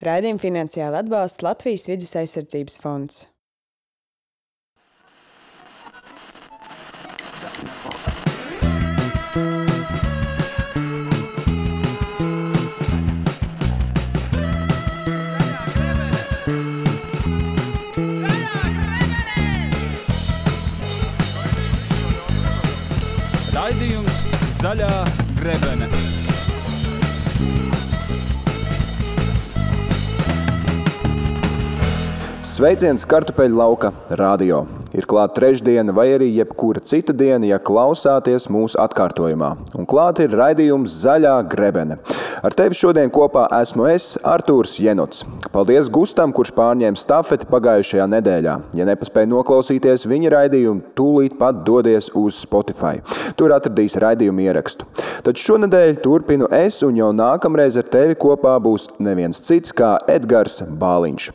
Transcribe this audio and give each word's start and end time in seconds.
Raidījumu 0.00 0.40
finansiāli 0.40 0.96
atbalsta 0.96 1.44
Latvijas 1.44 1.82
vidus 1.84 2.14
aizsardzības 2.16 2.80
fonds. 2.80 3.26
Raidījums 23.52 24.24
Zaļā 24.62 24.94
grebene. 25.42 25.89
Sveiciens 32.60 33.06
kartupeļu 33.08 33.56
lauka 33.56 33.88
radio. 34.20 34.58
Ir 34.92 35.06
klāta 35.08 35.38
trešdiena, 35.38 35.94
vai 35.96 36.10
arī 36.12 36.26
jebkura 36.34 36.82
cita 36.84 37.14
diena, 37.16 37.46
ja 37.48 37.56
klausāties 37.56 38.50
mūsu 38.52 38.76
atkārtojumā. 38.82 39.54
Un 39.80 39.88
klāta 39.88 40.26
ir 40.26 40.34
raidījums 40.36 40.98
Zaļā 41.00 41.38
grebene. 41.48 41.96
Ar 42.44 42.52
tevi 42.52 42.76
šodien 42.76 43.08
kopā 43.12 43.46
esmu 43.62 43.86
es, 43.88 44.10
Artūrs 44.26 44.74
Jenots. 44.82 45.22
Paldies 45.54 45.88
Gustam, 45.92 46.34
kurš 46.36 46.52
pārņēma 46.56 47.00
stafeti 47.00 47.48
pagājušajā 47.48 48.06
nedēļā. 48.12 48.58
Ja 48.76 48.88
nepaspēji 48.90 49.30
noklausīties 49.32 50.04
viņa 50.10 50.34
raidījumu, 50.36 50.92
tūlīt 51.00 51.38
pat 51.40 51.62
dodies 51.64 52.10
uz 52.12 52.42
Spotify. 52.44 53.00
Tur 53.40 53.56
atradīs 53.56 53.96
raidījumu 54.04 54.44
ierakstu. 54.44 54.88
Tad 55.24 55.40
šonadēļ 55.40 55.98
turpinu 56.04 56.48
es, 56.60 56.82
un 56.84 57.00
jau 57.00 57.10
nākamreiz 57.16 57.80
ar 57.80 57.88
tevi 57.92 58.20
kopā 58.20 58.58
būs 58.60 58.90
neviens 59.00 59.40
cits 59.44 59.72
kā 59.76 59.96
Edgars 60.08 60.60
Bāliņš. 60.64 61.30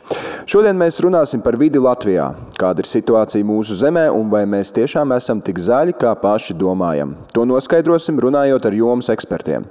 Šodien 0.50 0.78
mēs 0.78 0.98
runāsim 1.16 1.40
par 1.40 1.56
vidi 1.56 1.80
Latvijā. 1.80 2.26
Kāda 2.60 2.82
ir 2.82 2.88
situācija 2.88 3.44
mūsu 3.46 3.76
zemē 3.78 4.06
un 4.12 4.28
vai 4.28 4.42
mēs 4.48 4.72
tiešām 4.76 5.14
esam 5.16 5.40
tik 5.40 5.56
zaļi, 5.64 5.94
kā 5.96 6.12
paši 6.20 6.56
domājam? 6.56 7.14
To 7.32 7.46
noskaidrosim 7.48 8.20
runājot 8.20 8.68
ar 8.68 8.76
jomas 8.76 9.08
ekspertiem. 9.12 9.64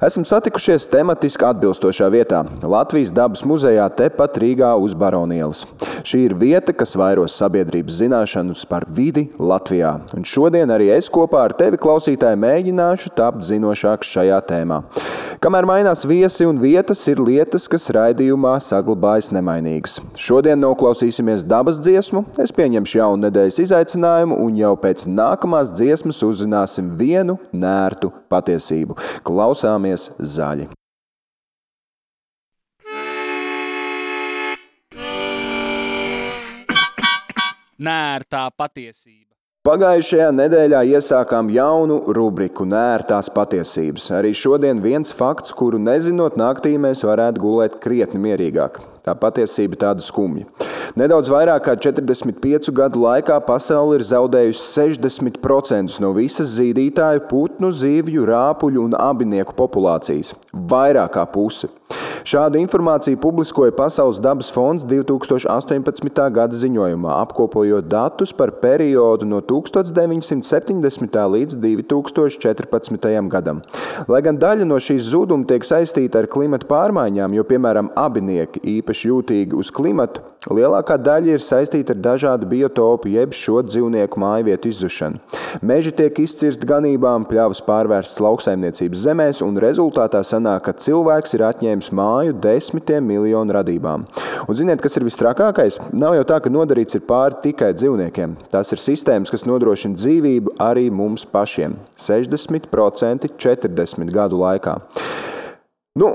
Esam 0.00 0.24
satikušies 0.24 0.88
tematiski 0.90 1.44
atbilstošā 1.44 2.08
vietā- 2.10 2.42
Latvijas 2.74 3.12
dabas 3.12 3.42
muzejā 3.44 3.86
tepat 3.94 4.38
Rīgā 4.40 4.72
uz 4.80 4.94
Baronielas. 4.94 5.66
Šī 6.02 6.24
ir 6.24 6.34
vieta, 6.34 6.72
kas 6.72 6.96
vairos 6.96 7.36
sabiedrības 7.36 8.00
zināšanas 8.00 8.66
par 8.66 8.86
vidi 8.88 9.28
Latvijā. 9.38 10.00
Un 10.16 10.24
šodien 10.24 10.66
arī 10.72 10.88
es 10.96 11.10
kopā 11.10 11.44
ar 11.44 11.52
tevi, 11.52 11.76
klausītāji, 11.76 12.40
mēģināšu 12.40 13.14
tapt 13.14 13.44
zinošāks 13.44 14.08
šajā 14.08 14.40
tēmā. 14.48 14.82
Kamēr 15.40 15.64
mainās 15.64 16.06
viesi 16.06 16.44
un 16.44 16.58
vietas, 16.58 17.06
ir 17.08 17.16
lietas, 17.16 17.68
kas 17.68 17.90
raidījumā 17.90 18.58
saglabājas 18.60 19.30
nemainīgas. 19.32 20.00
Šodien 20.16 20.60
noklausīsimies 20.80 21.44
dabas 21.44 21.78
dziesmu, 21.82 22.24
es 22.40 22.52
pieņemšu 22.56 22.98
jaunu 22.98 23.26
nedēļas 23.26 23.60
izaicinājumu, 23.66 24.40
un 24.40 24.56
jau 24.56 24.74
pēc 24.80 25.04
nākamās 25.12 25.74
dziesmas 25.76 26.22
uzzināsim 26.24 26.96
vienu 26.96 27.36
nērtu 27.52 28.08
patiesību. 28.32 28.96
Klausāmies 29.22 30.10
zaļi! 30.18 30.70
Nē, 37.80 38.20
tā 38.28 38.44
patiesība. 38.56 39.28
Pagājušajā 39.64 40.30
nedēļā 40.32 40.80
iesākām 40.96 41.50
jaunu 41.52 41.98
rubriku 42.16 42.64
Nērtās 42.68 43.28
patiesības. 43.32 44.08
Arī 44.16 44.32
šodien 44.36 44.80
viens 44.84 45.12
fakts, 45.16 45.52
kuru 45.56 45.80
nezinot, 45.80 46.36
naktī 46.40 46.76
mēs 46.80 47.04
varētu 47.04 47.40
gulēt 47.40 47.76
krietni 47.80 48.20
mierīgāk. 48.24 48.80
Tā 49.06 49.14
patiesība 49.16 49.78
tāda 49.80 50.04
skumja. 50.04 50.46
Nedaudz 50.98 51.30
vairāk 51.30 51.64
kā 51.68 51.76
45 51.78 52.72
gadu 52.74 53.04
laikā 53.04 53.38
pasaule 53.46 54.00
ir 54.00 54.04
zaudējusi 54.04 54.64
60% 54.74 56.00
no 56.02 56.10
visas 56.16 56.56
zīdītāju, 56.56 57.24
putnu, 57.30 57.70
zivju, 57.72 58.26
rāpuļu 58.28 58.88
un 58.88 58.96
abinieku 58.98 59.54
populācijas. 59.56 60.34
Vairāk 60.52 61.14
kā 61.14 61.24
pusi. 61.30 61.70
Šādu 62.24 62.60
informāciju 62.60 63.16
publiskoja 63.20 63.72
Pasaules 63.72 64.20
dabas 64.20 64.50
fonds 64.52 64.84
2018. 64.84 66.20
gada 66.34 66.56
ziņojumā, 66.56 67.14
apkopojot 67.24 67.88
datus 67.88 68.34
par 68.36 68.52
periodu 68.60 69.28
no 69.28 69.40
1970. 69.40 71.20
līdz 71.34 71.56
2014. 71.62 73.28
gadam. 73.32 73.62
Lai 74.08 74.20
gan 74.26 74.40
daļa 74.40 74.68
no 74.68 74.76
šīs 74.80 75.08
zuduma 75.12 75.48
tiek 75.48 75.64
saistīta 75.64 76.20
ar 76.20 76.28
klimata 76.28 76.68
pārmaiņām, 76.68 77.38
jo, 77.38 77.46
piemēram, 77.48 77.92
abinieki 77.96 78.62
īpaši 78.78 79.10
jūtīgi 79.12 79.56
uz 79.56 79.72
klimatu, 79.72 80.24
lielākā 80.48 80.96
daļa 80.96 81.34
ir 81.36 81.42
saistīta 81.44 81.92
ar 81.92 82.00
dažādu 82.00 82.48
biotopu 82.48 83.10
jeb 83.12 83.34
šo 83.36 83.60
dzīvnieku 83.66 84.20
mājvietu 84.20 84.70
izzušanu. 84.70 85.20
Meži 85.66 85.92
tiek 85.92 86.16
izcirsti 86.22 86.68
ganībām, 86.68 87.26
pļavas 87.28 87.60
pārvērstas 87.66 88.22
lauksaimniecības 88.24 89.02
zemēs, 89.04 89.42
un 89.44 89.60
rezultātā 89.60 90.22
sanāk, 90.24 90.64
ka 90.68 90.76
cilvēks 90.80 91.36
ir 91.36 91.44
atņēmis 91.50 91.90
māju 91.96 92.38
desmitiem 92.40 93.04
miljonu 93.04 93.58
radībām. 93.58 94.06
Un 94.46 94.56
ziniet, 94.56 94.80
kas 94.80 94.96
ir 94.96 95.04
vistrakākais? 95.04 95.80
Nav 95.92 96.16
jau 96.16 96.24
tā, 96.32 96.40
ka 96.40 96.52
nodarīts 96.52 96.96
ir 96.96 97.04
pāri 97.08 97.40
tikai 97.44 97.74
dzīvniekiem. 97.76 98.38
Tas 98.54 98.72
ir 98.72 98.80
sistēmas, 98.80 99.32
kas 99.32 99.44
nodrošina 99.48 99.98
dzīvību 100.00 100.56
arī 100.62 100.88
mums 100.94 101.26
pašiem. 101.28 101.76
60% 102.00 103.34
40 103.36 104.14
gadu 104.14 104.40
laikā. 104.40 104.78
Nu, 106.00 106.14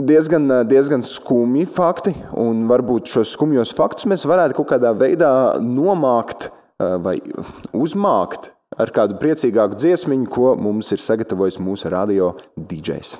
diezgan, 0.00 0.48
diezgan 0.68 1.04
skumji 1.06 1.66
fakti, 1.68 2.14
un 2.38 2.66
varbūt 2.70 3.12
šos 3.12 3.34
skumjos 3.36 3.74
faktus 3.76 4.08
mēs 4.10 4.26
varētu 4.28 4.60
kaut 4.60 4.72
kādā 4.74 4.94
veidā 4.96 5.32
nomākt 5.62 6.50
vai 6.78 7.18
uzmākt 7.76 8.52
ar 8.80 8.92
kādu 8.94 9.18
priecīgāku 9.20 9.76
dziesmiņu, 9.76 10.30
ko 10.32 10.54
mums 10.56 10.92
ir 10.94 11.02
sagatavojis 11.02 11.60
mūsu 11.62 11.92
radio 11.92 12.32
DJs. 12.56 13.18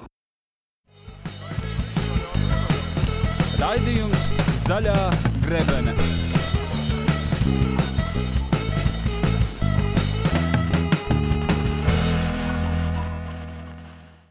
Raidījums 3.62 4.26
Zaļā 4.64 4.98
grebene. 5.44 6.11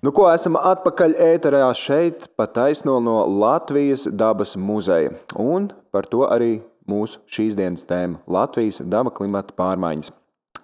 Nu, 0.02 0.10
ko 0.10 0.24
esam 0.34 0.56
atpakaļ 0.58 1.12
ēterā 1.22 1.68
šeit, 1.78 2.24
pa 2.34 2.48
taisno 2.50 2.96
no 3.06 3.20
Latvijas 3.30 4.08
dabas 4.10 4.56
muzeja. 4.58 5.12
Un 5.38 5.68
par 5.94 6.08
to 6.10 6.24
arī 6.26 6.56
mūsu 6.90 7.20
šīs 7.30 7.54
dienas 7.60 7.86
tēma- 7.86 8.18
Latvijas 8.36 8.82
daba 8.82 9.14
klimata 9.14 9.54
pārmaiņas. 9.54 10.10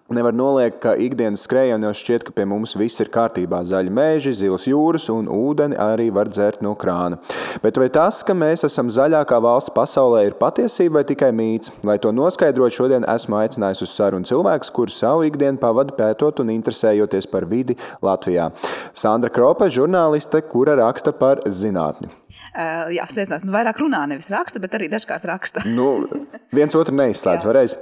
Nevar 0.08 0.32
noliekt, 0.32 0.78
ka 0.80 0.94
ikdienas 0.96 1.42
skrējienos 1.44 2.00
šķiet, 2.00 2.24
ka 2.24 2.32
pie 2.32 2.46
mums 2.48 2.78
viss 2.80 3.02
ir 3.04 3.10
kārtībā. 3.12 3.58
Zaļi 3.68 3.92
meži, 3.92 4.32
zilas 4.40 4.64
jūras 4.64 5.10
un 5.12 5.26
ūdeni 5.28 5.76
arī 5.84 6.06
var 6.16 6.30
dzert 6.32 6.62
no 6.64 6.72
krāna. 6.80 7.18
Bet 7.60 7.76
vai 7.76 7.90
tas, 7.92 8.22
ka 8.24 8.32
mēs 8.32 8.64
esam 8.64 8.88
zaļākā 8.88 9.42
valsts 9.44 9.74
pasaulē, 9.76 10.22
ir 10.30 10.38
patiesība 10.40 11.02
vai 11.02 11.04
tikai 11.10 11.34
mīts? 11.36 11.74
Lai 11.84 11.98
to 12.00 12.14
noskaidrotu, 12.16 12.78
šodien 12.78 13.04
esmu 13.04 13.36
aicinājis 13.42 13.84
uz 13.84 13.98
sarunu 13.98 14.30
cilvēkus, 14.32 14.72
kurus 14.72 15.02
savu 15.04 15.28
ikdienu 15.28 15.60
pavadu 15.60 15.98
pētot 16.00 16.40
un 16.40 16.54
interesējoties 16.56 17.28
par 17.28 17.44
vidi 17.52 17.76
Latvijā. 18.00 18.54
Sandra 18.96 19.28
Kropa, 19.28 19.68
žurnāliste, 19.68 20.40
kura 20.48 20.80
raksta 20.80 21.12
par 21.12 21.44
zinātni. 21.52 22.14
Uh, 22.58 22.88
jā, 22.90 23.04
sveicinās. 23.14 23.44
Nu, 23.46 23.52
vairāk 23.54 23.78
runā, 23.78 24.00
nevis 24.10 24.32
raksta, 24.34 24.58
bet 24.58 24.74
arī 24.74 24.88
dažkārt 24.90 25.28
raksta. 25.30 25.62
nu, 25.70 26.08
viens 26.56 26.74
otru 26.74 26.96
neizslēdz 26.98 27.46
vēlreiz. 27.46 27.76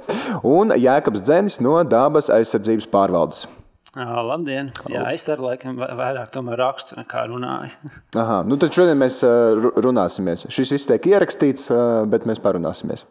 Un 0.44 0.74
Jēkabs 0.76 1.22
Dzenis 1.24 1.62
no 1.64 1.78
Dabas 1.88 2.28
aizsardzības 2.34 2.90
pārvaldes. 2.92 3.46
Labdien! 3.96 4.68
Jā, 4.92 5.06
es 5.16 5.24
arī 5.32 5.46
laikam 5.54 5.78
vairāk 5.80 6.34
rakstu 6.60 6.98
nekā 6.98 7.22
runāju. 7.30 7.92
Aha, 8.20 8.42
nu 8.44 8.58
tad 8.60 8.74
šodien 8.76 8.98
mēs 9.00 9.22
runāsimies. 9.24 10.44
Šis 10.52 10.74
viss 10.74 10.88
tiek 10.90 11.06
ierakstīts, 11.14 11.70
bet 12.12 12.26
mēs 12.28 12.42
parunāsimies. 12.44 13.06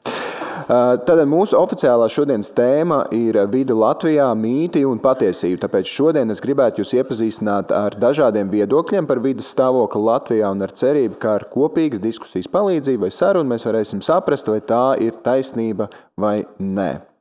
Tad 0.65 1.21
mūsu 1.29 1.57
oficiālā 1.57 2.05
šodienas 2.09 2.51
tēma 2.53 2.99
ir 3.13 3.37
vide 3.49 3.73
Latvijā, 3.77 4.27
mīti 4.37 4.85
un 4.85 5.01
patiesība. 5.01 5.63
Tāpēc 5.65 5.89
šodien 5.89 6.33
es 6.33 6.41
gribētu 6.41 6.83
jūs 6.83 6.93
iepazīstināt 6.99 7.73
ar 7.73 7.97
dažādiem 8.01 8.53
viedokļiem 8.53 9.09
par 9.09 9.23
vidas 9.25 9.49
stāvokli 9.53 10.05
Latvijā 10.05 10.53
un 10.53 10.65
ar 10.65 10.73
cerību, 10.73 11.17
ka 11.21 11.35
ar 11.39 11.47
kopīgas 11.53 12.01
diskusijas 12.05 12.49
palīdzību 12.53 13.07
vai 13.07 13.11
sarunu 13.13 13.55
mēs 13.55 13.65
varēsim 13.65 14.05
saprast, 14.05 14.53
vai 14.53 14.61
tā 14.61 14.85
ir 15.01 15.17
taisnība 15.25 15.89
vai 16.17 16.43
nē. 16.61 17.14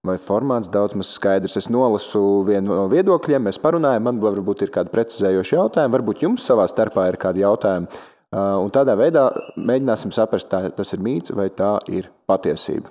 Vai 0.00 0.14
formāts 0.16 0.70
daudz 0.72 0.94
maz 0.96 1.10
skaidrs? 1.12 1.58
Es 1.60 1.66
nolasu 1.68 2.20
vienu 2.48 2.72
no 2.72 2.86
viedokļiem, 2.88 3.42
mēs 3.44 3.58
parunājam, 3.60 4.06
man 4.06 4.22
varbūt 4.22 4.62
ir 4.64 4.70
kādi 4.72 4.88
precizējoši 4.94 5.58
jautājumi, 5.58 5.92
varbūt 5.92 6.22
jums 6.24 6.46
savā 6.48 6.64
starpā 6.72 7.04
ir 7.10 7.18
kādi 7.20 7.42
jautājumi. 7.42 8.00
Un 8.32 8.72
tādā 8.72 8.94
veidā 8.96 9.26
mēģināsim 9.60 10.14
saprast, 10.16 10.48
tā, 10.48 10.62
tas 10.72 10.94
ir 10.96 11.04
mīts 11.04 11.34
vai 11.36 11.50
tā 11.52 11.74
ir 11.92 12.08
patiesība. 12.30 12.88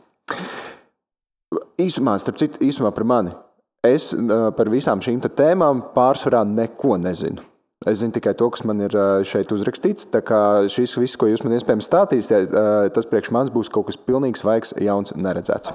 Īsumā, 1.82 2.20
starp 2.22 2.38
citu, 2.44 2.62
īsumā 2.70 2.94
par 2.94 3.10
mani. 3.10 3.34
Es 3.82 4.12
par 4.60 4.70
visām 4.70 5.02
šīm 5.02 5.24
tēmām 5.26 5.88
pārsvarā 5.96 6.44
neko 6.46 7.00
nezinu. 7.02 7.42
Es 7.90 8.04
zinu 8.04 8.14
tikai 8.20 8.36
to, 8.38 8.52
kas 8.54 8.68
man 8.68 8.86
ir 8.86 8.94
šeit 9.26 9.50
uzrakstīts. 9.56 10.12
Tā 10.14 10.22
kā 10.22 10.40
šis 10.70 10.98
viss, 11.00 11.18
ko 11.18 11.32
jūs 11.32 11.42
man 11.42 11.58
iespējams 11.58 11.90
stāstīsiet, 11.90 12.54
tas 12.94 13.10
priekš 13.10 13.34
manis 13.34 13.56
būs 13.56 13.74
kaut 13.74 13.90
kas 13.90 13.98
pilnīgi 13.98 14.44
svaigs, 14.44 14.78
jauns, 14.78 15.18
neredzēts. 15.18 15.74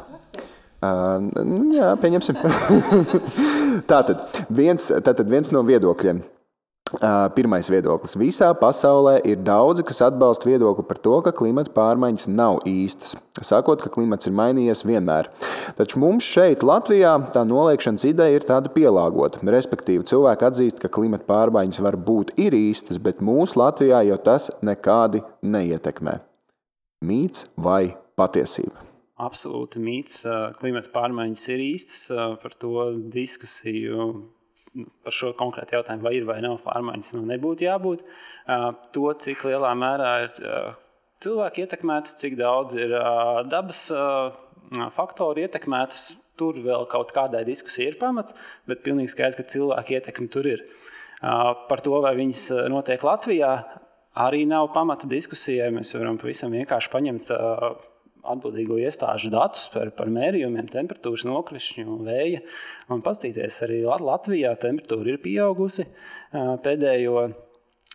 Uh, 0.85 1.73
jā, 1.75 1.91
pieņemsim. 2.03 2.39
tātad, 3.91 4.25
viens, 4.53 4.91
tātad 5.05 5.31
viens 5.31 5.53
no 5.55 5.65
viedokļiem. 5.67 6.23
Pirmais 7.35 7.67
viedoklis. 7.73 8.13
Visā 8.21 8.51
pasaulē 8.55 9.17
ir 9.27 9.41
daudzi, 9.43 9.83
kas 9.87 10.03
atbalsta 10.05 10.47
viedokli 10.47 10.85
par 10.87 11.01
to, 11.03 11.17
ka 11.25 11.33
klimata 11.35 11.73
pārmaiņas 11.75 12.29
nav 12.31 12.61
īstas. 12.69 13.17
Sakot, 13.41 13.83
ka 13.83 13.91
klimats 13.91 14.29
ir 14.29 14.37
mainījies 14.37 14.85
vienmēr. 14.87 15.31
Taču 15.79 15.99
mums 16.03 16.29
šeit, 16.29 16.63
Latvijā, 16.67 17.17
tā 17.35 17.43
noliekšanas 17.49 18.07
ideja 18.13 18.39
ir 18.39 18.47
tāda 18.47 18.71
pielāgota. 18.75 19.43
Respektīvi, 19.57 20.07
cilvēki 20.13 20.49
atzīst, 20.51 20.81
ka 20.83 20.93
klimata 20.93 21.27
pārmaiņas 21.33 21.83
var 21.89 21.99
būt 21.99 22.37
īstas, 22.39 23.01
bet 23.03 23.25
mūsu 23.25 23.59
Latvijā 23.65 24.05
jau 24.13 24.21
tas 24.21 24.53
nekādi 24.63 25.25
neietekmē. 25.43 26.21
Mīts 27.05 27.49
vai 27.57 27.97
patiesība? 28.15 28.84
Absolūti 29.23 29.79
mīts. 29.79 30.25
Klimata 30.59 30.91
pārmaiņas 30.95 31.45
ir 31.55 31.61
īstas. 31.63 32.07
Par 32.43 32.57
to 32.59 32.89
diskusiju 33.15 34.09
par 34.75 35.15
šo 35.15 35.31
konkrētu 35.39 35.77
jautājumu, 35.77 36.03
vai 36.03 36.17
ir 36.19 36.25
vai 36.27 36.41
nav 36.43 36.57
pārmaiņas, 36.65 37.13
nu 37.15 37.29
nebūtu 37.29 37.67
jābūt. 37.69 38.03
To, 38.97 39.05
cik 39.23 39.45
lielā 39.47 39.71
mērā 39.79 40.11
ir 40.25 40.41
cilvēki 41.23 41.63
ietekmēti, 41.65 42.17
cik 42.19 42.35
daudz 42.41 42.75
ir 42.81 42.97
dabas 43.53 43.85
faktori 44.97 45.47
ietekmētas, 45.47 46.09
tur 46.35 46.59
vēl 46.65 46.89
kaut 46.91 47.15
kādai 47.15 47.45
diskusijai 47.47 47.93
ir 47.93 48.01
pamats, 48.01 48.35
bet 48.67 48.83
pilnīgi 48.83 49.15
skaidrs, 49.15 49.39
ka 49.39 49.47
cilvēku 49.55 49.95
ietekme 49.95 50.27
tur 50.35 50.51
ir. 50.51 50.67
Par 51.23 51.81
to, 51.85 51.95
vai 52.03 52.17
viņas 52.19 52.49
notiek 52.75 53.07
Latvijā, 53.07 53.55
arī 54.27 54.43
nav 54.51 54.73
pamata 54.75 55.07
diskusijai. 55.07 55.71
Mēs 55.75 55.95
varam 55.95 56.19
pavisam 56.19 56.51
vienkārši 56.53 56.91
paņemt 56.91 57.31
atbildīgo 58.33 58.79
iestāžu 58.83 59.31
datus 59.35 59.69
par, 59.73 59.91
par 59.97 60.11
mērījumiem, 60.13 60.69
temperatūras 60.73 61.27
nokrišņu, 61.29 61.99
vēja. 62.07 62.43
Un 62.93 63.03
paskatīties, 63.05 63.63
arī 63.67 63.81
Latvijā 63.85 64.55
temperatūra 64.61 65.15
ir 65.15 65.21
pieaugusi 65.25 65.87
pēdējo 66.33 67.27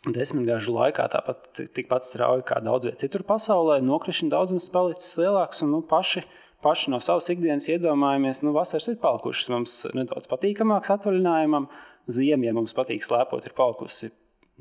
desmitgažu 0.08 0.76
laikā, 0.78 1.08
tāpat 1.12 1.64
tikpat 1.76 2.08
strauji 2.08 2.46
kā 2.48 2.62
daudz 2.64 2.88
vietā 2.88 3.04
citur 3.04 3.26
pasaulē. 3.28 3.80
Nokrišņu 3.84 4.30
daudzums 4.32 4.70
palicis 4.74 5.18
lielāks 5.20 5.66
un 5.66 5.76
nu, 5.76 5.82
paši. 5.86 6.24
Paši 6.60 6.92
no 6.92 6.98
savas 7.00 7.30
ikdienas 7.32 7.70
iedomājamies, 7.72 8.42
nu, 8.44 8.52
vasaras 8.52 8.90
ir 8.92 8.98
palikušas 9.00 9.48
mums 9.54 9.76
nedaudz 9.96 10.28
patīkamākas 10.28 10.92
atvaļinājumam. 10.98 11.70
Ziemē, 12.12 12.50
ja 12.50 12.56
mums 12.58 12.76
patīk 12.76 13.06
slēpot, 13.06 13.46
ir 13.48 13.56
palikusi 13.56 14.10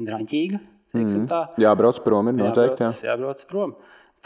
draņķīga. 0.06 0.60
Mm 0.94 1.06
-hmm. 1.06 1.58
Jābrauc 1.58 1.98
prom, 2.04 2.28
ir 2.28 2.36
noteikti. 2.38 2.84
Jābrauc, 2.84 3.02
jā. 3.02 3.10
jābrauc 3.10 3.44
prom. 3.50 3.74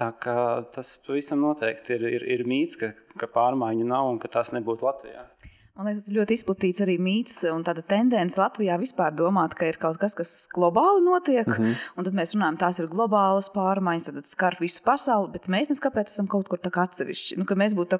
Tā 0.00 0.09
kā 0.23 0.37
tas 0.73 0.94
pavisam 1.05 1.43
noteikti 1.44 1.97
ir, 1.99 2.06
ir, 2.17 2.25
ir 2.37 2.44
mīts, 2.49 2.79
ka, 2.81 2.93
ka 3.21 3.29
pārmaiņu 3.35 3.87
nav 3.89 4.09
un 4.15 4.21
ka 4.23 4.31
tas 4.33 4.53
nebūtu 4.56 4.89
Latvijā. 4.89 5.27
Man 5.73 5.87
liekas, 5.89 6.05
tas 6.05 6.13
ļoti 6.13 6.37
izplatīts 6.37 6.83
arī 6.85 6.99
mīts 7.01 7.39
un 7.49 7.63
tāda 7.65 7.81
tendence 7.89 8.37
Latvijā 8.37 8.75
vispār 8.77 9.15
domāt, 9.17 9.55
ka 9.57 9.71
ir 9.71 9.79
kaut 9.81 9.97
kas, 9.97 10.13
kas 10.13 10.33
globāli 10.53 11.01
notiek. 11.01 11.47
Mm 11.49 11.55
-hmm. 11.55 11.77
Un 11.97 12.05
tad 12.05 12.13
mēs 12.13 12.35
runājam, 12.37 12.59
tās 12.61 12.79
ir 12.79 12.91
globālas 12.93 13.49
pārmaiņas, 13.55 14.13
tad 14.13 14.29
skar 14.29 14.57
visu 14.61 14.83
pasauli, 14.85 15.31
bet 15.33 15.49
mēs 15.49 15.73
kāpēc 15.81 16.13
esam 16.13 16.27
kaut 16.29 16.49
kur 16.49 16.59
tā 16.59 16.69
kā 16.69 16.85
atsevišķi. 16.85 17.39
Nu, 17.39 17.45
ka 17.49 17.55
mēs 17.55 17.73
būtu 17.73 17.97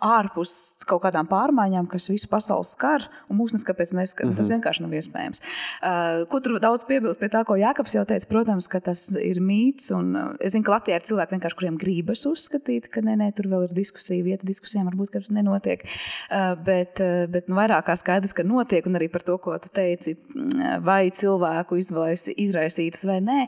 ārpus 0.00 0.80
kaut 0.86 1.02
kādām 1.02 1.28
pārmaiņām, 1.28 1.90
kas 1.90 2.08
visu 2.08 2.28
pasauli 2.28 2.64
skar, 2.64 3.04
un 3.28 3.36
mūs 3.36 3.52
neskaidrs 3.52 3.92
neskar. 3.92 4.26
Mm 4.26 4.32
-hmm. 4.32 4.36
Tas 4.36 4.48
mhm. 4.48 4.54
vienkārši 4.54 4.80
nav 4.80 4.90
iespējams. 4.90 5.40
Uh, 5.82 6.28
ko 6.28 6.40
tur 6.40 6.58
daudz 6.58 6.84
piebilst 6.84 7.20
pie 7.20 7.28
tā, 7.28 7.44
ko 7.44 7.54
Jākaps 7.54 7.94
jau 7.94 8.04
teica, 8.04 8.26
protams, 8.28 8.68
ka 8.68 8.80
tas 8.80 9.10
ir 9.10 9.36
mīts. 9.40 9.92
Un, 9.92 10.16
uh, 10.16 10.36
es 10.40 10.52
zinu, 10.52 10.64
ka 10.64 10.72
Latvijā 10.72 10.96
ir 10.96 11.02
cilvēki, 11.02 11.54
kuriem 11.54 11.76
gribas 11.76 12.24
uzskatīt, 12.24 12.88
ka 12.88 13.00
nē, 13.00 13.16
nē, 13.16 13.34
tur 13.34 13.46
vēl 13.46 13.62
ir 13.68 13.74
diskusija, 13.74 14.24
vieta 14.24 14.46
diskusijām 14.46 14.88
varbūt, 14.88 15.28
nenotiek. 15.30 15.84
Uh, 16.30 16.64
bet, 16.64 17.00
uh, 17.00 17.09
bet 17.32 17.48
nu, 17.50 17.56
vairāk 17.58 17.86
kā 17.88 17.96
skaidrs, 17.98 18.34
ka 18.36 18.44
notiek, 18.46 18.86
un 18.88 18.98
arī 18.98 19.08
par 19.12 19.24
to, 19.26 19.36
ko 19.42 19.56
tu 19.62 19.70
teici, 19.74 20.14
mm, 20.16 20.84
vai 20.86 21.10
cilvēku 21.14 21.78
izraisītas 21.80 23.04
vai 23.08 23.18
nē. 23.24 23.40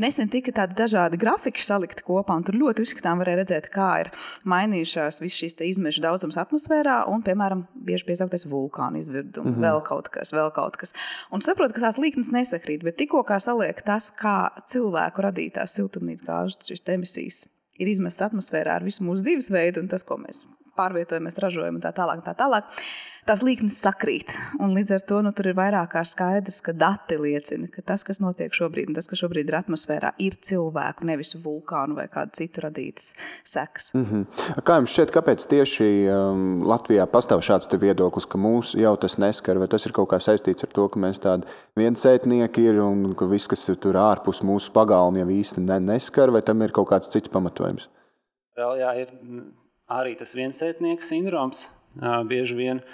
Nesen 0.00 0.30
tika 0.32 0.54
tādi 0.56 0.76
dažādi 0.78 1.20
grafiki 1.20 1.64
salikti 1.64 2.04
kopā, 2.06 2.36
un 2.36 2.46
tur 2.46 2.58
ļoti 2.60 2.86
uzskatām 2.86 3.22
varēja 3.22 3.42
redzēt, 3.42 3.70
kā 3.74 3.90
ir 4.04 4.12
mainījušās 4.48 5.20
visas 5.22 5.38
šīs 5.42 5.58
izmešu 5.70 6.04
daudzums 6.04 6.40
atmosfērā, 6.40 7.02
un, 7.12 7.24
piemēram, 7.26 7.66
bieži 7.74 8.08
piesauktais 8.08 8.46
vulkānu 8.50 9.00
izvirdums, 9.00 9.50
mm 9.50 9.56
-hmm. 9.56 9.68
vēl 9.68 9.84
kaut 9.86 10.08
kas, 10.08 10.32
vēl 10.32 10.50
kaut 10.54 10.76
kas. 10.80 10.94
Un 11.30 11.40
saprotu, 11.40 11.74
ka 11.74 11.86
tās 11.86 11.98
līknes 11.98 12.32
nesakrīt, 12.32 12.84
bet 12.84 12.96
tikko 12.96 13.22
kā 13.22 13.40
saliek 13.40 13.82
tas, 13.82 14.10
kā 14.10 14.50
cilvēku 14.66 15.22
radītās 15.22 15.74
siltumnīcas 15.76 16.26
gāžu 16.26 16.80
emisijas 16.90 17.46
ir 17.80 17.90
izmestas 17.90 18.28
atmosfērā 18.30 18.78
ar 18.78 18.86
visu 18.86 19.04
mūsu 19.06 19.24
dzīvesveidu 19.26 19.84
un 19.84 19.88
tas, 19.88 20.04
ko 20.06 20.20
mēs 20.20 20.44
pārvietojamies, 20.80 21.40
ražojam 21.44 21.78
un 21.78 21.84
tā 21.84 21.94
tālāk. 21.96 22.24
Tā 22.26 22.36
tālāk 22.40 22.80
tās 23.30 23.42
līknes 23.44 23.76
sakrīt. 23.82 24.32
Un 24.62 24.72
līdz 24.74 24.92
ar 24.96 25.04
to 25.06 25.20
nu, 25.24 25.32
tur 25.36 25.50
ir 25.50 25.56
vairāk 25.58 25.92
kā 25.94 26.02
skaidrs, 26.06 26.60
ka 26.64 26.74
dati 26.76 27.18
liecina, 27.20 27.68
ka 27.72 27.82
tas, 27.86 28.04
kas 28.06 28.20
notiek 28.22 28.54
šobrīd, 28.56 28.90
un 28.90 28.96
tas, 28.96 29.08
kas 29.10 29.20
šobrīd 29.22 29.50
ir 29.50 29.58
atmosfērā, 29.60 30.12
ir 30.22 30.36
cilvēku, 30.46 31.06
nevis 31.08 31.34
vulkānu 31.40 31.98
vai 31.98 32.06
kādu 32.12 32.34
citu 32.40 32.64
radītas 32.64 33.12
sekas. 33.46 33.92
Mm 33.94 34.06
-hmm. 34.06 34.62
Kā 34.66 34.78
jums 34.80 34.94
šķiet, 34.94 35.14
kāpēc 35.14 35.46
tieši 35.52 35.90
um, 36.10 36.64
Latvijā 36.66 37.06
pastāv 37.06 37.44
šāds 37.46 37.70
viedoklis, 37.70 38.26
ka 38.26 38.38
mūs 38.38 38.74
jau 38.78 38.96
tas 38.96 39.18
neskar, 39.18 39.58
vai 39.58 39.68
tas 39.68 39.86
ir 39.86 39.92
kaut 39.92 40.10
kā 40.10 40.18
saistīts 40.18 40.64
ar 40.64 40.72
to, 40.74 40.88
ka 40.88 41.00
mēs 41.00 41.20
tādi 41.20 41.46
viensētnieki 41.76 42.60
ir 42.60 42.80
un 42.80 43.14
ka 43.14 43.26
viss, 43.26 43.48
kas 43.48 43.68
ir 43.68 43.76
tur 43.76 43.94
ārpus 43.94 44.42
mūsu 44.42 44.72
pagalma, 44.72 45.18
jau 45.18 45.28
īsti 45.28 45.60
ne, 45.60 45.78
neskar, 45.80 46.30
vai 46.30 46.42
tam 46.42 46.62
ir 46.62 46.72
kaut 46.72 46.88
kāds 46.88 47.10
cits 47.10 47.28
pamatojums? 47.28 47.88
Vēl 48.56 48.80
jā, 48.80 48.94
ir 49.00 49.08
arī 49.90 50.16
tas 50.18 50.36
viensētnieks 50.38 51.10
sindroms. 51.12 51.68
Bieži 52.30 52.56
vien 52.58 52.84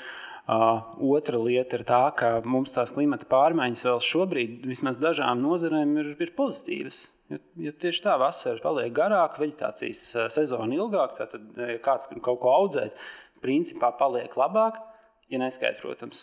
Uh, 0.46 0.78
otra 1.02 1.40
lieta 1.42 1.74
ir 1.74 1.82
tā, 1.82 2.04
ka 2.14 2.28
mums 2.46 2.70
tās 2.70 2.92
klimata 2.94 3.26
pārmaiņas 3.26 3.80
vēl 3.82 3.96
šobrīd, 4.06 4.60
vismaz 4.70 4.94
dažām 5.02 5.40
nozarēm, 5.42 5.96
ir, 5.98 6.10
ir 6.22 6.30
pozitīvas. 6.38 7.00
Jo, 7.32 7.40
jo 7.64 7.72
tieši 7.82 8.04
tā 8.04 8.12
vasara 8.22 8.62
paliek 8.62 8.92
garāka, 8.94 9.40
vegetācijas 9.42 10.04
sezona 10.30 10.76
ilgāka, 10.76 11.26
tad, 11.32 11.48
kāds 11.82 12.06
kaut 12.22 12.38
ko 12.44 12.52
audzēt, 12.60 13.00
principā 13.42 13.90
paliek 13.98 14.38
labāk. 14.38 14.78
Ja 15.26 15.40
neskaidrs, 15.42 15.82
protams, 15.82 16.20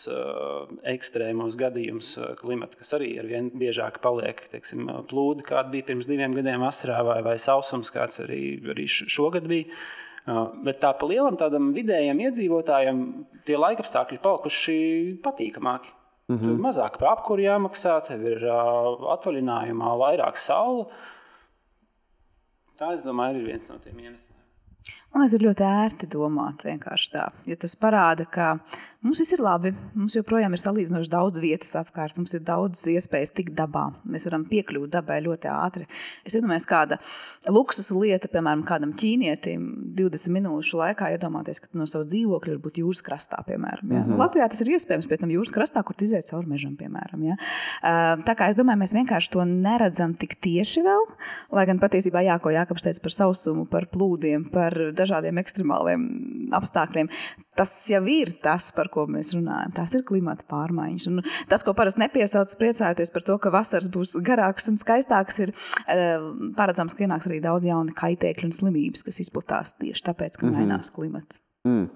ekstrēmos 0.88 1.58
gadījumus 1.60 2.14
klimata, 2.40 2.78
kas 2.80 2.94
arī 2.96 3.10
ar 3.20 3.28
vien 3.28 3.50
biežāk 3.52 3.98
paliek, 4.00 4.40
teiksim, 4.54 4.88
plūdi, 5.10 5.44
kāda 5.44 5.68
bija 5.74 5.90
pirms 5.90 6.08
diviem 6.08 6.32
gadiem 6.32 6.64
vasarā, 6.64 7.02
vai, 7.04 7.18
vai 7.26 7.36
sausums, 7.36 7.92
kāds 7.92 8.24
arī, 8.24 8.40
arī 8.72 8.88
šogad 8.88 9.44
bija. 9.52 9.68
Bet 10.64 10.78
tā 10.80 10.94
pa 10.96 11.06
lielam 11.06 11.36
tādam 11.36 11.72
vidējam 11.76 12.20
iedzīvotājam 12.24 13.00
tie 13.44 13.58
laikapstākļi 13.60 14.16
ir 14.16 14.22
palikuši 14.24 14.76
patīkamāki. 15.24 15.92
Mm 16.28 16.36
-hmm. 16.36 16.44
Tur 16.44 16.62
mazāk 16.64 16.96
par 16.98 17.10
apkuru 17.18 17.44
jāmaksā, 17.44 17.98
tev 18.06 18.24
ir 18.24 18.46
atvaļinājumā 19.16 19.90
vairāk 20.00 20.40
saule. 20.40 20.86
Tā, 22.78 22.94
es 22.94 23.04
domāju, 23.04 23.42
ir 23.42 23.50
viens 23.52 23.68
no 23.70 23.76
tiem 23.78 23.98
iemesliem. 23.98 24.43
Man 25.14 25.22
liekas, 25.22 25.36
ir 25.38 25.46
ļoti 25.46 25.64
ērti 25.68 26.10
domāt 26.10 26.64
vienkārši 26.66 27.12
tā, 27.12 27.28
jo 27.46 27.56
tas 27.60 27.76
parāda, 27.78 28.26
ka 28.26 28.48
Mums 29.04 29.20
viss 29.20 29.34
ir 29.36 29.40
labi. 29.44 29.68
Mums 29.92 30.14
joprojām 30.16 30.54
ir 30.56 30.60
salīdzinoši 30.62 31.10
daudz 31.12 31.40
vietas 31.42 31.74
apkārt. 31.76 32.16
Mums 32.16 32.32
ir 32.32 32.40
daudz 32.46 32.80
iespējas 32.88 33.34
tikt 33.36 33.52
dabā. 33.52 33.90
Mēs 34.08 34.24
varam 34.24 34.46
piekļūt 34.48 34.94
dabai 34.94 35.18
ļoti 35.26 35.50
ātri. 35.52 35.84
Es 36.24 36.32
iedomājos, 36.38 36.64
kāda 36.70 36.96
luksus 37.52 37.90
lieta, 37.92 38.30
piemēram, 38.32 38.62
kādam 38.64 38.94
ķīnietim 38.96 39.66
20 39.98 40.32
minūšu 40.38 40.80
laikā 40.80 41.10
iedomāties, 41.18 41.60
ka 41.60 41.68
no 41.76 41.84
sava 41.90 42.06
dzīvokļa 42.08 42.54
var 42.54 42.62
būt 42.64 42.80
jūras 42.80 43.04
krastā, 43.04 43.42
piemēram. 43.44 43.92
Ja? 43.92 44.06
Mm 44.06 44.08
-hmm. 44.08 44.22
Latvijā 44.22 44.48
tas 44.48 44.64
ir 44.64 44.72
iespējams, 44.72 45.10
pēc 45.10 45.20
tam 45.20 45.36
jūras 45.36 45.52
krastā, 45.52 45.84
kur 45.84 46.00
iziet 46.00 46.24
cauri 46.30 46.48
mežam, 46.48 46.72
piemēram. 46.80 47.28
Ja? 47.28 47.36
Tā 48.24 48.34
kā 48.34 48.48
es 48.48 48.56
domāju, 48.56 48.80
mēs 48.86 48.96
vienkārši 48.96 49.30
to 49.30 49.44
neredzam 49.44 50.14
tik 50.16 50.40
tieši 50.40 50.80
vēl, 50.80 51.04
lai 51.52 51.66
gan 51.66 51.78
patiesībā 51.78 52.24
jā, 52.24 52.40
ko 52.40 52.48
Jākaps 52.48 52.82
teica 52.82 53.02
par 53.02 53.12
sausumu, 53.12 53.66
par 53.66 53.84
plūdiem, 53.84 54.48
par 54.50 54.73
dažādiem 54.96 55.38
ekstremāliem 55.42 56.04
apstākļiem. 56.54 57.10
Tas 57.58 57.72
jau 57.90 58.02
ir 58.10 58.34
tas, 58.42 58.70
par 58.74 58.90
ko 58.92 59.06
mēs 59.10 59.32
runājam. 59.36 59.74
Tās 59.76 59.94
ir 59.94 60.04
klimata 60.06 60.46
pārmaiņas. 60.50 61.06
Un 61.10 61.22
tas, 61.50 61.64
ko 61.66 61.74
parasti 61.76 62.02
nepiesauc, 62.02 62.56
priecājoties 62.60 63.14
par 63.14 63.26
to, 63.26 63.38
ka 63.42 63.54
vasaras 63.54 63.90
būs 63.94 64.16
garākas 64.26 64.70
un 64.72 64.78
skaistākas, 64.80 65.40
ir 65.46 65.54
eh, 65.86 66.18
paredzams, 66.58 66.96
ka 66.96 67.06
ienāks 67.06 67.30
arī 67.30 67.40
daudz 67.44 67.68
jaunu 67.68 67.94
kaitēkļu 67.96 68.50
un 68.50 68.56
slimības, 68.58 69.06
kas 69.06 69.22
izplatās 69.24 69.76
tieši 69.80 70.08
tāpēc, 70.10 70.38
ka 70.40 70.48
-hmm. 70.48 70.58
mainās 70.58 70.92
klimats. 70.94 71.40
Mm. 71.64 71.86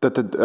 Tad, 0.00 0.16
tad 0.16 0.36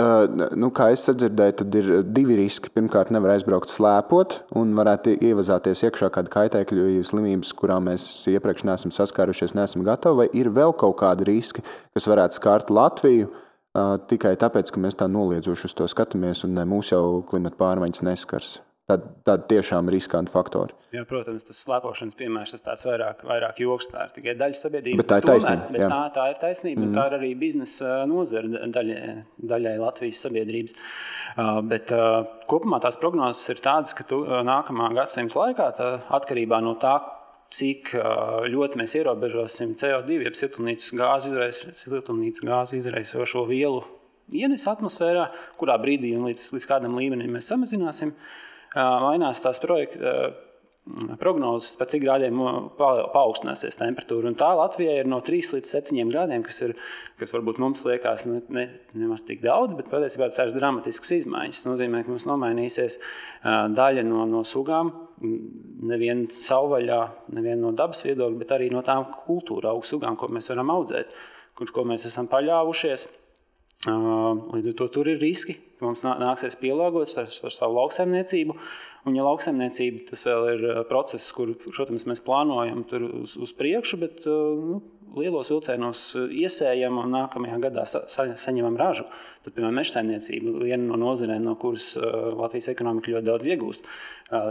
nu, 0.60 0.67
kā 0.75 0.89
es 0.91 1.05
dzirdēju, 1.08 1.53
tad 1.62 1.77
ir 1.79 1.86
divi 2.03 2.36
riski. 2.41 2.72
Pirmkārt, 2.75 3.13
nevar 3.15 3.38
aizbraukt 3.38 3.72
slēpot, 3.72 4.41
un 4.60 4.74
varētu 4.75 5.13
ievazāties 5.24 5.86
iekšā 5.88 6.10
kāda 6.12 6.34
kaitēkļu 6.34 7.00
slimības, 7.08 7.53
kurām 7.55 7.88
mēs 7.88 8.10
iepriekš 8.34 8.67
neesam 8.67 8.91
saskārušies, 8.91 9.55
neesam 9.55 9.86
gatavi. 9.88 10.25
Vai 10.25 10.27
ir 10.36 10.51
vēl 10.55 10.75
kaut 10.75 11.00
kādi 11.00 11.29
riski, 11.32 11.63
kas 11.96 12.12
varētu 12.12 12.41
skārt 12.41 12.74
Latviju? 12.74 13.32
tikai 14.10 14.36
tāpēc, 14.39 14.72
ka 14.72 14.79
mēs 14.79 14.96
tā 15.00 15.08
noliedzoši 15.12 15.67
uz 15.67 15.74
to 15.75 15.88
skatāmies, 15.91 16.46
un 16.48 16.55
ne, 16.55 16.63
mūs 16.70 16.94
jau 16.94 17.22
klimata 17.27 17.60
pārmaiņas 17.60 18.05
neskars. 18.08 18.53
Tādi, 18.89 19.10
tādi 19.25 19.48
tiešām 19.50 19.89
riskanti 19.94 20.32
faktori. 20.34 20.75
Jā, 20.94 21.04
protams, 21.10 21.46
tas 21.48 21.58
slēpošanas 21.65 22.18
piemērs 22.20 22.54
tas 22.56 22.63
tāds 22.65 22.86
vairāk, 22.88 23.24
vairāk 23.27 23.60
joks. 23.63 23.89
Tā 23.92 24.06
ir 24.08 24.13
tikai 24.15 24.36
daļa 24.39 24.60
sabiedrības. 24.60 25.01
Bet 25.01 25.10
tā 25.10 25.20
ir 25.20 25.27
taisnība, 25.30 25.82
jā. 25.82 25.89
tā, 25.92 26.00
tā 26.15 26.27
ir 26.32 26.38
taisnība. 26.44 26.84
Mm. 26.84 26.94
Tā 26.96 27.08
ir 27.10 27.18
arī 27.18 27.32
biznesa 27.39 27.98
nozara 28.10 28.70
daļai, 28.75 29.01
daļai 29.51 29.74
Latvijas 29.82 30.22
sabiedrības. 30.27 30.77
Uh, 31.36 31.60
bet 31.68 31.92
uh, 31.96 32.22
kopumā 32.51 32.80
tās 32.84 33.00
prognozes 33.01 33.44
ir 33.51 33.60
tādas, 33.65 33.96
ka 33.98 34.06
tu, 34.08 34.22
uh, 34.24 34.39
nākamā 34.48 34.94
gadsimta 34.96 35.42
laikā, 35.42 35.68
tā, 35.75 35.92
atkarībā 36.20 36.62
no 36.63 36.77
tā, 36.80 36.96
cik 37.56 37.92
uh, 37.98 38.46
ļoti 38.51 38.80
mēs 38.80 38.96
ierobežosim 39.01 39.75
CO2, 39.82 40.22
jeb 40.30 40.38
siltumnīcas 40.38 40.96
gāzi 40.98 41.36
siltumnīcas 41.82 42.48
gāzi 42.48 42.80
izraisošo 42.80 43.44
vielu 43.50 43.84
ienes 44.34 44.63
atmosfērā, 44.72 45.27
kurā 45.60 45.75
brīdī 45.77 46.15
un 46.18 46.25
līdz, 46.32 46.48
līdz 46.56 46.65
kādam 46.72 46.96
līmenim 46.98 47.36
mēs 47.36 47.51
samazināsim, 47.51 48.15
uh, 48.15 48.45
mainās 48.75 49.41
tās 49.44 49.62
projekta 49.63 50.34
prognozes, 51.17 51.74
par 51.79 51.88
cik 51.89 52.03
grādiem 52.03 52.38
pa- 52.77 53.08
paaugstināsies 53.10 53.77
temperatūra. 53.79 54.29
Un 54.29 54.38
tā 54.38 54.51
Latvijai 54.53 55.00
ir 55.01 55.08
no 55.10 55.17
3 55.25 55.55
līdz 55.55 55.72
7 55.72 56.12
grādiem, 56.12 56.44
kas, 56.46 56.62
ir, 56.62 56.75
kas 57.17 57.34
varbūt 57.34 57.58
mums 57.60 57.82
liekas 57.88 58.27
ne, 58.29 58.41
ne, 58.53 58.67
nemaz 58.94 59.25
tik 59.25 59.41
daudz, 59.41 59.74
bet 59.74 59.89
patiesībā 59.89 60.29
tas 60.29 60.53
ir 60.53 60.60
dramatisks 60.60 61.15
izmaiņas. 61.17 61.63
Tas 61.63 61.72
nozīmē, 61.72 62.03
ka 62.05 62.13
mums 62.13 62.27
nomainīsies 62.29 63.00
daļa 63.44 64.05
no, 64.05 64.27
no 64.29 64.44
sugām, 64.46 64.94
neviena 65.89 66.29
savvaļā, 66.29 67.01
neviena 67.34 67.63
no 67.63 67.74
dabas 67.74 68.05
viedokļa, 68.05 68.39
bet 68.44 68.53
arī 68.53 68.70
no 68.70 68.86
tām 68.86 69.08
kultūra 69.25 69.74
augu 69.74 69.89
sugām, 69.89 70.20
ko 70.20 70.29
mēs 70.29 70.51
varam 70.53 70.74
audzēt, 70.75 71.17
kur 71.58 71.74
ko 71.74 71.88
mēs 71.89 72.05
esam 72.12 72.29
paļāvušies. 72.29 73.08
Līdz 73.86 74.70
ar 74.70 74.77
to 74.77 74.88
tur 74.94 75.10
ir 75.10 75.17
riski, 75.22 75.58
ka 75.86 75.94
mums 75.94 76.04
nā- 76.06 76.18
nāksies 76.22 76.58
pielāgoties 76.58 77.20
ar, 77.22 77.30
ar 77.30 77.54
savu 77.54 77.77
lauksaimniecību. 77.77 78.58
Un, 79.06 79.13
ja 79.13 79.22
lauksaimniecība 79.27 80.08
tas 80.10 80.25
vēl 80.25 80.48
ir 80.56 80.65
uh, 80.65 80.82
process, 80.89 81.30
kur, 81.36 81.54
protams, 81.68 82.08
mēs 82.10 82.24
plānojam 82.25 82.82
tur 82.89 83.06
uz, 83.22 83.36
uz 83.38 83.54
priekšu, 83.54 84.00
bet 84.01 84.24
uh, 84.25 84.58
nu, 84.58 84.80
lielos 85.15 85.51
vilcienos 85.54 86.01
uh, 86.18 86.24
iesējam 86.34 86.98
un 87.04 87.13
nākamajā 87.13 87.60
gadā 87.68 87.84
sa, 87.89 88.01
sa, 88.10 88.32
saņemam 88.34 88.80
ražu. 88.82 89.06
Tad, 89.46 89.54
piemēram, 89.54 89.77
meža 89.77 90.00
saimniecība, 90.00 90.56
viena 90.65 90.88
no 90.88 90.98
nozarēm, 91.04 91.46
no 91.46 91.54
kuras 91.62 91.92
Latvijas 92.01 92.72
ekonomika 92.74 93.13
ļoti 93.13 93.30
daudz 93.30 93.51
iegūst, 93.54 93.92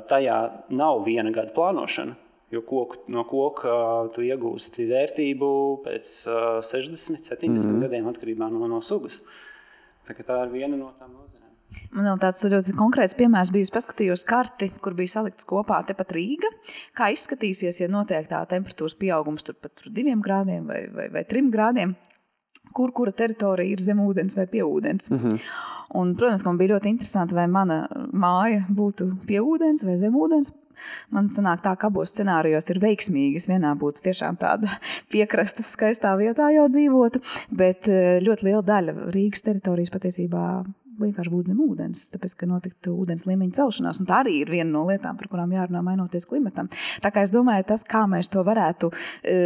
tajā 0.07 0.37
nav 0.71 1.03
viena 1.09 1.35
gada 1.35 1.51
plānošana. 1.57 2.15
Jo 2.55 2.63
koku, 2.63 3.01
no 3.11 3.25
koka 3.27 3.73
tu 4.15 4.23
iegūsti 4.23 4.87
vērtību 4.87 5.49
pēc 5.83 6.13
uh, 6.31 6.61
60, 6.63 7.27
70 7.27 7.49
mm 7.49 7.59
-hmm. 7.59 7.83
gadiem, 7.83 8.07
atkarībā 8.13 8.51
no, 8.53 8.69
no 8.71 8.79
sugas. 8.81 9.19
Tā, 10.05 10.15
tā 10.15 10.39
ir 10.45 10.53
viena 10.53 10.77
no 10.77 10.93
tām 10.99 11.13
nozarēm. 11.15 11.45
Man 11.95 12.07
vēl 12.07 12.21
tāds 12.23 12.45
ļoti 12.47 12.75
konkrēts 12.79 13.17
piemērs 13.19 13.51
bija. 13.55 13.67
Es 13.67 13.75
paskatījos 13.75 14.25
karti, 14.29 14.71
kur 14.83 14.95
bija 14.99 15.17
salikts 15.17 15.47
kopā 15.49 15.81
tepat 15.89 16.15
Rīga. 16.15 16.51
Kā 16.97 17.11
izskatīsies, 17.15 17.81
ja 17.83 17.91
notiek 17.91 18.29
tā 18.31 18.45
temperatūras 18.51 18.97
pieaugums 19.01 19.47
tur 19.47 19.59
pat 19.59 19.75
tur 19.81 19.93
diviem 19.95 20.23
grādiem 20.25 20.69
vai, 20.71 20.85
vai, 20.95 21.09
vai 21.15 21.25
trim 21.29 21.51
grādiem? 21.55 21.97
Kur 22.75 22.93
kura 22.95 23.15
teritorija 23.15 23.75
ir 23.75 23.83
zem 23.83 24.03
ūdens 24.03 24.37
vai 24.39 24.47
pie 24.51 24.63
ūdens? 24.67 25.11
Mm 25.11 25.19
-hmm. 25.19 25.41
Un, 25.95 26.15
protams, 26.19 26.45
man 26.45 26.59
bija 26.59 26.75
ļoti 26.75 26.91
interesanti, 26.91 27.35
vai 27.35 27.47
mana 27.47 27.89
māja 28.13 28.65
būtu 28.71 29.27
pie 29.27 29.41
ūdens 29.41 29.85
vai 29.87 29.97
zem 29.97 30.15
ūdens. 30.15 30.53
Man 31.15 31.31
sanāk, 31.35 31.65
tā, 31.65 31.75
ka 31.79 31.91
abos 31.93 32.15
scenārijos 32.15 32.71
ir 32.73 32.81
veiksmīgas. 32.85 33.49
Vienā 33.51 33.75
būtu 33.81 34.05
tiešām 34.07 34.39
tāda 34.41 34.79
piekrastes, 35.13 35.73
skaistā 35.75 36.15
vietā 36.21 36.51
jau 36.55 36.69
dzīvotu, 36.73 37.23
bet 37.55 37.91
eh, 37.91 38.23
ļoti 38.25 38.51
liela 38.51 38.65
daļa 38.67 38.97
Rīgas 39.15 39.47
teritorijas 39.47 39.93
patiesībā 39.95 40.47
vienkārši 41.01 41.33
būtu 41.33 41.51
zem 41.51 41.61
ūdens, 41.65 42.03
tāpēc, 42.15 42.35
ka 42.39 42.49
notiktu 42.49 42.95
ūdens 43.03 43.27
līmeņa 43.29 43.59
celšanās. 43.59 44.03
Tā 44.09 44.21
arī 44.23 44.37
ir 44.43 44.53
viena 44.53 44.71
no 44.71 44.85
lietām, 44.89 45.19
par 45.19 45.31
kurām 45.33 45.55
jārunā 45.55 45.83
mainoties 45.85 46.29
klimatam. 46.31 46.71
Tā 47.03 47.11
kā 47.15 47.25
es 47.27 47.35
domāju, 47.35 47.67
tas, 47.73 47.87
kā 47.89 48.05
mēs 48.11 48.31
to 48.33 48.45
varētu 48.47 48.93
e, 48.95 49.37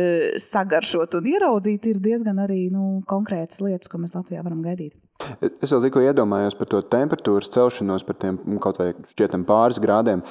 sagaršot 0.45 1.18
un 1.21 1.30
ieraudzīt, 1.33 1.88
ir 1.88 2.02
diezgan 2.04 2.45
arī 2.45 2.66
nu, 2.75 2.99
konkrētas 3.09 3.62
lietas, 3.64 3.90
ko 3.90 4.02
mēs 4.02 4.16
Latvijā 4.16 4.45
varam 4.45 4.64
gaidīt. 4.64 4.97
Es 5.19 5.73
vēl 5.73 5.83
tikko 5.83 6.03
iedomājos 6.07 6.55
par 6.59 6.69
to 6.71 6.81
temperatūras 6.95 7.51
celšanos, 7.53 8.05
par 8.07 8.19
tiem 8.23 8.39
kaut 8.63 8.79
vai 8.81 8.93
šķietam 9.11 9.45
pāris 9.49 9.81
grādiem. 9.83 10.23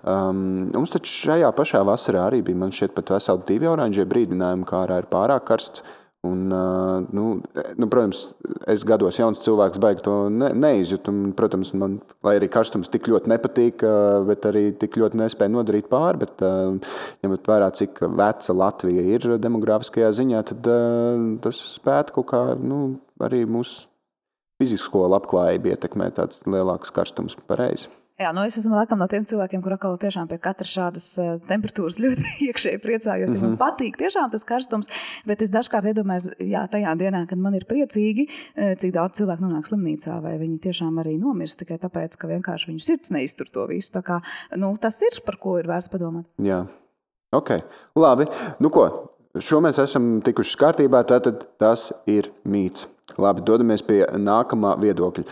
Um, 0.00 0.70
mums 0.72 0.94
taču 0.94 1.12
šajā 1.28 1.50
pašā 1.56 1.82
vasarā 1.86 2.24
arī 2.30 2.40
bija, 2.46 2.58
man 2.62 2.72
šķiet, 2.74 2.94
pat 2.96 3.12
veseli 3.18 3.46
divi 3.50 3.68
oranžie 3.70 4.08
brīdinājumi, 4.08 4.68
kā 4.68 4.84
ārā 4.86 5.02
ir 5.02 5.10
pārāk 5.12 5.44
karsts. 5.50 5.84
Un, 6.20 6.50
uh, 6.52 7.06
nu, 7.16 7.40
nu, 7.80 7.86
protams, 7.88 8.26
es 8.68 8.82
gados 8.84 9.16
jauns 9.16 9.40
cilvēks, 9.40 9.80
baigi 9.80 10.04
to 10.04 10.16
ne, 10.28 10.50
neizjūtu. 10.52 11.14
Protams, 11.36 11.70
man, 11.80 11.94
arī 12.28 12.48
karstums 12.52 12.92
tik 12.92 13.08
ļoti 13.08 13.32
nepatīk, 13.32 13.84
uh, 13.88 14.18
bet 14.28 14.44
arī 14.50 14.66
tik 14.76 14.98
ļoti 15.00 15.20
nespēja 15.20 15.54
nodarīt 15.54 15.88
pāri. 15.92 16.20
Bet, 16.26 16.44
uh, 16.44 16.76
ņemot 17.24 17.48
vērā, 17.48 17.70
cik 17.80 18.02
veca 18.20 18.56
Latvija 18.56 19.06
ir 19.16 19.30
demogrāfiskajā 19.40 20.12
ziņā, 20.20 20.44
tad 20.52 20.72
tas 21.46 21.62
spētu 21.78 22.18
kaut 22.18 22.28
kā 22.34 22.42
nu, 22.60 22.82
arī 23.24 23.46
mūsu 23.48 23.89
fizisko 24.60 25.06
labklājību 25.16 25.72
ietekmēt 25.74 26.20
tāds 26.20 26.44
lielāks 26.46 26.92
karstums 26.94 27.38
pareizi. 27.48 27.90
Jā, 28.20 28.34
nu 28.36 28.42
es 28.44 28.58
esmu 28.60 28.76
laikam 28.76 29.00
no 29.00 29.06
tiem 29.08 29.24
cilvēkiem, 29.24 29.62
kuriem 29.64 29.78
atkal 29.78 29.94
tiešām 30.00 30.26
pie 30.28 30.36
katras 30.44 30.68
šādas 30.74 31.04
uh, 31.22 31.28
temperatūras 31.48 31.96
ļoti 32.04 32.26
iekšēji 32.50 32.80
priecājos. 32.82 33.32
Mm 33.32 33.38
-hmm. 33.38 33.54
Man 33.54 33.60
patīk 33.60 33.96
tiešām 33.96 34.28
tas 34.32 34.44
karstums, 34.44 34.90
bet 35.24 35.40
es 35.40 35.52
dažkārt 35.54 35.88
iedomājos, 35.88 36.28
jā, 36.36 36.66
tajā 36.68 36.92
dienā, 37.00 37.22
kad 37.30 37.40
man 37.40 37.56
ir 37.56 37.64
priecīgi, 37.64 38.26
uh, 38.28 38.74
cik 38.76 38.92
daudz 38.92 39.16
cilvēku 39.16 39.46
nonāk 39.46 39.70
slimnīcā, 39.70 40.18
vai 40.20 40.36
viņi 40.38 40.60
tiešām 40.66 41.00
arī 41.00 41.16
nomirst 41.16 41.62
tikai 41.62 41.78
tāpēc, 41.80 42.18
ka 42.20 42.28
vienkārši 42.28 42.74
viņu 42.74 42.84
sirds 42.84 43.10
neiztur 43.10 43.48
to 43.48 43.64
visu. 43.66 43.92
Tā 43.96 44.02
kā, 44.04 44.20
nu, 44.56 44.76
tas 44.76 45.00
ir 45.00 45.22
par 45.24 45.40
ko 45.40 45.56
ir 45.58 45.64
vērts 45.64 45.88
padomāt. 45.88 46.28
Jā, 46.36 46.66
ok. 47.32 47.56
Labi. 47.96 48.28
Nu, 48.60 48.68
ko? 48.68 49.09
Šo 49.38 49.60
mēs 49.62 49.78
esam 49.78 50.16
tikuši 50.26 50.56
kārtībā, 50.58 51.04
tātad 51.06 51.44
tas 51.62 51.92
ir 52.10 52.32
mīts. 52.42 52.88
Labi, 53.20 53.44
dodamies 53.46 53.84
pie 53.86 54.02
nākamā 54.18 54.74
viedokļa. 54.82 55.22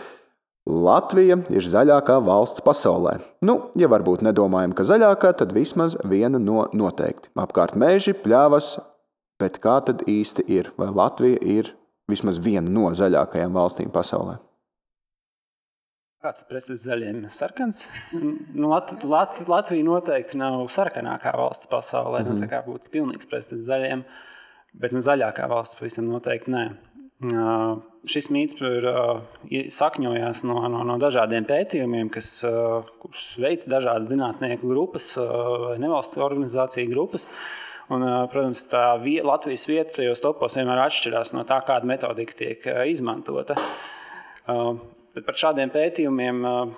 Latvija 0.69 1.39
ir 1.51 1.65
zaļākā 1.65 2.19
valsts 2.23 2.63
pasaulē. 2.63 3.17
Nu, 3.43 3.57
ja 3.79 3.89
varbūt 3.91 4.23
nedomājam, 4.23 4.75
ka 4.77 4.85
zaļākā, 4.87 5.33
tad 5.41 5.51
vismaz 5.55 5.97
viena 6.07 6.39
no 6.39 6.67
noteikti. 6.71 7.31
Apkārt 7.39 7.75
meži, 7.79 8.13
pļāvas, 8.15 8.77
bet 9.41 9.59
kā 9.63 9.79
tad 9.83 10.05
īsti 10.07 10.45
ir? 10.47 10.71
Vai 10.79 10.91
Latvija 10.95 11.41
ir 11.41 11.73
vismaz 12.11 12.39
viena 12.43 12.69
no 12.71 12.93
zaļākajām 12.95 13.55
valstīm 13.55 13.91
pasaulē? 13.91 14.37
Kāds 16.19 16.41
ir 16.43 16.49
pretstatījums 16.49 16.81
zaļiem? 16.83 17.19
Sarkans. 17.31 17.77
Nu, 18.11 18.67
Lat, 18.67 18.91
Lat, 19.07 19.37
Latvija 19.47 19.85
noteikti 19.87 20.35
nav 20.41 20.65
sarkanākā 20.67 21.31
valsts 21.39 21.69
pasaulē. 21.71 22.25
Mm 22.25 22.27
-hmm. 22.27 22.41
nu, 22.41 22.43
tā 22.43 22.49
kā 22.51 22.59
būtu 22.65 22.91
pilnīgs 22.91 23.29
pretstatījums 23.31 23.69
zaļiem, 23.69 24.03
bet 24.81 24.91
nu, 24.91 24.99
zaļākā 24.99 25.47
valsts 25.47 25.79
pavisam 25.79 26.09
noteikti 26.11 26.51
nē. 26.51 26.65
Uh, 27.19 27.79
šis 28.07 28.27
mīts 28.35 28.59
ir 28.59 28.89
uh, 28.91 29.23
sakņojās 29.71 30.43
no, 30.43 30.59
no, 30.67 30.83
no 30.83 30.99
dažādiem 30.99 31.47
pētījumiem, 31.47 32.11
kas 32.11 32.43
uh, 32.43 32.83
veids 33.39 33.67
dažādas 33.67 34.11
zinātnieku 34.11 34.67
grupas 34.67 35.17
uh, 35.17 35.25
vai 35.69 35.79
nevalstiskā 35.79 36.23
organizācija 36.27 36.91
grupas. 36.91 37.29
Un, 37.89 38.03
uh, 38.03 38.27
protams, 38.31 38.67
tā 38.67 39.01
vie, 39.03 39.21
Latvijas 39.23 39.67
vieta 39.71 40.01
tajos 40.01 40.19
topos 40.19 40.59
vienmēr 40.59 40.83
atšķirās 40.83 41.31
no 41.33 41.47
tā, 41.47 41.63
kāda 41.63 41.87
metodika 41.87 42.33
tiek 42.43 42.67
uh, 42.67 42.83
izmantota. 42.91 43.55
Uh, 44.47 44.75
bet 45.15 45.25
par 45.27 45.39
šādiem 45.39 45.71
pētījumiem 45.73 46.43
uh, 46.45 46.75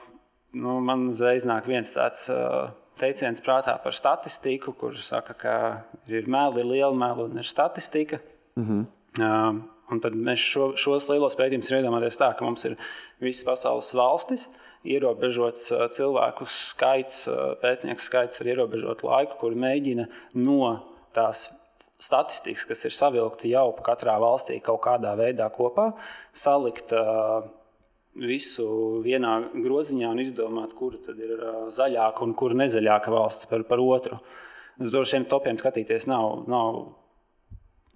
nu, 0.60 0.78
man 0.86 1.10
uzreiz 1.12 1.46
nāk 1.48 1.68
viens 1.70 1.92
tāds 1.96 2.28
uh, 2.34 2.72
teiciens 3.02 3.44
prātā 3.44 3.76
par 3.84 3.96
statistiku, 3.98 4.74
kurš 4.78 5.06
saka, 5.10 5.38
ka 5.38 5.56
ir 6.12 6.28
meli, 6.30 6.62
ir 6.62 6.72
liela 6.72 6.96
meli 6.96 7.30
un 7.30 7.44
ir 7.44 7.48
statistika. 7.48 8.20
Mm 8.56 8.68
-hmm. 8.68 8.86
uh, 9.22 9.62
Un 9.92 10.00
tad 10.00 10.16
mēs 10.16 10.40
šo, 10.40 10.70
šos 10.80 11.10
lielos 11.10 11.36
pētījumus 11.36 11.72
iedomājamies 11.74 12.20
tā, 12.20 12.30
ka 12.38 12.46
mums 12.48 12.64
ir 12.64 12.78
visas 13.20 13.44
pasaules 13.44 13.90
valstis, 13.98 14.48
ierobežots 14.88 15.68
cilvēku 15.98 16.48
skaits, 16.48 17.26
pētnieku 17.62 18.02
skaits 18.02 18.42
ar 18.42 18.52
ierobežotu 18.54 19.10
laiku, 19.10 19.36
kur 19.42 19.58
mēģina 19.60 20.08
no 20.40 20.78
tās 21.16 21.50
statistikas, 22.02 22.66
kas 22.70 22.86
ir 22.88 22.96
savilkta 22.96 23.50
jau 23.52 23.68
katrā 23.84 24.16
valstī 24.22 24.62
kaut 24.64 24.80
kādā 24.86 25.12
veidā 25.20 25.50
kopā, 25.54 25.92
salikt 26.34 26.96
uh, 26.96 27.44
visu 28.20 28.66
vienā 29.06 29.38
groziņā 29.54 30.10
un 30.12 30.20
izdomāt, 30.24 30.74
kura 30.76 31.00
tad 31.06 31.20
ir 31.22 31.38
zaļāka 31.72 32.26
un 32.26 32.34
kura 32.38 32.58
nezaļāka 32.64 33.14
valsts 33.14 33.48
par, 33.52 33.64
par 33.70 33.84
otru. 33.84 34.20
Uz 34.82 34.96
šiem 35.08 35.28
topiem 35.30 35.60
skatīties 35.62 36.08
nav, 36.10 36.44
nav 36.52 36.82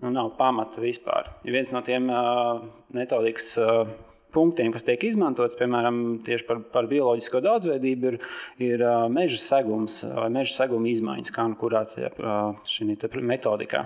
nu, 0.01 0.11
nav 0.11 0.33
pamata 0.37 0.83
vispār. 0.83 1.31
Ja 1.43 1.55
viens 1.55 1.71
no 1.75 1.81
tiem 1.85 2.07
uh, 2.11 2.61
metodikas 2.95 3.53
uh, 3.61 3.89
punktiem, 4.35 4.71
kas 4.75 4.85
tiek 4.87 5.03
izmantots, 5.07 5.57
piemēram, 5.59 6.01
tieši 6.25 6.47
par, 6.47 6.61
par 6.73 6.89
bioloģisko 6.91 7.41
daudzveidību, 7.45 8.13
ir, 8.13 8.31
ir 8.67 8.85
uh, 8.85 9.05
meža 9.11 9.39
segums 9.41 10.01
vai 10.05 10.29
meža 10.35 10.57
seguma 10.61 10.91
izmaiņas, 10.91 11.35
kā 11.35 11.47
nu 11.49 11.59
kurā 11.59 11.85
tie, 11.91 12.09
uh, 12.19 12.55
šī 12.69 12.89
metodikā. 13.23 13.85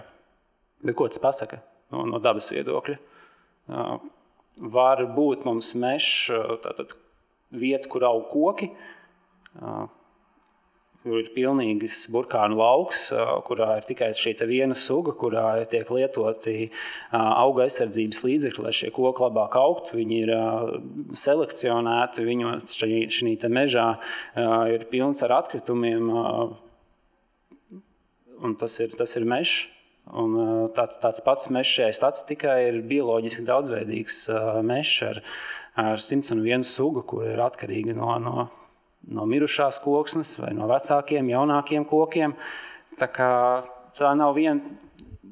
Bet 0.86 0.96
ko 0.98 1.10
tas 1.12 1.22
pasaka 1.22 1.62
no, 1.94 2.06
no 2.08 2.22
dabas 2.24 2.50
viedokļa? 2.54 2.98
Uh, 3.70 4.00
var 4.60 5.06
būt 5.16 5.46
mums 5.48 5.74
mežs, 5.80 6.30
tātad 6.66 6.98
vieta, 7.50 7.90
kur 7.90 8.06
aug 8.10 8.28
koki. 8.32 8.70
Uh, 9.60 9.88
kur 11.04 11.22
ir 11.22 11.30
pilnīgs 11.34 12.02
burkānu 12.12 12.58
lauks, 12.60 13.08
kurā 13.48 13.70
ir 13.80 13.88
tikai 13.88 14.10
šī 14.18 14.34
viena 14.50 14.76
suga, 14.76 15.14
kurā 15.18 15.46
tiek 15.72 15.88
lietoti 15.96 16.68
auga 17.16 17.66
aizsardzības 17.66 18.20
līdzekļi, 18.26 18.66
lai 18.66 18.74
šie 18.76 18.92
koki 18.96 19.24
labāk 19.24 19.56
augtu. 19.60 19.96
Viņi 20.00 20.20
ir 20.26 20.34
selekcionēti, 21.24 22.28
viņos 22.28 22.78
šī 22.84 23.38
mežā 23.56 23.88
ir 24.76 24.88
pilns 24.92 25.24
ar 25.24 25.38
atkritumiem, 25.40 26.12
un 28.40 28.56
tas 28.60 28.80
ir, 28.84 28.96
tas 29.00 29.16
ir 29.16 29.28
mežs. 29.28 29.68
Un 30.10 30.70
tāds, 30.74 30.98
tāds 30.98 31.22
pats 31.22 31.50
mežs 31.54 31.76
šajā 31.76 31.94
statistikā 31.94 32.56
ir 32.66 32.80
bioloģiski 32.90 33.44
daudzveidīgs 33.46 34.24
mežs 34.66 35.04
ar, 35.06 35.20
ar 35.78 36.02
101 36.02 36.66
sugu, 36.66 37.04
kur 37.06 37.28
ir 37.30 37.44
atkarīga 37.46 37.94
no, 37.94 38.16
no 38.24 38.48
no 39.08 39.26
mirušās 39.30 39.80
koksnes 39.84 40.36
vai 40.42 40.52
no 40.58 40.68
vecākiem, 40.70 41.30
jaunākiem 41.32 41.86
kokiem. 41.88 42.36
Tā, 43.00 43.08
kā, 43.14 43.32
tā 43.98 44.12
nav 44.18 44.36
viena, 44.38 44.76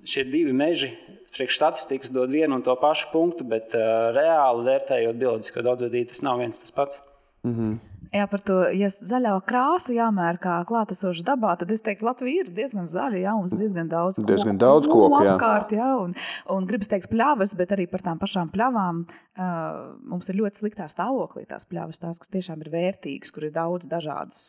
šie 0.07 0.25
divi 0.29 0.55
meži. 0.55 0.93
Priekšstatistikas 1.37 2.09
dod 2.15 2.31
vienu 2.33 2.55
un 2.57 2.63
to 2.65 2.73
pašu 2.79 3.11
punktu, 3.11 3.45
bet 3.45 3.75
uh, 3.77 4.07
reāli 4.15 4.63
vērtējot 4.65 5.19
bioloģisko 5.19 5.63
daudzveidību, 5.67 6.09
tas 6.09 6.23
nav 6.25 6.39
viens 6.41 6.57
tas 6.57 6.73
pats. 6.73 7.01
Mm 7.45 7.53
-hmm. 7.53 7.75
Jā, 8.15 8.27
par 8.31 8.41
to, 8.45 8.57
ja 8.77 8.89
zaļā 8.93 9.33
krāsa 9.47 9.95
jāmēr 9.95 10.39
kā 10.41 10.57
klātesoša 10.67 11.25
dabā, 11.27 11.55
tad 11.59 11.71
es 11.73 11.83
teiktu, 11.85 12.07
Latvija 12.07 12.45
ir 12.45 12.51
diezgan 12.55 12.87
zaļa, 12.89 13.19
jā, 13.23 13.35
mums 13.35 13.55
diezgan 13.59 13.89
daudz 13.91 14.19
koku. 14.19 14.27
Diezgan 14.29 14.59
daudz 14.61 14.87
koku, 14.89 15.21
jā. 15.25 15.35
Apkārt, 15.35 15.73
jā, 15.75 15.89
un, 16.03 16.13
un 16.53 16.67
gribas 16.69 16.91
teikt 16.91 17.09
pļavas, 17.11 17.55
bet 17.59 17.73
arī 17.75 17.87
par 17.91 18.05
tām 18.05 18.21
pašām 18.21 18.51
pļavām 18.53 19.01
uh, 19.03 19.79
mums 20.07 20.29
ir 20.31 20.39
ļoti 20.39 20.61
sliktā 20.61 20.87
stāvoklī 20.91 21.45
tās 21.49 21.67
pļavas, 21.69 22.01
tās, 22.03 22.19
kas 22.21 22.31
tiešām 22.33 22.63
ir 22.63 22.71
vērtīgas, 22.73 23.33
kur 23.35 23.47
ir 23.47 23.55
daudz 23.55 23.89
dažādas 23.91 24.39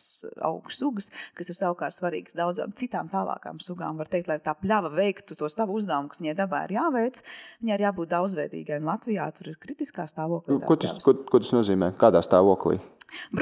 augu 0.45 0.73
sugas, 0.73 1.09
kas 1.37 1.51
ir 1.51 1.59
savukārt 1.59 1.97
svarīgas 1.97 2.37
daudzām 2.39 2.75
citām 2.79 3.11
tālākām 3.11 3.59
sugām. 3.63 3.99
Var 3.99 4.11
teikt, 4.11 4.29
lai 4.31 4.39
tā 4.43 4.55
pļava 4.57 4.93
veiktu 4.95 5.37
to 5.39 5.49
savu 5.51 5.79
uzdevumu, 5.79 6.11
kas 6.13 6.23
viņai 6.23 6.37
dabā 6.39 6.65
ir 6.67 6.77
jāveic, 6.79 7.23
viņai 7.63 7.75
ir 7.75 7.87
jābūt 7.89 8.13
daudzveidīgai, 8.15 8.79
un 8.79 8.93
Latvijā 8.93 9.27
tur 9.35 9.51
ir 9.53 9.59
kritiskā 9.61 10.07
stāvoklī. 10.09 10.61
Ko 10.65 10.79
tas, 10.79 10.95
ko, 11.03 11.17
ko 11.27 11.43
tas 11.43 11.53
nozīmē? 11.55 11.93
Kādā 11.99 12.23
stāvoklī? 12.25 12.79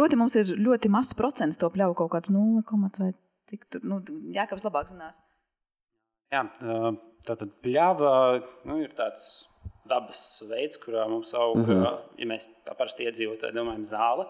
Proti, 0.08 0.22
mums 0.24 0.36
ir 0.40 0.52
ļoti 0.64 0.88
mazs 0.88 1.16
procents 1.20 1.58
to 1.60 1.68
pļauju, 1.68 1.96
kaut 2.00 2.14
kāds 2.14 2.30
0, 2.32 2.62
vai 3.02 3.10
cik 3.52 3.66
tur, 3.68 3.82
nu, 3.84 3.98
Jākabs 4.32 4.64
labāk 4.64 4.88
zinās. 4.88 5.18
Jā, 6.32 6.46
tā 7.28 7.36
tad 7.36 7.52
pļava 7.60 8.14
nu, 8.70 8.78
ir 8.86 8.94
tāds 8.96 9.26
dabas 9.92 10.22
veids, 10.48 10.80
kurā 10.80 11.04
mums 11.12 11.34
aug, 11.36 11.58
mm 11.60 11.68
-hmm. 11.68 12.00
ja 12.24 12.30
mēs 12.32 12.48
tā 12.64 12.78
parasti 12.80 13.04
iedzīvotāji 13.04 13.58
domājam 13.58 13.84
zāle. 13.84 14.30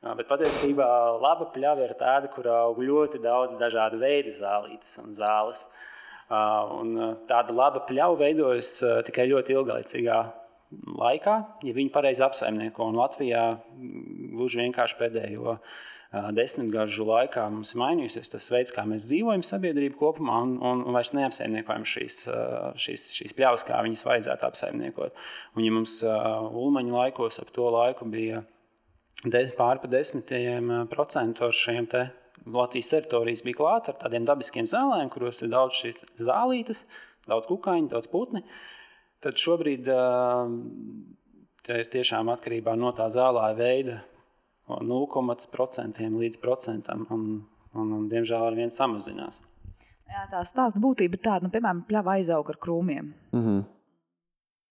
Bet 0.00 0.32
patiesībā 0.32 0.88
laba 1.20 1.50
pļava 1.52 1.84
ir 1.84 1.94
tāda, 2.00 2.32
kurā 2.32 2.56
aug 2.64 2.80
ļoti 2.80 3.20
daudz 3.20 3.60
dažādu 3.60 4.00
veidu 4.00 4.32
zālītes 4.32 4.96
un 5.04 5.12
zāles. 5.12 5.66
Un 6.80 6.96
tāda 7.28 7.52
laba 7.52 7.84
pļava 7.84 8.16
veidojas 8.24 8.80
tikai 9.04 9.28
ļoti 9.28 9.52
ilglaicīgā 9.60 10.24
laikā, 10.70 11.36
ja 11.66 11.74
viņi 11.76 11.92
pareizi 11.94 12.24
apsaimnieko. 12.26 12.88
Un 12.90 12.98
Latvijā 12.98 13.44
mm, 13.56 14.32
gluži 14.34 14.64
vienkārši 14.64 14.98
pēdējo 15.00 15.58
desmitgažu 16.36 17.04
laikā 17.08 17.44
mums 17.52 17.72
ir 17.74 17.80
mainījusies 17.82 18.30
tas 18.32 18.46
veids, 18.54 18.72
kā 18.72 18.84
mēs 18.88 19.08
dzīvojam 19.10 19.42
sabiedrību 19.44 19.98
kopumā, 20.00 20.38
un, 20.46 20.54
un, 20.64 20.84
un 20.86 20.96
vairs 20.96 21.12
neapsaimniekojam 21.16 21.84
šīs, 21.88 22.20
šīs, 22.82 23.06
šīs 23.18 23.34
pļavas, 23.36 23.66
kā 23.66 23.80
viņas 23.84 24.04
vajadzētu 24.06 24.46
apsaimniekot. 24.48 25.24
Un, 25.56 25.64
ja 25.66 25.74
mums 25.74 25.98
ulmaņa 26.06 26.94
laikos 26.94 27.40
ap 27.42 27.50
to 27.54 27.66
laiku 27.74 28.08
bija 28.10 28.44
pāri 29.58 29.82
pa 29.82 29.90
desmitiem 29.90 30.72
procentu 30.92 31.48
ar 31.48 31.56
šiem 31.56 31.90
te 31.90 32.06
Latvijas 32.46 32.92
teritorijas 32.92 33.42
bija 33.42 33.58
klāta 33.58 33.92
ar 33.92 34.00
tādiem 34.04 34.26
dabiskiem 34.28 34.68
zālēm, 34.70 35.10
kuros 35.10 35.42
ir 35.42 35.50
daudz 35.50 35.80
šīs 35.80 35.98
zālītes, 36.22 36.84
daudz 37.26 37.48
kukaiņu, 37.50 37.90
daudz 37.90 38.10
putnu 38.12 38.44
tad 39.24 39.40
šobrīd 39.40 39.88
tā 41.66 41.78
ir 41.80 41.88
tiešām 41.92 42.30
atkarībā 42.34 42.76
no 42.78 42.92
tā 42.96 43.08
zālā 43.12 43.50
veida, 43.58 44.00
no 44.68 44.80
0,5% 44.82 46.10
līdz 46.22 46.42
procentam, 46.42 47.06
un, 47.10 47.28
un, 47.74 47.94
un 48.00 48.08
diemžēl 48.10 48.48
ar 48.48 48.58
vien 48.58 48.72
samazinās. 48.72 49.40
Jā, 50.06 50.28
tā 50.30 50.42
stāsta 50.46 50.78
būtība 50.82 51.18
ir 51.18 51.22
tāda, 51.22 51.46
nu, 51.46 51.50
piemēram, 51.54 51.82
pļava 51.88 52.18
aizaug 52.20 52.52
ar 52.52 52.60
krūmiem. 52.62 53.14
Mm 53.32 53.42
-hmm 53.42 53.64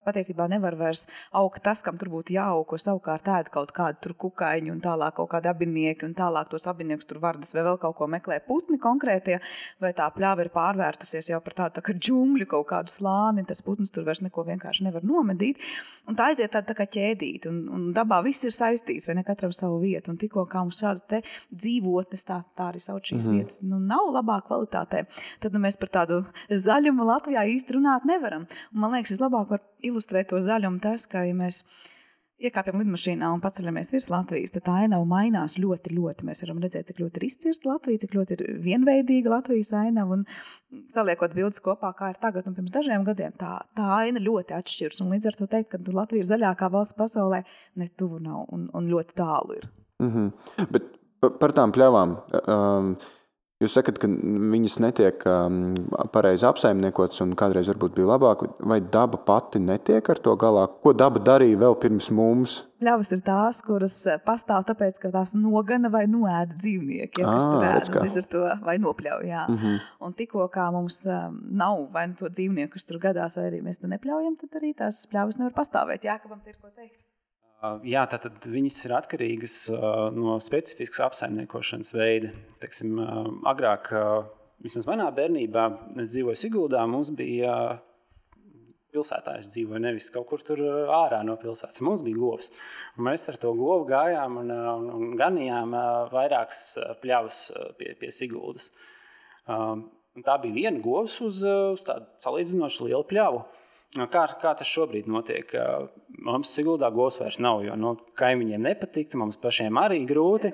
patiesībā 0.05 0.47
nevar 0.51 0.77
vairs 0.79 1.05
augt 1.35 1.63
tas, 1.65 1.81
kam 1.85 1.97
tur 2.01 2.11
būtu 2.13 2.35
jāaug, 2.35 2.65
ko 2.69 2.79
savukārt 2.81 3.27
ēd 3.39 3.51
kaut 3.53 3.73
kādu 3.75 4.15
kukaiņu 4.25 4.73
un 4.73 4.81
tālāk 4.83 5.17
kaut 5.17 5.31
kādi 5.33 5.49
abinieki, 5.51 6.05
un 6.07 6.15
tālāk 6.17 6.49
tos 6.51 6.67
abiniekus 6.69 7.07
tur 7.09 7.19
vardas 7.23 7.53
vai 7.55 7.65
vēl 7.65 7.79
kaut 7.81 7.97
ko 7.97 8.07
meklē 8.11 8.39
putni 8.47 8.79
konkrētie, 8.81 9.39
vai 9.81 9.91
tā 9.97 10.07
pļāva 10.13 10.45
ir 10.45 10.51
pārvērtusies 10.55 11.29
jau 11.31 11.41
par 11.43 11.57
tādu 11.57 11.79
tā 11.79 11.85
kā 11.85 11.95
džungļu 11.97 12.47
kaut 12.51 12.67
kādu 12.71 12.93
slāni, 12.93 13.45
tas 13.47 13.61
putns 13.65 13.93
tur 13.93 14.05
vairs 14.07 14.23
neko 14.25 14.45
vienkārši 14.47 14.87
nevar 14.87 15.05
nomedīt. 15.05 15.61
Un 16.09 16.17
tā 16.17 16.29
aiziet 16.31 16.53
tāda 16.53 16.71
tā 16.71 16.77
kā 16.77 16.87
ķēdīt, 16.95 17.47
un, 17.49 17.61
un 17.73 17.85
dabā 17.95 18.21
viss 18.25 18.45
ir 18.45 18.53
saistīts, 18.55 19.07
vai 19.09 19.17
ne 19.19 19.25
katram 19.27 19.53
savu 19.55 19.79
vietu, 19.81 20.13
un 20.13 20.19
tikko 20.21 20.45
kā 20.49 20.61
mums 20.65 20.81
šādas 20.83 21.05
te 21.09 21.21
dzīvotnes, 21.53 22.25
tā, 22.27 22.41
tā 22.57 22.69
arī 22.71 22.81
sauc 22.83 23.03
šīs 23.05 23.25
mm 23.25 23.31
-hmm. 23.31 23.39
vietas, 23.39 23.61
nu 23.63 23.79
nav 23.79 24.11
labā 24.13 24.39
kvalitātē, 24.45 25.05
tad 25.39 25.53
nu, 25.53 25.59
mēs 25.59 25.79
par 25.79 25.89
tādu 25.89 26.23
zaļumu 26.49 27.05
Latvijā 27.05 27.45
īsti 27.55 27.77
runāt 27.77 28.05
nevaram. 28.05 28.47
Un, 28.73 28.79
man 28.79 28.91
liekas, 28.91 29.15
vislabāk 29.15 29.49
var 29.49 29.61
ilustrē 29.89 30.25
to 30.29 30.39
zaļumu 30.43 30.81
tas, 30.83 31.05
ka, 31.09 31.25
ja 31.27 31.35
mēs 31.37 31.63
iekāpjam 32.35 32.81
lidmašīnā 32.81 33.29
un 33.31 33.41
paceļamies 33.43 33.91
virs 33.93 34.09
Latvijas, 34.11 34.51
tad 34.51 34.65
tā 34.67 34.73
ainava 34.83 35.05
mainās 35.07 35.55
ļoti, 35.61 35.93
ļoti. 35.95 36.25
Mēs 36.27 36.43
varam 36.43 36.59
redzēt, 36.63 36.89
cik 36.89 36.99
ļoti 37.03 37.21
ir 37.21 37.27
izcirsta 37.29 37.69
Latvija, 37.69 38.01
cik 38.03 38.15
ļoti 38.17 38.35
ir 38.35 38.43
vienveidīga 38.65 39.31
Latvijas 39.37 39.71
ainava. 39.79 40.17
Un 40.19 40.81
saliekot 40.91 41.35
bildes 41.37 41.63
kopā, 41.63 41.93
kā 41.95 42.11
ir 42.11 42.19
tagad 42.21 42.49
un 42.49 42.57
pirms 42.57 42.73
dažiem 42.75 43.07
gadiem, 43.07 43.35
tā, 43.39 43.53
tā 43.77 43.87
aina 44.01 44.23
ļoti 44.23 44.57
atšķiras. 44.57 44.99
Un 45.05 45.15
līdz 45.15 45.31
ar 45.31 45.39
to 45.39 45.47
teikt, 45.51 45.71
ka 45.71 45.95
Latvija 45.95 46.25
ir 46.25 46.31
zaļākā 46.33 46.69
valsts 46.75 46.99
pasaulē, 46.99 47.45
ne 47.79 47.89
tuvu 47.95 48.19
nav 48.23 48.51
un, 48.55 48.67
un 48.75 48.91
ļoti 48.91 49.15
tālu 49.21 49.59
ir. 49.61 49.69
Mm 50.03 50.11
-hmm. 50.11 50.71
Bet 50.75 50.91
par 51.39 51.55
tām 51.55 51.71
pļavām. 51.71 52.17
Um, 52.43 52.95
Jūs 53.63 53.71
sakat, 53.77 54.01
ka 54.03 54.07
viņas 54.11 54.73
netiek 54.83 55.21
um, 55.31 55.59
pareizi 56.11 56.43
apsaimniekotas, 56.43 57.21
un 57.23 57.37
kādreiz 57.39 57.69
varbūt 57.71 57.93
bija 57.95 58.09
labāk, 58.09 58.41
vai 58.59 58.81
daba 58.81 59.15
pati 59.23 59.61
netiek 59.63 60.09
ar 60.11 60.19
to 60.19 60.33
galā? 60.41 60.65
Ko 60.83 60.91
daba 60.91 61.21
darīja 61.23 61.61
vēl 61.61 61.77
pirms 61.79 62.09
mums? 62.11 62.57
Pļavas 62.83 63.13
ir 63.15 63.23
tās, 63.23 63.61
kuras 63.63 63.95
eh, 64.11 64.19
pastāv 64.27 64.67
tāpēc, 64.67 64.99
ka 64.99 65.13
tās 65.15 65.31
nogana 65.39 65.87
vai 65.93 66.03
noēda 66.11 66.59
dzīvnieki, 66.59 67.23
ja, 67.23 67.31
kas 67.31 67.47
tur 67.47 67.63
ēda 67.69 68.03
līdz 68.03 68.21
ar 68.25 68.29
to 68.35 68.43
vai 68.67 68.75
nopļauj. 68.83 69.33
Mm 69.47 69.57
-hmm. 69.63 69.81
Un 70.03 70.19
tikko 70.19 70.51
kā 70.51 70.67
mums 70.75 70.99
um, 71.07 71.39
nav 71.63 71.87
vai 71.95 72.09
nu 72.11 72.19
to 72.19 72.27
dzīvnieku, 72.27 72.75
kas 72.75 72.91
tur 72.91 72.99
gadās, 72.99 73.39
vai 73.39 73.47
arī 73.53 73.63
mēs 73.63 73.79
to 73.79 73.87
nepļaujam, 73.87 74.35
tad 74.35 74.59
arī 74.59 74.75
tās 74.75 75.05
pļavas 75.07 75.39
nevar 75.39 75.55
pastāvēt. 75.55 76.03
Jā, 76.03 76.19
kāpam 76.19 76.43
ir 76.43 76.59
ko 76.59 76.67
teikt? 76.75 76.99
Jā, 77.87 78.05
tātad 78.11 78.45
viņas 78.49 78.77
ir 78.87 78.93
atkarīgas 78.97 79.57
no 80.15 80.37
specifiskas 80.43 81.03
apsaimniekošanas 81.09 81.91
veida. 81.95 82.31
Teiksim, 82.61 82.99
agrāk, 83.47 83.91
vismaz 84.63 84.87
manā 84.89 85.09
bērnībā, 85.15 85.65
dzīvoju 85.97 86.39
Siguldā, 86.39 86.85
mums 86.89 87.11
bija 87.15 87.55
pilsētā. 88.95 89.39
Es 89.41 89.51
dzīvoju 89.53 89.81
nevis 89.83 90.09
kaut 90.13 90.29
kur 90.29 90.43
tur 90.45 90.61
ārā 90.95 91.21
no 91.27 91.35
pilsētas. 91.41 91.83
Mums 91.85 92.03
bija 92.05 92.19
govs. 92.21 92.51
Mēs 93.01 93.27
ar 93.31 93.39
to 93.41 93.53
govu 93.57 93.87
gājām 93.89 94.39
un, 94.43 94.53
un, 94.55 94.87
un 94.97 95.15
ganījām 95.19 95.75
vairākas 96.13 96.63
pļavas 97.03 97.41
pie, 97.79 97.93
pie 97.99 98.13
Siguldas. 98.15 98.71
Tā 99.45 100.37
bija 100.41 100.55
viena 100.55 100.79
govs 100.83 101.19
uz, 101.25 101.43
uz 101.43 101.83
tādu 101.85 102.07
salīdzinoši 102.23 102.89
lielu 102.89 103.05
pļavu. 103.09 103.43
Kā, 103.95 104.25
kā 104.41 104.51
tas 104.59 104.67
šobrīd 104.67 105.07
notiek? 105.07 105.51
Mums 106.25 106.51
Siguldā 106.51 106.89
govs 106.91 107.21
vairs 107.21 107.37
nav, 107.43 107.61
jo 107.63 107.75
nu, 107.79 107.93
kaimiņiem 108.19 108.65
nepatīk, 108.65 109.13
mums 109.19 109.39
pašiem 109.39 109.77
arī 109.79 110.01
grūti. 110.09 110.51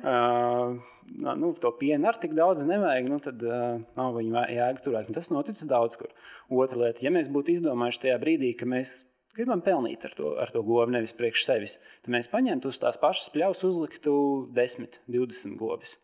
Uh, 0.00 0.80
nu, 1.20 1.52
to 1.60 1.70
pienu 1.78 2.08
ar 2.10 2.18
tik 2.18 2.34
daudz 2.34 2.64
nevajag, 2.66 3.06
nu, 3.12 3.20
tad 3.22 3.44
uh, 3.46 3.78
nav 3.98 4.16
viņa 4.16 4.46
jēga 4.56 4.84
turēt. 4.84 5.10
Un 5.10 5.18
tas 5.18 5.30
noticis 5.30 5.68
daudz 5.70 6.00
kur. 6.00 6.10
Otra 6.50 6.86
lieta, 6.86 7.04
ja 7.06 7.14
mēs 7.14 7.30
būtu 7.30 7.54
izdomājuši 7.54 8.04
tajā 8.06 8.18
brīdī, 8.22 8.52
ka 8.58 8.66
mēs 8.70 9.02
gribam 9.36 9.62
pelnīt 9.62 10.04
ar 10.08 10.14
to, 10.16 10.34
ar 10.42 10.50
to 10.50 10.62
govu, 10.66 10.90
nevis 10.90 11.14
priekš 11.16 11.46
sevis, 11.46 11.76
tad 12.02 12.14
mēs 12.16 12.30
paņemtu 12.32 12.72
uz 12.72 12.80
tās 12.82 12.98
pašas 13.00 13.30
pļaus, 13.34 13.62
uzliktu 13.68 14.14
10, 14.56 15.02
20 15.06 15.58
govis. 15.60 15.94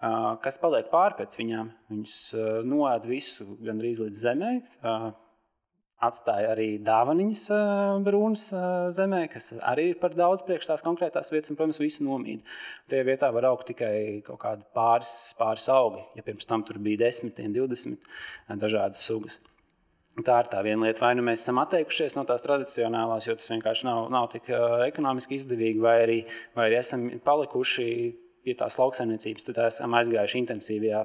Uh, 0.00 0.38
kas 0.40 0.56
paliek 0.56 0.88
pāri 0.88 1.18
pēc 1.18 1.36
viņām? 1.36 1.74
Viņas 1.92 2.14
uh, 2.32 2.46
noēd 2.64 3.04
visu 3.10 3.44
gandrīz 3.60 4.00
līdz 4.00 4.22
zemē. 4.24 4.52
Uh, 4.80 5.10
atstāja 6.00 6.54
arī 6.54 6.68
dāvaniņas 6.84 7.44
brūnas 8.06 8.46
zemē, 8.96 9.22
kas 9.32 9.52
arī 9.60 9.90
ir 9.92 10.00
par 10.00 10.16
daudz 10.16 10.44
priekš 10.48 10.70
tās 10.70 10.84
konkrētās 10.86 11.32
vietas, 11.32 11.52
un, 11.52 11.58
protams, 11.58 11.80
visu 11.82 12.06
nomīd. 12.06 12.42
Tajā 12.90 13.06
vietā 13.08 13.30
var 13.34 13.50
augt 13.50 13.68
tikai 13.70 14.22
kaut 14.26 14.40
kādi 14.42 14.66
pāris, 14.76 15.12
pāris 15.38 15.68
augi, 15.72 16.02
ja 16.16 16.24
pirms 16.26 16.48
tam 16.48 16.64
tur 16.66 16.80
bija 16.82 17.04
desmitiem, 17.04 17.52
divdesmit 17.56 18.08
dažādas 18.48 19.04
sugas. 19.04 19.40
Tā 20.26 20.40
ir 20.42 20.48
tā 20.52 20.60
viena 20.66 20.88
lieta, 20.88 21.00
vai 21.04 21.12
nu 21.16 21.22
mēs 21.24 21.44
esam 21.44 21.60
atteikušies 21.62 22.16
no 22.16 22.24
tās 22.28 22.42
tradicionālās, 22.44 23.28
jo 23.28 23.36
tas 23.38 23.52
vienkārši 23.52 23.86
nav, 23.86 24.08
nav 24.12 24.26
tik 24.32 24.50
ekonomiski 24.88 25.38
izdevīgi, 25.38 25.80
vai 25.84 25.94
arī, 26.02 26.16
vai 26.56 26.66
arī 26.66 26.80
esam 26.80 27.06
palikuši 27.24 27.86
pie 28.44 28.56
tās 28.58 28.76
lauksaimniecības, 28.80 29.46
tad 29.46 29.60
esam 29.68 29.94
aizgājuši 29.96 30.42
intensīvajā 30.42 31.04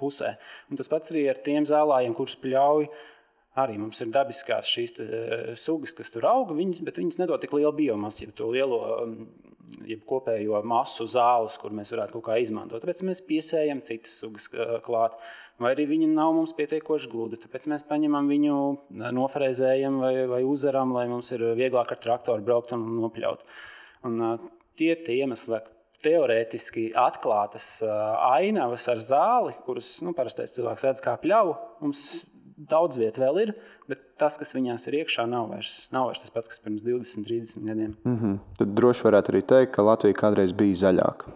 pusē. 0.00 0.32
Un 0.70 0.80
tas 0.80 0.90
pats 0.90 1.12
arī 1.12 1.26
ar 1.30 1.42
tiem 1.46 1.66
zālājiem, 1.68 2.14
kurus 2.16 2.38
pļauj. 2.42 2.88
Arī 3.56 3.78
mums 3.80 4.02
ir 4.04 4.12
dabiskās 4.12 4.68
šīs 4.68 4.94
te, 4.98 5.06
sugas, 5.56 5.94
kas 5.96 6.12
tur 6.12 6.26
aug, 6.28 6.50
viņas, 6.56 6.82
bet 6.84 7.00
viņas 7.00 7.20
nedod 7.22 7.40
tik 7.40 7.54
lielu 7.56 7.72
biomasu, 7.76 8.26
ja 8.26 8.34
to 8.36 8.50
lielo 8.52 8.80
jeb 9.86 10.02
kopējo 10.08 10.60
masu 10.66 11.06
zāles, 11.10 11.56
kur 11.60 11.72
mēs 11.74 11.92
varētu 11.94 12.16
kaut 12.16 12.26
kā 12.28 12.36
izmantot. 12.42 12.82
Tāpēc 12.82 13.02
mēs 13.06 13.22
piesējam 13.26 13.82
citas 13.86 14.18
sugas 14.20 14.48
klāt. 14.86 15.18
Vai 15.62 15.72
arī 15.72 15.86
viņi 15.88 16.10
nav 16.12 16.34
mums 16.36 16.52
pietiekoši 16.56 17.08
gludi. 17.08 17.38
Tāpēc 17.40 17.64
mēs 17.72 17.86
paņemam 17.88 18.28
viņu, 18.28 18.58
noferēzējam 19.16 19.96
vai, 20.02 20.12
vai 20.28 20.42
uzaram, 20.44 20.92
lai 20.92 21.06
mums 21.08 21.32
ir 21.32 21.46
vieglāk 21.56 21.94
ar 21.94 22.02
traktoru 22.02 22.44
braukt 22.44 22.76
un 22.76 22.84
nopļaut. 22.98 23.46
Un, 24.06 24.20
tie 24.76 24.92
ir 24.92 25.02
tie 25.06 25.16
iemesli, 25.22 25.62
teorētiski 26.04 26.90
atklātas 27.00 27.80
ainavas 27.88 28.84
ar 28.92 29.00
zāli, 29.02 29.56
kuras 29.64 29.96
nu, 30.04 30.12
parastais 30.16 30.52
cilvēks 30.58 30.84
redz 30.90 31.04
kā 31.04 31.16
pļauju. 31.22 31.56
Mums 31.82 32.04
daudz 32.56 32.98
vietu 33.00 33.20
vēl 33.20 33.40
ir, 33.42 33.54
bet 33.90 34.02
tas, 34.20 34.36
kas 34.40 34.54
viņās 34.56 34.88
ir 34.88 35.00
iekšā, 35.02 35.26
nav 35.30 35.50
vairs, 35.52 35.88
nav 35.92 36.10
vairs 36.10 36.24
tas 36.24 36.32
pats, 36.34 36.48
kas 36.48 36.62
pirms 36.64 36.84
20, 36.86 37.26
30 37.28 37.66
gadiem. 37.68 37.96
Mm 38.04 38.18
-hmm. 38.18 38.38
Tad 38.58 38.74
droši 38.80 39.08
varētu 39.08 39.32
arī 39.32 39.42
teikt, 39.42 39.72
ka 39.72 39.82
Latvija 39.82 40.14
kādreiz 40.14 40.52
bija 40.52 40.76
zaļāka. 40.86 41.34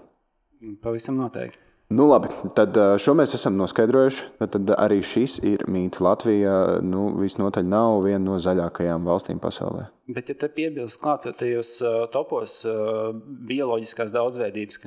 Pavisam 0.82 1.16
noteikti. 1.16 1.69
Nu, 1.90 2.04
labi, 2.06 2.28
tad 2.54 2.76
šo 3.02 3.16
mēs 3.18 3.32
esam 3.34 3.56
noskaidrojuši. 3.58 4.26
Tad, 4.38 4.52
tad 4.54 4.68
arī 4.78 5.00
šis 5.02 5.40
ir 5.42 5.64
mīts. 5.66 5.98
Latvija 6.04 6.52
nu, 6.86 7.08
visnotaļ 7.18 7.64
nav 7.66 8.04
viena 8.04 8.20
no 8.22 8.36
zaļākajām 8.38 9.08
valstīm 9.10 9.40
pasaulē. 9.42 9.88
Bet, 10.14 10.30
ja 10.30 10.36
te 10.38 10.46
piebilst 10.54 11.00
ka 11.02 11.16
tajos 11.34 11.72
topos 12.14 12.60
bioloģiskās 13.48 14.14
daudzveidības 14.14 14.78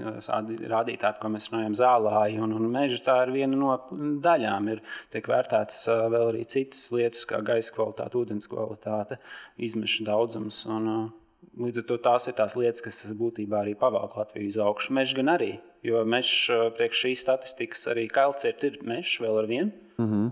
rādītāji, 0.72 1.18
ko 1.20 1.32
mēs 1.34 1.50
runājam, 1.52 1.76
zālāji 1.82 2.40
un, 2.46 2.56
un 2.56 2.70
meži, 2.72 3.02
tā 3.04 3.18
ir 3.26 3.34
viena 3.36 3.60
no 3.60 3.76
daļām. 4.24 4.72
Ir 4.72 4.80
tiek 5.12 5.28
vērtētas 5.28 5.82
vēl 6.16 6.30
arī 6.30 6.46
citas 6.56 6.88
lietas, 6.96 7.28
kā 7.28 7.42
gaisa 7.44 7.76
kvalitāte, 7.76 8.20
ūdens 8.24 8.48
kvalitāte, 8.52 9.20
izmešu 9.60 10.08
daudzums. 10.08 10.64
Un, 10.72 10.88
Līdz 11.60 11.82
ar 11.82 11.86
to 11.90 11.98
tās 12.02 12.24
ir 12.32 12.34
tās 12.38 12.56
lietas, 12.56 12.82
kas 12.82 13.04
būtībā 13.20 13.60
arī 13.60 13.74
pavelk 13.78 14.16
Latviju 14.16 14.48
uz 14.50 14.58
augšu. 14.64 14.94
Mežs 14.96 15.12
gan 15.18 15.28
arī, 15.36 15.52
jo 15.84 16.04
mežs 16.08 16.48
priekš 16.78 17.04
šīs 17.06 17.26
statistikas 17.26 17.86
arī 17.92 18.08
kailciet 18.12 18.64
ir 18.64 18.80
mežs 18.88 19.20
vēl 19.22 19.40
ar 19.44 19.50
vienu. 19.50 19.72
Mm 19.98 20.10
-hmm. 20.10 20.32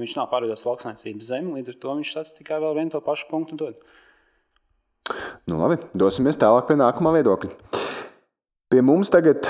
Viņš 0.00 0.16
nav 0.16 0.30
pārveidots 0.30 0.66
lauksainicības 0.66 1.28
zemi, 1.28 1.54
līdz 1.58 1.74
ar 1.74 1.78
to 1.82 1.94
viņš 1.98 2.10
statistikā 2.10 2.60
vēl 2.62 2.74
vienu 2.74 2.90
to 2.90 3.00
pašu 3.00 3.26
punktu 3.30 3.56
dod. 3.56 3.80
Nu, 5.46 5.58
labi, 5.58 5.76
dosimies 5.94 6.38
tālāk 6.38 6.66
pie 6.66 6.76
nākamā 6.78 7.12
viedokļa. 7.18 7.50
Pie 8.70 8.82
mums 8.82 9.10
tagad 9.10 9.46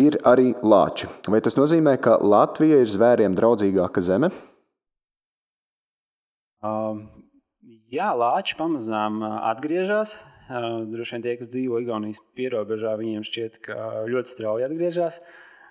ir 0.00 0.18
arī 0.24 0.54
lāči. 0.62 1.08
Vai 1.28 1.40
tas 1.40 1.56
nozīmē, 1.56 1.96
ka 2.00 2.18
Latvija 2.20 2.80
ir 2.82 2.88
zvēriem 2.88 3.36
draudzīgāka 3.36 4.02
zeme? 4.04 4.30
Um, 6.60 7.08
jā, 7.88 8.10
lāči 8.12 8.56
pamazām 8.58 9.22
atgriežas. 9.24 10.18
Droši 10.50 11.14
vien 11.14 11.22
tie, 11.22 11.36
kas 11.38 11.50
dzīvo 11.52 11.78
Igaunijas 11.84 12.18
pierobežā, 12.34 12.96
viņiem 12.98 13.22
šķiet, 13.26 13.60
ka 13.62 13.76
ļoti 14.10 14.32
strauji 14.32 14.66
atgriežas. 14.66 15.20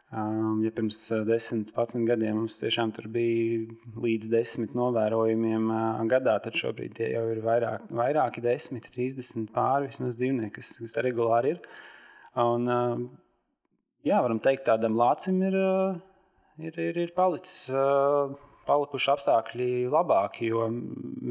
Ja 0.10 0.72
pirms 0.74 1.02
10, 1.28 1.74
11 1.76 2.08
gadiem 2.08 2.40
mums 2.40 2.56
tiešām 2.62 2.94
bija 3.14 3.76
līdz 4.02 4.32
10 4.32 4.74
novērojumiem 4.80 5.68
gadā, 6.10 6.40
tad 6.42 6.58
šobrīd 6.58 6.96
tie 6.98 7.12
jau 7.12 7.28
ir 7.30 7.44
vairāk, 7.46 7.86
vairāki 7.94 8.42
10, 8.42 8.80
30 8.88 9.52
pāri 9.54 9.92
vismaz 9.92 10.18
dzīvnieki, 10.18 10.56
kas, 10.56 10.72
kas 10.82 10.98
regulāri 11.06 11.54
ir. 11.58 11.62
Un, 12.40 12.66
jā, 14.08 14.18
varam 14.24 14.40
teikt, 14.42 14.66
tādam 14.72 14.98
lācim 14.98 15.44
ir, 15.46 15.60
ir, 16.58 16.84
ir, 16.88 17.04
ir 17.04 17.14
palicis 17.20 17.68
palikuši 18.70 19.12
apstākļi 19.14 19.72
labāki, 19.92 20.50
jo 20.54 20.68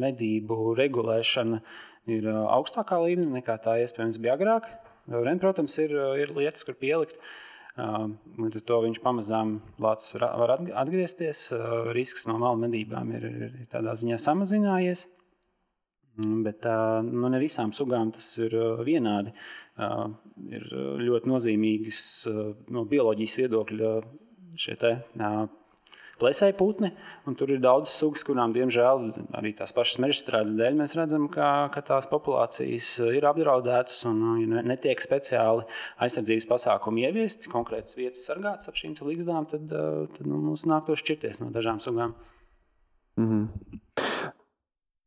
medību 0.05 0.75
regulēšana 0.79 1.63
ir 2.11 2.29
augstākā 2.31 2.99
līmenī 3.05 3.41
nekā 3.41 3.59
tā 3.65 3.79
iespējams 3.83 4.19
bija 4.23 4.39
agrāk. 4.39 4.69
Vien, 5.09 5.39
protams, 5.41 5.77
ir, 5.81 5.95
ir 6.21 6.33
lietas, 6.37 6.65
kur 6.69 6.77
pielikt. 6.79 7.21
Līdz 7.79 8.59
ar 8.59 8.65
to 8.69 8.81
viņš 8.85 8.99
pamazām 9.05 9.59
var 9.79 10.55
atgriezties. 10.59 11.45
Risks 11.97 12.27
no 12.29 12.39
malu 12.43 12.59
medībām 12.65 13.13
ir, 13.17 13.29
ir 13.29 13.55
tādā 13.73 13.95
ziņā 13.99 14.19
samazinājies. 14.21 15.07
Mm, 16.19 16.43
bet 16.43 16.67
nu, 17.07 17.31
ne 17.31 17.39
visām 17.39 17.73
sugām 17.77 18.11
tas 18.15 18.33
ir 18.43 18.57
vienādi. 18.87 19.33
Ir 19.79 20.67
ļoti 21.07 21.31
nozīmīgas 21.31 22.03
no 22.75 22.83
bioloģijas 22.91 23.37
viedokļa 23.39 23.93
šie 24.59 24.75
te, 24.81 24.93
plēsēji 26.21 26.57
putni. 26.59 26.91
Tur 27.39 27.53
ir 27.55 27.61
daudz 27.63 27.91
sugas, 27.93 28.25
kurām, 28.27 28.55
diemžēl, 28.57 29.09
arī 29.39 29.53
tās 29.59 29.75
pašas 29.77 30.01
meža 30.03 30.21
strādes 30.21 30.57
dēļ, 30.59 30.79
mēs 30.81 30.97
redzam, 30.99 31.29
ka, 31.33 31.69
ka 31.75 31.83
tās 31.93 32.09
populācijas 32.11 32.91
ir 33.15 33.27
apdraudētas 33.29 34.01
un 34.11 34.23
ja 34.43 34.63
netiek 34.67 35.03
speciāli 35.03 35.67
aizsardzības 36.05 36.49
pasākumi 36.51 37.07
ieviesti, 37.09 37.53
konkrētas 37.53 37.99
vietas 37.99 38.27
sargātas 38.29 38.71
ap 38.71 38.79
šīm 38.79 38.97
līgzdām, 38.99 39.49
tad, 39.51 39.69
tad 39.69 40.25
nu, 40.27 40.41
mums 40.51 40.67
nāktos 40.69 41.05
šķirties 41.05 41.43
no 41.43 41.53
dažām 41.55 41.83
sugām. 41.85 42.17
Mm 43.19 43.29
-hmm. 43.29 43.81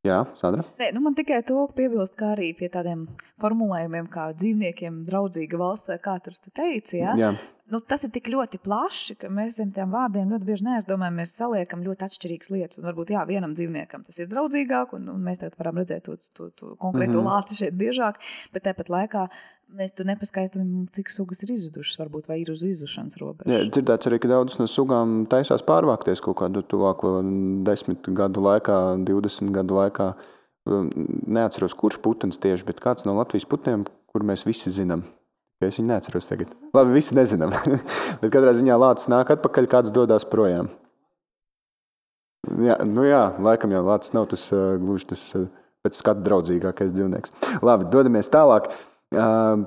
Jā, 0.02 0.24
Sandra. 0.36 0.64
Nē, 0.80 0.88
nu 0.96 1.02
man 1.06 1.14
tikai 1.14 1.44
to 1.46 1.68
piebilst, 1.78 2.16
kā 2.18 2.32
arī 2.34 2.58
pie 2.58 2.70
tādiem 2.74 3.04
formulējumiem, 3.42 4.08
kā 4.10 4.32
dzīvniekiem 4.34 5.04
draudzīga 5.06 5.58
valsts, 5.62 5.94
kā 6.02 6.16
tur 6.26 6.34
teica. 6.54 6.98
Ja? 6.98 7.14
Jā 7.16 7.36
nu, 7.72 7.80
tas 7.94 8.04
ir 8.06 8.12
tik 8.16 8.28
ļoti 8.32 8.60
plaši, 8.64 9.16
ka 9.22 9.30
mēs 9.32 9.58
zem 9.60 9.72
tiem 9.76 9.94
vārdiem 9.94 10.34
ļoti 10.34 10.48
bieži 10.48 10.68
neaizdomājamies. 10.68 11.22
Mēs 11.22 11.38
saliekam 11.40 11.86
ļoti 11.86 12.08
atšķirīgas 12.08 12.52
lietas. 12.54 12.82
Un 12.82 12.90
varbūt 12.90 13.14
jā, 13.16 13.24
vienam 13.30 13.56
dzīvniekam 13.58 14.04
tas 14.08 14.20
ir 14.20 14.30
draudzīgāk, 14.32 14.96
un, 14.98 15.08
un 15.14 15.24
mēs 15.26 15.42
tagad 15.42 15.58
varam 15.60 15.82
redzēt 15.82 16.06
to, 16.08 16.18
to, 16.36 16.50
to 16.56 16.76
konkrēto 16.82 17.18
mm 17.18 17.24
-hmm. 17.24 17.32
lāci 17.32 17.60
šeit 17.60 17.78
biežāk. 17.80 18.20
Bet 18.54 18.68
tāpat 18.68 18.92
laikā 18.92 19.28
mēs 19.78 19.96
tur 19.96 20.08
nepaskaidrojam, 20.10 20.88
cik 20.92 21.10
sugas 21.10 21.44
ir 21.44 21.54
izzudušas, 21.56 22.00
varbūt 22.02 22.28
vai 22.28 22.42
ir 22.42 22.52
uz 22.52 22.64
izzušanas 22.68 23.18
robežas. 23.22 23.54
Jā, 23.54 23.70
dzirdēts 23.70 24.10
arī, 24.10 24.20
ka 24.20 24.28
daudzas 24.28 24.60
no 24.60 24.68
sugām 24.68 25.26
taisās 25.32 25.64
pārvākties 25.64 26.22
kaut 26.22 26.38
kādu 26.44 26.64
tuvāko 26.64 27.22
desmit 27.68 28.08
gadu 28.08 28.44
laikā, 28.48 28.98
20 29.08 29.52
gadu 29.56 29.80
laikā. 29.80 30.14
Neatceros, 31.28 31.74
kurš 31.74 31.98
putns 32.04 32.38
tieši, 32.38 32.66
bet 32.66 32.84
kāds 32.84 33.08
no 33.08 33.16
Latvijas 33.18 33.48
putniem, 33.50 33.88
kur 34.12 34.22
mēs 34.28 34.46
visi 34.46 34.70
zinām. 34.70 35.08
Es 35.62 35.78
viņu 35.78 35.92
neatceros 35.92 36.30
tagad. 36.30 36.54
Labi, 36.74 36.96
visi 36.98 37.16
nezinām. 37.18 37.54
Bet 38.22 38.30
katrā 38.34 38.54
ziņā 38.58 38.78
lācis 38.82 39.10
nāk 39.12 39.30
atpakaļ, 39.36 39.68
kāds 39.70 39.94
dodas 39.94 40.26
projām. 40.28 40.72
Jā, 42.62 42.80
nu 42.90 43.06
jā, 43.06 43.28
laikam 43.38 43.74
jau 43.76 43.84
lācis 43.86 44.16
nav 44.18 44.26
tas 44.32 44.48
uh, 44.56 44.74
gluži 44.82 45.12
tas 45.14 45.26
uh, 45.38 45.46
pēc 45.86 46.00
skatu 46.02 46.26
draudzīgākais 46.26 46.96
dzīvnieks. 46.96 47.36
Labi, 47.62 47.90
dodamies 47.94 48.32
tālāk. 48.34 48.72
Uh, 48.72 48.88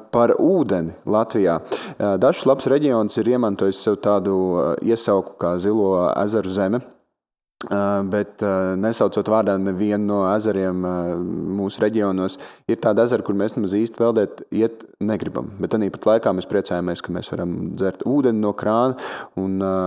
par 0.08 0.32
ūdeni 0.40 0.94
Latvijā. 1.04 1.58
Dažs 2.00 2.46
labs 2.48 2.64
reģions 2.70 3.18
ir 3.20 3.28
iemantojis 3.34 3.82
sev 3.84 3.98
tādu 4.00 4.36
iesauku 4.80 5.34
kā 5.36 5.58
Zilo 5.60 5.98
ezeru 6.16 6.48
zeme. 6.48 6.80
Bet 7.64 8.42
nesaucot 8.80 9.28
vārdā 9.30 9.54
nevienu 9.60 10.04
no 10.08 10.20
ezeriem 10.34 10.82
mūsu 11.56 11.82
reģionos, 11.84 12.38
ir 12.68 12.80
tāda 12.82 13.06
ezera, 13.06 13.24
kur 13.24 13.36
mēs 13.38 13.56
nemaz 13.56 13.76
īsti 13.78 13.98
peldēt 13.98 14.42
iet 14.54 14.84
negribam. 15.00 15.48
Bet 15.62 15.76
arī 15.76 15.90
pat 15.94 16.08
laikā 16.10 16.34
mēs 16.36 16.48
priecājamies, 16.50 17.02
ka 17.04 17.14
mēs 17.14 17.32
varam 17.32 17.54
dzert 17.78 18.04
ūdeni 18.08 18.42
no 18.44 18.52
krāna. 18.58 18.98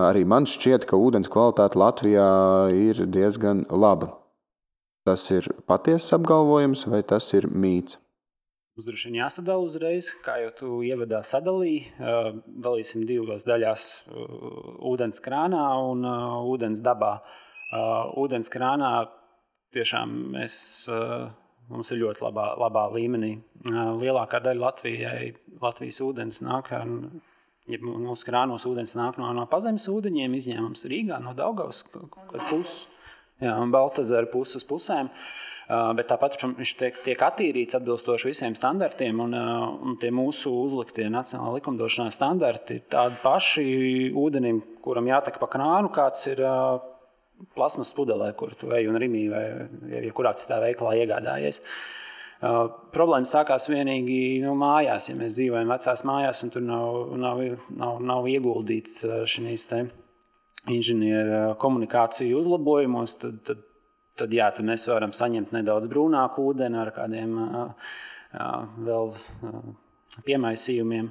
Arī 0.10 0.26
man 0.26 0.50
šķiet, 0.50 0.88
ka 0.90 1.00
ūdens 1.00 1.30
kvalitāte 1.32 1.80
Latvijā 1.80 2.28
ir 2.74 3.06
diezgan 3.06 3.66
laba. 3.70 4.16
Tas 5.08 5.24
ir 5.32 5.48
patiesas 5.70 6.18
apgalvojums 6.18 6.84
vai 6.92 7.00
tas 7.08 7.30
ir 7.38 7.48
mīts? 7.48 8.02
Mums 8.78 8.92
droši 8.92 9.08
vien 9.08 9.24
jāsadala 9.24 9.64
uzreiz, 9.66 10.12
kā 10.22 10.36
jau 10.44 10.50
tu 10.54 10.68
ievadā 10.86 11.24
sadalīji. 11.26 11.96
Dalīsim 12.62 13.08
divās 13.10 13.48
daļās- 13.48 13.86
ūdens 14.92 15.24
krānā 15.24 15.64
un 15.90 16.06
ūdens 16.06 16.84
dabā. 16.86 17.16
Uh, 17.18 17.47
Uh, 17.68 18.08
ūdens 18.16 18.48
krānā 18.48 18.92
tiešām 19.76 20.12
mēs, 20.38 20.54
uh, 20.88 21.26
mums 21.68 21.92
ir 21.92 22.00
ļoti 22.06 22.24
labā, 22.24 22.46
labā 22.64 22.86
līmenī. 22.94 23.34
Uh, 23.68 23.98
lielākā 24.00 24.40
daļa 24.46 24.64
Latvijai, 24.64 25.34
Latvijas 25.60 26.00
ūdens 26.06 26.40
nāk. 26.48 26.72
Ja 27.68 27.82
mūsu 27.84 28.24
krānos 28.30 28.64
ūdens 28.70 28.96
nāk 28.96 29.20
no, 29.20 29.34
no 29.36 29.44
pazemes 29.52 29.90
ūdeņiem, 29.92 30.38
izņēmums 30.40 30.88
Rīgā, 30.88 31.20
no 31.20 31.36
Daugavas 31.36 31.84
puses, 31.92 32.86
un 33.44 33.76
Baltazara 33.76 34.32
puses 34.32 34.64
pusēm. 34.64 35.12
Uh, 35.68 35.92
bet 35.98 36.08
tāpat 36.08 36.38
viņš 36.40 36.72
tiek, 36.80 37.00
tiek 37.04 37.24
attīrīts 37.28 37.76
atbilstoši 37.76 38.30
visiem 38.30 38.54
standartiem, 38.56 39.18
un, 39.20 39.34
uh, 39.36 39.66
un 39.84 39.98
tie 40.00 40.14
mūsu 40.16 40.54
uzliktie 40.62 41.10
nacionālā 41.12 41.58
likumdošanā 41.58 42.14
standarti 42.16 42.78
ir 42.80 42.86
tādi 42.88 43.20
paši 43.20 43.66
ūdenim, 44.16 44.62
kuram 44.80 45.12
jātek 45.12 45.42
pa 45.42 45.50
krānu, 45.52 45.92
kāds 45.92 46.24
ir 46.32 46.40
uh, 46.40 46.78
plasmas 47.56 47.94
pudelē, 47.98 48.32
kur 48.38 48.56
tu 48.58 48.72
ej 48.76 48.90
un 48.90 48.98
rīmī 49.02 49.28
vai 49.32 49.46
ja 49.94 50.16
kurā 50.16 50.34
citā 50.38 50.60
veikalā 50.64 50.98
iegādājies. 51.04 51.62
Uh, 51.62 51.88
problēma 52.94 53.26
sākās 53.26 53.66
vienīgi 53.70 54.44
nu, 54.44 54.54
mājās, 54.58 55.10
ja 55.10 55.16
mēs 55.18 55.38
dzīvojam 55.40 55.72
vecās 55.74 56.04
mājās, 56.06 56.44
un 56.46 56.52
tur 56.54 56.62
nav, 56.62 57.16
nav, 57.18 57.42
nav, 57.74 58.02
nav 58.02 58.28
ieguldīts 58.30 59.02
šīs 59.26 59.66
inženieru 60.68 61.56
komunikāciju 61.58 62.38
uzlabojumos, 62.38 63.16
tad, 63.24 63.40
tad, 63.48 63.64
tad, 64.20 64.34
jā, 64.34 64.52
tad 64.54 64.68
mēs 64.68 64.86
varam 64.92 65.14
saņemt 65.16 65.56
nedaudz 65.56 65.90
brūnāku 65.90 66.46
ūdeni 66.52 66.78
ar 66.82 66.92
kādiem 66.94 67.38
uh, 67.42 67.92
uh, 68.38 68.68
vēl 68.86 69.14
piemaisījumiem. 70.28 71.10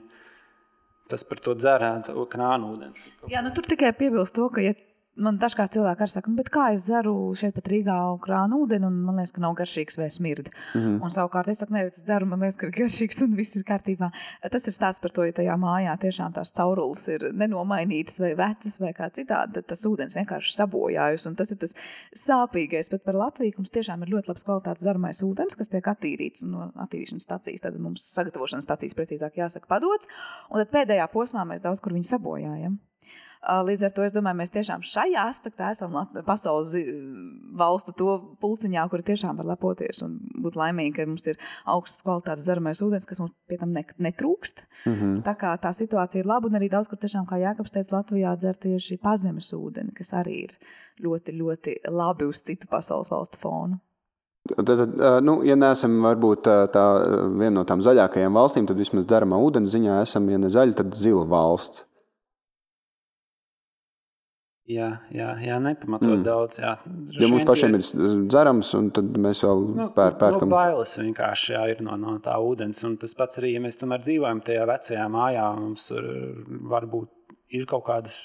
Tas 1.06 1.22
par 1.22 1.38
to 1.38 1.54
dzērētu 1.54 2.18
krānu 2.30 2.72
ūdeni. 2.74 3.10
Jā, 3.30 3.42
nu, 3.42 3.52
tur 3.54 3.66
tikai 3.70 3.92
piebilst 3.94 4.34
to, 4.34 4.48
ka, 4.50 4.62
ja 4.62 4.74
Man 5.16 5.38
dažkārt 5.40 5.72
cilvēki 5.72 6.04
arī 6.04 6.12
saka, 6.12 6.28
nu, 6.28 6.44
kā 6.52 6.66
es 6.74 6.82
dzeru 6.84 7.12
šeit 7.38 7.54
pat 7.56 7.70
Rīgā 7.72 7.96
krānu 8.20 8.58
ūdeni, 8.66 8.84
un 8.84 8.98
man 9.06 9.16
liekas, 9.16 9.32
ka 9.32 9.40
nav 9.40 9.54
garšīgs 9.56 9.96
vai 9.96 10.10
smirda. 10.12 10.50
Mm 10.74 10.80
-hmm. 10.80 10.98
Un 11.04 11.12
savukārt 11.14 11.48
es 11.48 11.62
saku, 11.62 11.72
ne, 11.72 11.86
es 11.86 12.02
dzeru, 12.04 12.26
man 12.26 12.40
liekas, 12.40 12.58
ka 12.60 12.66
ir 12.66 12.72
garšīgs 12.76 13.22
un 13.24 13.36
viss 13.36 13.56
ir 13.56 13.64
kārtībā. 13.64 14.10
Tas 14.52 14.66
ir 14.66 14.74
stāsts 14.76 15.00
par 15.00 15.10
to, 15.10 15.24
ja 15.24 15.32
tajā 15.32 15.56
mājā 15.56 15.96
tiešām 16.00 16.32
tās 16.32 16.52
caurules 16.52 17.08
ir 17.08 17.32
nenomainītas 17.32 18.20
vai 18.20 18.34
vecas 18.34 18.80
vai 18.80 18.92
kā 18.92 19.08
citādi, 19.10 19.52
tad 19.54 19.66
tas 19.66 19.86
ūdens 19.86 20.16
vienkārši 20.16 20.52
sabojājas. 20.56 21.26
Un 21.26 21.34
tas 21.34 21.50
ir 21.50 21.56
tas 21.56 21.74
sāpīgais. 22.12 22.90
Bet 22.90 23.04
par 23.04 23.14
Latviju 23.14 23.52
mums 23.56 23.70
tiešām 23.70 24.02
ir 24.02 24.08
ļoti 24.08 24.28
labs 24.28 24.44
kvalitātes 24.44 24.82
dzeramais 24.82 25.22
ūdens, 25.22 25.56
kas 25.56 25.68
tiek 25.68 25.86
attīrīts 25.86 26.44
no 26.44 26.72
attīrīšanas 26.76 27.22
stacijas. 27.22 27.60
Tad 27.60 27.78
mums 27.80 28.04
sagatavošanas 28.14 28.64
stacijas 28.64 28.94
precīzāk 28.94 29.32
jāsaka 29.36 29.66
padots. 29.66 30.08
Un 30.50 30.60
tad 30.60 30.70
pēdējā 30.70 31.08
posmā 31.08 31.46
mēs 31.48 31.62
daudz 31.62 31.80
kur 31.80 31.92
viņu 31.92 32.04
sabojājam. 32.04 32.78
Līdz 33.46 33.84
ar 33.86 33.92
to 33.94 34.02
es 34.02 34.14
domāju, 34.14 34.40
mēs 34.40 34.50
tiešām 34.54 34.82
šajā 34.82 35.22
aspektā 35.30 35.68
esam 35.70 35.94
pasaules 36.26 36.72
valstu 37.56 37.94
to 37.94 38.16
pulciņā, 38.42 38.86
kuri 38.90 39.06
tiešām 39.06 39.38
var 39.38 39.46
lepoties 39.52 40.02
un 40.02 40.16
būt 40.42 40.58
laimīgi, 40.58 40.94
ka 40.96 41.06
mums 41.06 41.28
ir 41.30 41.38
augstas 41.70 42.02
kvalitātes 42.02 42.46
dzeramais 42.48 42.82
ūdens, 42.82 43.06
kas 43.06 43.22
mums 43.22 43.34
pie 43.46 43.60
tam 43.60 43.72
netrūkst. 43.72 44.64
Mm 44.86 44.94
-hmm. 44.94 45.22
Tā 45.28 45.36
kā 45.38 45.54
tā 45.62 45.72
situācija 45.72 46.20
ir 46.20 46.26
laba 46.26 46.48
un 46.48 46.58
arī 46.58 46.70
daudz, 46.70 46.88
kur 46.88 46.98
tiešām, 46.98 47.26
kā 47.26 47.38
Jākaps 47.38 47.72
teica, 47.72 47.96
Latvijā 47.96 48.36
dzer 48.36 48.56
tieši 48.56 48.98
pazemes 48.98 49.52
ūdeni, 49.52 49.94
kas 49.94 50.12
arī 50.12 50.44
ir 50.44 50.52
ļoti, 51.00 51.38
ļoti 51.40 51.76
labi 51.88 52.24
uz 52.24 52.42
citu 52.42 52.66
pasaules 52.70 53.10
valstu 53.10 53.38
fonu. 53.38 53.78
Tad, 54.46 54.96
nu, 55.22 55.40
ja 55.46 55.56
neesam 55.58 55.98
varbūt 56.02 56.42
tā, 56.46 56.56
tā 56.70 56.84
viena 57.38 57.60
no 57.60 57.64
tām 57.64 57.82
zaļākajām 57.82 58.34
valstīm, 58.38 58.66
tad 58.66 58.78
vismaz 58.78 59.06
dzeramā 59.06 59.38
ūdens 59.42 59.74
ziņā 59.74 60.02
esam, 60.02 60.28
ja 60.30 60.38
ne 60.38 60.50
zaļa, 60.52 60.74
tad 60.82 60.94
zila 60.94 61.24
valsts. 61.24 61.85
Jā, 64.66 64.88
jā, 65.14 65.28
jā 65.46 65.56
nepamatot 65.62 66.16
mm. 66.16 66.22
daudz. 66.26 66.58
Jā. 66.58 66.72
Jo 67.14 67.28
mums 67.30 67.44
pašiem 67.46 67.76
ir 67.78 67.84
dzerams, 68.26 68.72
un 68.74 68.88
tad 68.94 69.12
mēs 69.22 69.44
vēl 69.46 69.60
nu, 69.76 69.86
pēr, 69.94 70.16
pērkam. 70.18 70.48
Nu, 70.48 70.56
bailes 70.56 70.96
vienkārši 70.98 71.54
jā, 71.54 71.60
ir 71.70 71.82
no, 71.86 71.94
no 72.00 72.16
tā 72.24 72.34
ūdens. 72.42 72.82
Un 72.88 72.96
tas 72.98 73.14
pats 73.18 73.38
arī, 73.38 73.52
ja 73.54 73.62
mēs 73.62 73.78
tomēr 73.78 74.02
dzīvojam 74.02 74.42
tajā 74.46 74.64
vecajā 74.66 75.06
mājā, 75.12 75.46
mums 75.60 75.86
varbūt 76.72 77.12
ir 77.54 77.68
kaut 77.70 77.86
kādas 77.86 78.18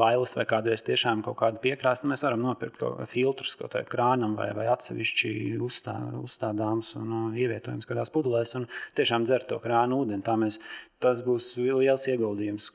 vailas 0.00 0.34
vai 0.36 0.44
kādreiz 0.48 0.82
tiešām 0.86 1.22
kaut 1.26 1.38
kāda 1.40 1.60
piekrāsta, 1.62 2.08
mēs 2.10 2.22
varam 2.24 2.42
nopirkt 2.44 2.82
filtrus 3.10 3.56
kaut 3.58 3.74
kādam 3.74 3.88
krānam 3.90 4.36
vai, 4.38 4.50
vai 4.56 4.68
atsevišķi 4.72 5.32
uzstā, 5.62 5.96
uzstādāms 6.20 6.94
un 7.00 7.10
uh, 7.16 7.26
ievietojams 7.38 7.88
kādās 7.88 8.12
pudelēs 8.14 8.56
un 8.58 8.68
tiešām 8.98 9.26
dzert 9.28 9.50
to 9.50 9.58
krānu 9.62 10.02
ūdeni. 10.04 10.24
Tā 10.26 10.36
mēs, 10.40 10.60
tas 11.02 11.22
būs 11.26 11.52
liels 11.58 12.06
ieguldījums 12.12 12.70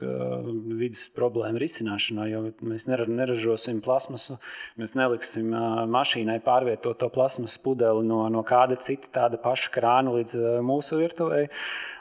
vidas 0.82 1.08
problēmu 1.16 1.62
risināšanā, 1.62 2.28
jo 2.32 2.44
mēs 2.66 2.88
neražosim 2.90 3.82
plasmasu, 3.86 4.40
mēs 4.82 4.96
neliksim 4.98 5.52
uh, 5.54 5.84
mašīnai 5.92 6.40
pārvietot 6.46 7.00
to 7.02 7.12
plasmas 7.14 7.58
pudeli 7.62 8.06
no, 8.08 8.26
no 8.34 8.46
kāda 8.48 8.80
cita 8.82 9.12
tāda 9.22 9.42
paša 9.42 9.74
krāna 9.76 10.16
līdz 10.20 10.40
uh, 10.40 10.56
mūsu 10.66 11.02
virtuvei. 11.02 11.46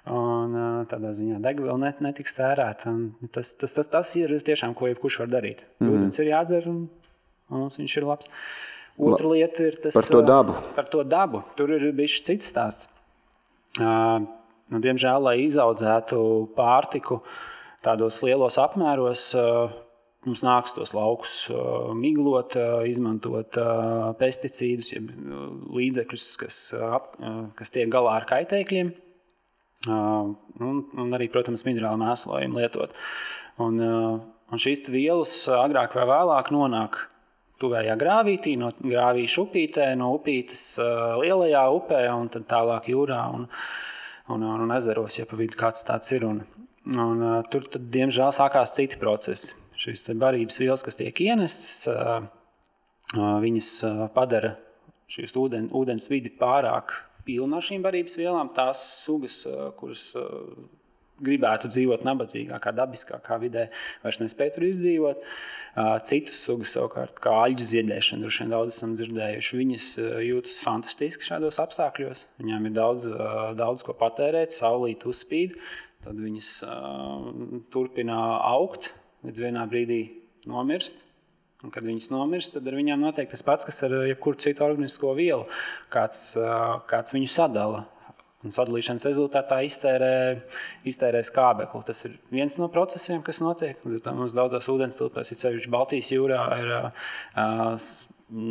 Un, 0.05 0.57
tādā 0.85 1.15
ziņā 1.17 1.39
degviela 1.41 1.79
net, 1.81 2.03
netiks 2.05 2.37
tērēta. 2.37 2.91
Tas, 3.33 3.55
tas, 3.57 3.73
tas, 3.73 3.89
tas 3.89 4.11
ir 4.21 4.35
tiešām, 4.45 4.75
ko 4.77 4.91
jebkurš 4.91 5.23
var 5.23 5.31
darīt. 5.33 5.63
Mm 5.65 5.87
-hmm. 5.87 5.95
Ūdens 5.95 6.21
ir 6.21 6.29
jādzer, 6.29 6.67
un, 6.69 6.83
un 7.49 7.59
mums 7.65 7.79
viņš 7.81 7.97
ir 7.97 8.05
labs. 8.05 8.29
Otra 8.99 9.29
lieta 9.33 9.65
ir 9.65 9.79
tas 9.81 9.95
par 9.95 10.05
to 10.05 10.21
dabu. 10.23 10.53
Par 10.75 10.85
to 10.85 11.03
dabu. 11.05 11.43
Tur 11.57 11.73
ir 11.73 11.93
bijis 11.93 12.21
cits 12.23 12.53
stāsts. 12.53 12.89
Uh, 13.81 14.21
nu, 14.69 14.79
diemžēl, 14.79 15.23
lai 15.23 15.39
izaudzētu 15.47 16.53
pārtiku 16.55 17.23
tādos 17.83 18.21
lielos 18.23 18.59
apmēros, 18.59 19.35
uh, 19.35 19.73
mums 20.27 20.43
nāks 20.43 20.75
tos 20.75 20.93
laukus 20.95 21.51
miglot, 21.95 22.57
izmantot 22.87 23.57
pesticīdus, 24.19 24.93
jeb 24.93 25.11
līdzekļus, 25.75 26.37
kas, 26.37 26.75
kas 27.55 27.71
tiek 27.71 27.89
galā 27.89 28.21
ar 28.21 28.25
kaitēkļiem 28.25 28.93
un, 29.89 30.85
un 31.01 31.17
arī, 31.17 31.29
protams, 31.33 31.65
minerālu 31.67 32.01
mēslojumu 32.03 32.61
lietot. 32.61 32.95
Un, 33.63 33.81
un 33.81 34.61
šīs 34.61 34.87
vielas 34.93 35.35
agrāk 35.53 35.97
vai 35.99 36.07
vēlāk 36.11 36.51
nonāk 36.55 36.99
tuvējā 37.63 37.97
grāvītī, 38.01 38.57
no 38.61 38.73
grāvīša 38.81 39.43
upītē, 39.45 39.89
no 39.99 40.13
upītes 40.17 40.65
lielajā 41.23 41.65
upē 41.79 42.05
un 42.15 42.31
tad 42.33 42.49
tālāk 42.51 42.91
jūrā 42.91 43.21
un, 43.37 43.47
un, 44.29 44.43
un, 44.43 44.65
un 44.67 44.75
ezeros, 44.75 45.19
ja 45.21 45.29
pa 45.31 45.39
vidu 45.39 45.59
kāds 45.61 45.87
tāds 45.87 46.11
ir. 46.17 46.27
Un, 46.29 46.43
un, 46.95 47.25
tur, 47.53 47.69
tad, 47.71 47.87
diemžēl, 47.95 48.35
sākās 48.35 48.75
citi 48.77 49.01
procesi. 49.01 49.55
Šīs 49.79 50.07
barības 50.19 50.61
vielas, 50.63 50.85
kas 50.87 50.99
tiek 50.99 51.19
ienestas, 51.25 51.89
viņas 53.15 53.71
padara 54.15 54.55
šīs 55.11 55.35
ūdens, 55.39 55.75
ūdens 55.75 56.07
vidi 56.11 56.31
pārāk 56.39 56.95
pilna 57.27 57.61
ar 57.61 57.67
šīm 57.67 57.85
barības 57.85 58.19
vielām. 58.21 58.53
Tās 58.57 58.83
sugas, 59.05 59.43
kuras 59.79 60.11
gribētu 61.25 61.69
dzīvot 61.71 62.03
nabadzīgākā, 62.03 62.73
dabiskākā 62.75 63.37
vidē, 63.39 63.69
vairs 64.03 64.19
nespēja 64.19 64.57
tur 64.57 64.67
izdzīvot. 64.67 65.23
Citas 66.09 66.41
sugas, 66.43 66.73
savukārt, 66.75 67.21
kā 67.23 67.37
aļģu 67.45 67.69
ziedēšana, 67.71 68.25
droši 68.25 68.43
vien 68.43 68.51
daudz 68.55 68.75
esam 68.75 68.97
dzirdējuši, 68.99 69.61
viņas 69.61 69.87
jūtas 70.27 70.59
fantastiski 70.67 71.29
šādos 71.29 71.61
apstākļos. 71.63 72.27
Viņām 72.43 72.67
ir 72.67 72.75
daudz, 72.75 73.07
daudz 73.61 73.87
ko 73.87 73.95
patērēt, 74.01 74.55
saulīt 74.55 75.07
uzspīd, 75.07 75.55
tad 76.03 76.19
viņas 76.19 76.51
turpina 77.75 78.21
augt, 78.51 78.91
līdz 79.25 79.47
vienā 79.47 79.65
brīdī 79.71 80.03
nomirst. 80.51 80.99
Un, 81.65 81.71
kad 81.73 81.87
viņas 81.87 82.11
nomirst, 82.13 82.53
tad 82.59 82.67
ar 82.69 82.77
viņiem 82.77 83.01
notiek 83.01 83.31
tas 83.31 83.41
pats, 83.45 83.65
kas 83.65 83.81
ar 83.87 83.95
jebkuru 84.05 84.37
citu 84.43 84.67
organisku 84.67 85.15
vielu, 85.17 85.47
kāds, 85.93 86.35
kāds 86.91 87.15
viņu 87.17 87.31
sadala. 87.33 87.85
Un 88.45 88.53
sadalīšanas 88.53 89.07
rezultātā 89.09 89.63
iztērē, 89.65 90.11
iztērē 90.85 91.23
skābekli. 91.25 91.81
Tas 91.89 92.03
ir 92.05 92.19
viens 92.29 92.59
no 92.61 92.67
procesiem, 92.69 93.23
kas 93.25 93.39
notiek. 93.41 93.79
Mums 93.87 94.35
daudzās 94.37 94.69
ūdens 94.69 94.99
tilpēs, 94.99 95.31
it 95.33 95.41
sevišķi 95.41 95.71
Baltijas 95.73 96.11
jūrā, 96.13 96.43
ir 96.61 96.73
uh, 96.77 97.87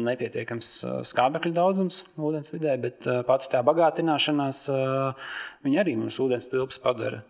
nepietiekams 0.09 0.71
skābekļa 1.11 1.53
daudzums 1.59 1.99
ūdens 2.17 2.49
vidē, 2.55 2.73
bet 2.81 3.05
uh, 3.05 3.19
pati 3.27 3.51
tā 3.51 3.61
bagātināšanās 3.67 4.63
uh, 4.73 5.29
arī 5.69 5.93
mums 5.99 6.17
ūdens 6.23 6.49
tilpes 6.49 6.81
padara 6.81 7.21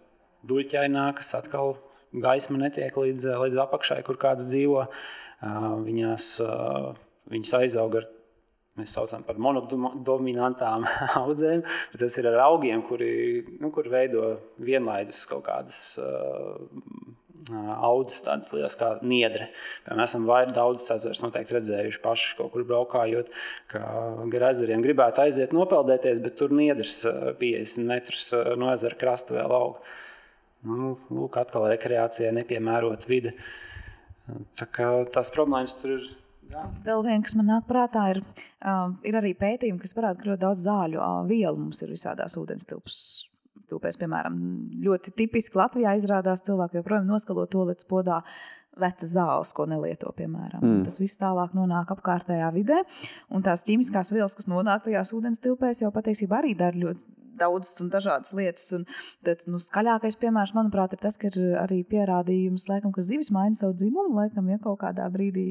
duļķainākas, 0.47 1.33
atkal 1.41 1.75
gaisma 2.15 2.61
netiek 2.63 2.95
līdz, 2.95 3.27
līdz 3.43 3.59
apakšai, 3.65 3.99
kur 4.07 4.21
kāds 4.23 4.47
dzīvo. 4.47 4.85
Uh, 4.87 5.19
Viņās, 5.43 6.27
viņas 7.31 7.55
aizauga 7.59 8.03
ar 8.03 8.11
mēs 8.79 8.93
saucam 8.95 9.23
par 9.25 9.39
monodominantām 9.41 10.85
audzēm, 11.21 11.63
bet 11.91 12.01
tas 12.01 12.15
ir 12.17 12.29
ar 12.31 12.39
augiem, 12.47 12.83
kuri, 12.87 13.11
nu, 13.61 13.69
kur 13.73 13.89
veido 13.91 14.37
vienlaidus 14.61 15.23
kaut 15.29 15.45
kādas 15.45 15.79
uh, 16.01 16.55
audzes, 17.53 18.23
tādas 18.25 18.53
lielas 18.55 18.77
kā 18.79 18.95
niedre. 19.03 19.49
Piemēram, 19.83 19.99
mēs 19.99 20.13
esam 20.13 20.29
vairāk 20.29 20.53
daudz 20.55 20.87
ezerus 20.95 21.21
noteikti 21.25 21.57
redzējuši 21.57 22.01
paši 22.03 22.37
kaut 22.39 22.53
kur 22.53 22.63
braukājot, 22.69 23.35
ka 23.73 23.83
gar 24.33 24.47
ezeriem 24.49 24.85
gribētu 24.85 25.25
aiziet 25.25 25.53
nopeldēties, 25.55 26.23
bet 26.23 26.39
tur 26.39 26.55
niedrs 26.55 27.01
50 27.03 27.89
metrus 27.89 28.31
no 28.57 28.71
ezera 28.73 28.97
krasta 28.99 29.37
vēl 29.37 29.53
aug. 29.59 29.83
Nu, 30.63 30.95
lūk, 31.11 31.35
atkal 31.41 31.67
rekreācijai 31.67 32.31
nepiemērot 32.37 33.03
vidi. 33.09 33.33
Uh, 33.35 33.72
tās 35.13 35.31
problēmas 35.33 35.75
tur 35.81 35.97
ir. 35.97 36.09
Jā. 36.53 36.63
Vēl 36.85 37.03
viena, 37.05 37.21
kas 37.25 37.35
man 37.39 37.47
nāk 37.49 37.67
prātā, 37.69 38.07
ir, 38.13 38.19
uh, 38.61 38.91
ir 39.07 39.17
arī 39.17 39.31
pētījumi, 39.37 39.79
kas 39.81 39.95
parāda, 39.97 40.19
ka 40.19 40.29
ļoti 40.29 40.43
daudz 40.43 40.65
zāļu 40.65 40.99
uh, 40.99 41.21
vielu 41.29 41.55
mums 41.57 41.79
ir 41.81 41.93
visādās 41.93 42.35
ūdens 42.39 42.67
tilpes. 42.69 42.97
Tūpēs, 43.71 43.97
piemēram, 43.97 44.35
ļoti 44.83 45.15
tipiski 45.17 45.57
Latvijā 45.57 45.95
izrādās 45.97 46.43
cilvēki 46.45 46.81
joprojām 46.81 47.07
noskalo 47.09 47.47
to 47.49 47.63
līdz 47.69 47.87
podā 47.89 48.19
vecas 48.77 49.15
zāles, 49.15 49.53
ko 49.55 49.65
nelieto. 49.69 50.11
Piemēram. 50.17 50.61
Mm. 50.61 50.83
Tas 50.85 50.99
viss 51.01 51.19
tālāk 51.21 51.55
nonāk 51.57 51.93
apkārtējā 51.95 52.51
vidē, 52.53 52.83
un 53.33 53.45
tās 53.45 53.65
ķīmiskās 53.65 54.13
vielas, 54.13 54.35
kas 54.37 54.49
nonāk 54.51 54.85
tajās 54.85 55.13
ūdens 55.15 55.41
tilpēs, 55.41 55.81
jau 55.85 55.93
patiesībā 55.95 56.41
arī 56.41 56.53
dara 56.59 56.85
ļoti 56.85 57.22
daudzas 57.39 57.79
un 57.83 57.89
dažādas 57.93 58.33
lietas. 58.37 58.65
Un 58.75 58.85
tāds, 59.25 59.47
nu, 59.51 59.61
skaļākais 59.61 60.17
piemērs, 60.21 60.53
manuprāt, 60.57 60.95
ir 60.95 61.01
tas, 61.03 61.17
ka 61.19 61.29
ir 61.31 61.57
arī 61.61 61.81
pierādījums, 61.87 62.67
laikam, 62.71 62.93
ka 62.95 63.05
zivis 63.05 63.31
maina 63.33 63.57
savu 63.59 63.75
dzimumu, 63.79 64.15
laikam, 64.21 64.49
ja 64.51 64.59
kaut 64.63 64.81
kādā 64.83 65.07
brīdī 65.13 65.45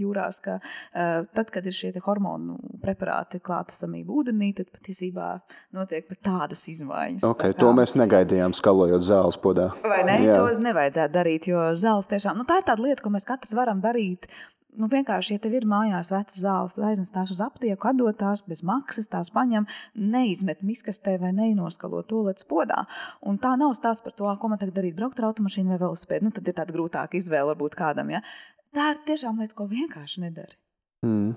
jūrās, 0.00 0.40
ka 0.44 0.58
uh, 0.60 1.24
tad, 1.34 1.52
kad 1.54 1.66
ir 1.68 1.76
šie 1.76 1.92
hormonu 2.02 2.58
preparāti 2.82 3.40
klātesamība 3.42 4.14
ūdenī, 4.22 4.52
tad 4.58 4.70
patiesībā 4.74 5.28
notiek 5.76 6.08
pat 6.08 6.22
tādas 6.24 6.64
izmaiņas. 6.72 7.26
Okay, 7.28 7.52
tā 7.52 7.58
kā... 7.58 7.62
To 7.62 7.74
mēs 7.76 7.94
negaidījām, 7.98 8.56
skalojot 8.56 9.04
zāles 9.06 9.38
podā. 9.42 9.70
Vai 9.84 10.02
ne? 10.08 10.18
Jā. 10.26 10.38
To 10.38 10.62
nevajadzētu 10.62 11.14
darīt, 11.14 11.50
jo 11.52 11.68
zāles 11.78 12.10
tiešām, 12.10 12.38
nu, 12.40 12.46
tā 12.48 12.60
ir 12.60 12.68
tāda 12.68 12.86
lieta, 12.86 13.04
ko 13.04 13.12
mēs 13.14 13.28
katrs 13.28 13.54
varam 13.58 13.82
darīt 13.84 14.28
Nu, 14.72 14.86
vienkārši, 14.88 15.34
ja 15.34 15.40
tev 15.44 15.52
ir 15.58 15.66
mājās 15.68 16.08
vecas 16.14 16.38
zāles, 16.40 16.78
aiznes 16.80 17.12
tās 17.12 17.28
uz 17.34 17.42
aptieku, 17.44 17.90
atdot 17.90 18.16
tās 18.16 18.40
bez 18.46 18.62
maksas, 18.64 19.10
tās 19.12 19.28
paņem, 19.34 19.66
neizmet 19.92 20.62
miskastē 20.64 21.18
vai 21.20 21.34
neinoskalo 21.36 22.00
to 22.08 22.22
līdz 22.30 22.46
podā. 22.48 22.86
Un 23.20 23.36
tā 23.42 23.52
nav 23.60 23.76
stāsts 23.76 24.04
par 24.04 24.16
to, 24.16 24.30
ko 24.40 24.48
man 24.48 24.62
tagad 24.62 24.78
darīt, 24.80 24.96
braukt 24.96 25.20
ar 25.20 25.28
automašīnu 25.28 25.74
vai 25.74 25.80
velosipēdu. 25.82 26.24
Nu, 26.24 26.32
tad 26.32 26.48
ir 26.48 26.56
tāda 26.56 26.72
grūtāka 26.72 27.20
izvēle 27.20 27.52
varbūt 27.52 27.76
kādam. 27.76 28.14
Ja? 28.16 28.24
Tā 28.72 28.94
ir 28.94 29.02
tiešām 29.12 29.44
lieta, 29.44 29.58
ko 29.58 29.68
vienkārši 29.68 30.24
nedara. 30.24 30.56
Mm. 31.04 31.34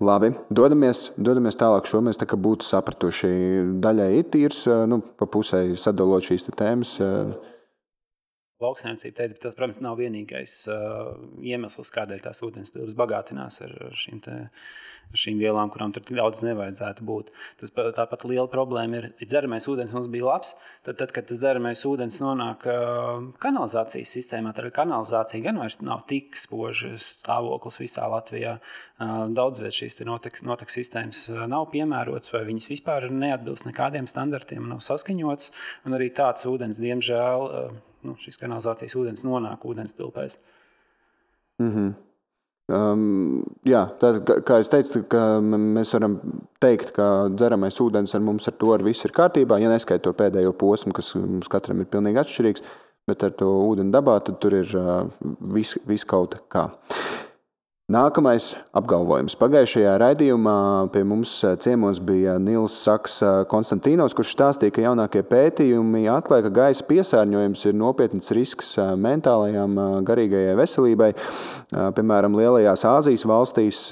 Labi, 0.00 0.32
dodamies, 0.48 1.10
dodamies 1.20 1.60
tālāk. 1.60 1.84
Šo 1.90 2.00
mēs 2.04 2.16
tā 2.16 2.24
būtu 2.24 2.64
sapratuši. 2.64 3.34
Daļai 3.84 4.12
ir 4.16 4.30
tīrs, 4.32 4.64
nu, 4.88 5.02
pa 5.20 5.28
pusē 5.28 5.66
sadalot 5.76 6.24
šīs 6.24 6.48
tēmas. 6.56 6.96
Uh, 7.04 7.53
lauksaimniecība 8.64 9.20
teica, 9.20 9.40
tas, 9.46 9.58
protams, 9.58 9.82
nav 9.84 10.00
vienīgais 10.00 10.56
uh, 10.72 11.14
iemesls, 11.44 11.92
kādēļ 11.94 12.24
tās 12.24 12.42
ūdens 12.46 12.74
tilpes 12.74 12.96
bagātinās 12.98 13.60
ar, 13.64 13.76
ar 13.88 13.96
šīm, 13.98 14.20
te, 14.24 14.34
ar 15.10 15.20
šīm 15.20 15.38
vielām, 15.40 15.70
kurām 15.72 15.92
tur 15.94 16.04
daudz 16.08 16.42
nevajadzētu 16.46 17.06
būt. 17.06 17.30
Tas 17.60 17.74
tāpat 17.74 18.26
liela 18.28 18.46
problēma 18.50 19.00
ir, 19.00 19.08
ja 19.22 19.28
dzeramais 19.30 19.68
ūdens 19.70 19.94
mums 19.96 20.08
bija 20.12 20.28
labs, 20.28 20.54
tad, 20.86 20.98
tad 21.00 21.14
kad 21.14 21.30
dzeramais 21.30 21.84
ūdens 21.88 22.20
nonāk 22.22 22.66
uh, 22.70 23.28
kanalizācijas 23.44 24.14
sistēmā, 24.18 24.54
tad 24.56 24.70
kanalizācija 24.74 25.44
gan 25.44 25.60
vairs 25.62 25.80
nav 25.84 26.04
tik 26.10 26.38
spožs 26.38 27.08
stāvoklis 27.20 27.80
visā 27.82 28.08
Latvijā. 28.10 28.56
Uh, 28.98 29.24
daudz 29.34 29.62
viet 29.64 29.76
šīs 29.76 30.00
notek, 30.06 30.40
notek 30.46 30.72
sistēmas 30.72 31.26
uh, 31.32 31.44
nav 31.50 31.68
piemērotas, 31.74 32.32
vai 32.34 32.44
viņas 32.48 32.70
vispār 32.70 33.08
neatbilst 33.12 33.68
nekādiem 33.68 34.08
standartiem, 34.10 34.68
nav 34.70 34.82
saskaņotas, 34.84 35.50
un 35.86 35.98
arī 35.98 36.10
tāds 36.14 36.46
ūdens, 36.50 36.80
diemžēl, 36.82 37.48
uh, 37.48 37.82
nu, 38.04 38.16
šīs 38.20 38.40
kanalizācijas 38.40 38.96
ūdens 39.00 39.24
nonāk 39.26 39.64
ūdens 39.68 39.96
tilpēs. 39.96 40.38
Mm 41.62 41.70
-hmm. 41.70 41.94
Um, 42.64 43.42
jā, 43.68 43.82
tā, 44.00 44.14
kā 44.24 44.56
jau 44.62 44.68
teicu, 44.72 45.02
mēs 45.76 45.90
varam 45.92 46.14
teikt, 46.64 46.94
ka 46.96 47.28
dzeramais 47.28 47.76
ūdens 47.84 48.14
ar 48.16 48.22
mums 48.24 48.48
ar 48.48 48.54
to 48.56 48.72
ar 48.72 48.82
visu 48.82 49.04
ir 49.08 49.12
kārtībā. 49.12 49.58
Ja 49.60 49.68
neskaitot 49.68 50.16
to 50.16 50.16
pēdējo 50.22 50.54
posmu, 50.56 50.94
kas 50.96 51.14
mums 51.14 51.50
katram 51.52 51.80
ir 51.80 51.90
pilnīgi 51.92 52.22
atšķirīgs, 52.22 52.64
bet 53.06 53.22
ar 53.22 53.34
to 53.36 53.50
ūdeni 53.68 53.92
dabā 53.92 54.16
tur 54.24 54.56
ir 54.56 54.72
uh, 54.80 55.04
viss 55.52 55.76
vis 55.84 56.04
kaut 56.08 56.38
kā. 56.48 56.70
Nākamais 57.92 58.54
apgalvojums. 58.72 59.34
Pagājušajā 59.36 59.90
raidījumā 60.00 60.88
pie 60.94 61.02
mums 61.04 61.34
eh, 61.44 61.52
ciemos 61.60 61.98
bija 62.00 62.38
Nils 62.40 62.78
Saks 62.80 63.18
eh, 63.20 63.32
Konstantīnos, 63.50 64.14
kurš 64.16 64.30
stāstīja, 64.32 64.72
ka 64.72 64.84
jaunākie 64.86 65.20
pētījumi 65.28 66.06
atklāja, 66.08 66.46
ka 66.46 66.52
gaisa 66.62 66.86
piesārņojums 66.88 67.66
ir 67.68 67.76
nopietns 67.76 68.32
risks 68.32 68.72
eh, 68.80 68.94
mentālajām, 68.96 69.76
garīgajai 70.08 70.56
veselībai. 70.62 71.10
Piemēram, 71.98 72.40
lielajās 72.40 72.86
Āzijas 72.88 73.26
valstīs, 73.28 73.84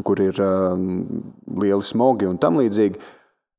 kur 0.00 0.24
ir 0.24 0.40
lieli 0.40 1.84
smogi 1.84 2.32
un 2.32 2.40
tam 2.40 2.56
līdzīgi 2.62 2.96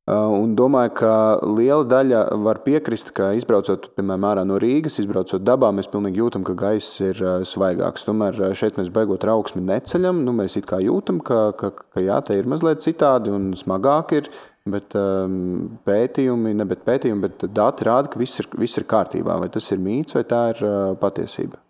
un 0.09 0.55
domāju, 0.57 0.91
ka 0.97 1.13
liela 1.45 1.85
daļa 1.85 2.21
var 2.41 2.63
piekrist, 2.65 3.11
ka 3.13 3.31
izbraucot 3.37 3.91
piemēram, 3.93 4.25
ārā 4.31 4.45
no 4.49 4.57
Rīgas, 4.61 4.97
izbraucot 4.99 5.43
dabā, 5.45 5.69
mēs 5.77 5.91
pilnīgi 5.93 6.23
jūtam, 6.23 6.45
ka 6.47 6.55
gaiss 6.57 6.97
ir 7.05 7.21
uh, 7.21 7.35
svaigāks. 7.45 8.07
Tomēr 8.07 8.39
uh, 8.41 8.55
šeit 8.57 8.79
mēs 8.81 8.89
beigot 8.93 9.21
trauksmi 9.21 9.61
neceļam. 9.61 10.23
Nu, 10.25 10.33
mēs 10.33 10.57
it 10.57 10.65
kā 10.69 10.81
jūtam, 10.81 11.21
ka, 11.21 11.51
ka, 11.53 11.69
ka 11.93 12.01
jā, 12.01 12.17
te 12.25 12.39
ir 12.39 12.49
mazliet 12.49 12.81
citādi 12.81 13.29
un 13.29 13.51
smagāk 13.53 14.15
ir. 14.17 14.31
Bet 14.71 14.93
um, 14.97 15.79
pētījumi, 15.85 16.53
ne 16.57 16.65
bet 16.69 16.83
pētījumi, 16.85 17.23
bet 17.25 17.45
dati 17.53 17.85
rāda, 17.87 18.09
ka 18.09 18.21
viss 18.21 18.41
ir, 18.41 18.49
viss 18.61 18.81
ir 18.81 18.89
kārtībā. 18.89 19.37
Vai 19.41 19.49
tas 19.53 19.69
ir 19.73 19.81
mīts 19.81 20.17
vai 20.17 20.25
tā 20.29 20.47
ir 20.55 20.65
uh, 20.65 20.79
patiesība? 21.01 21.61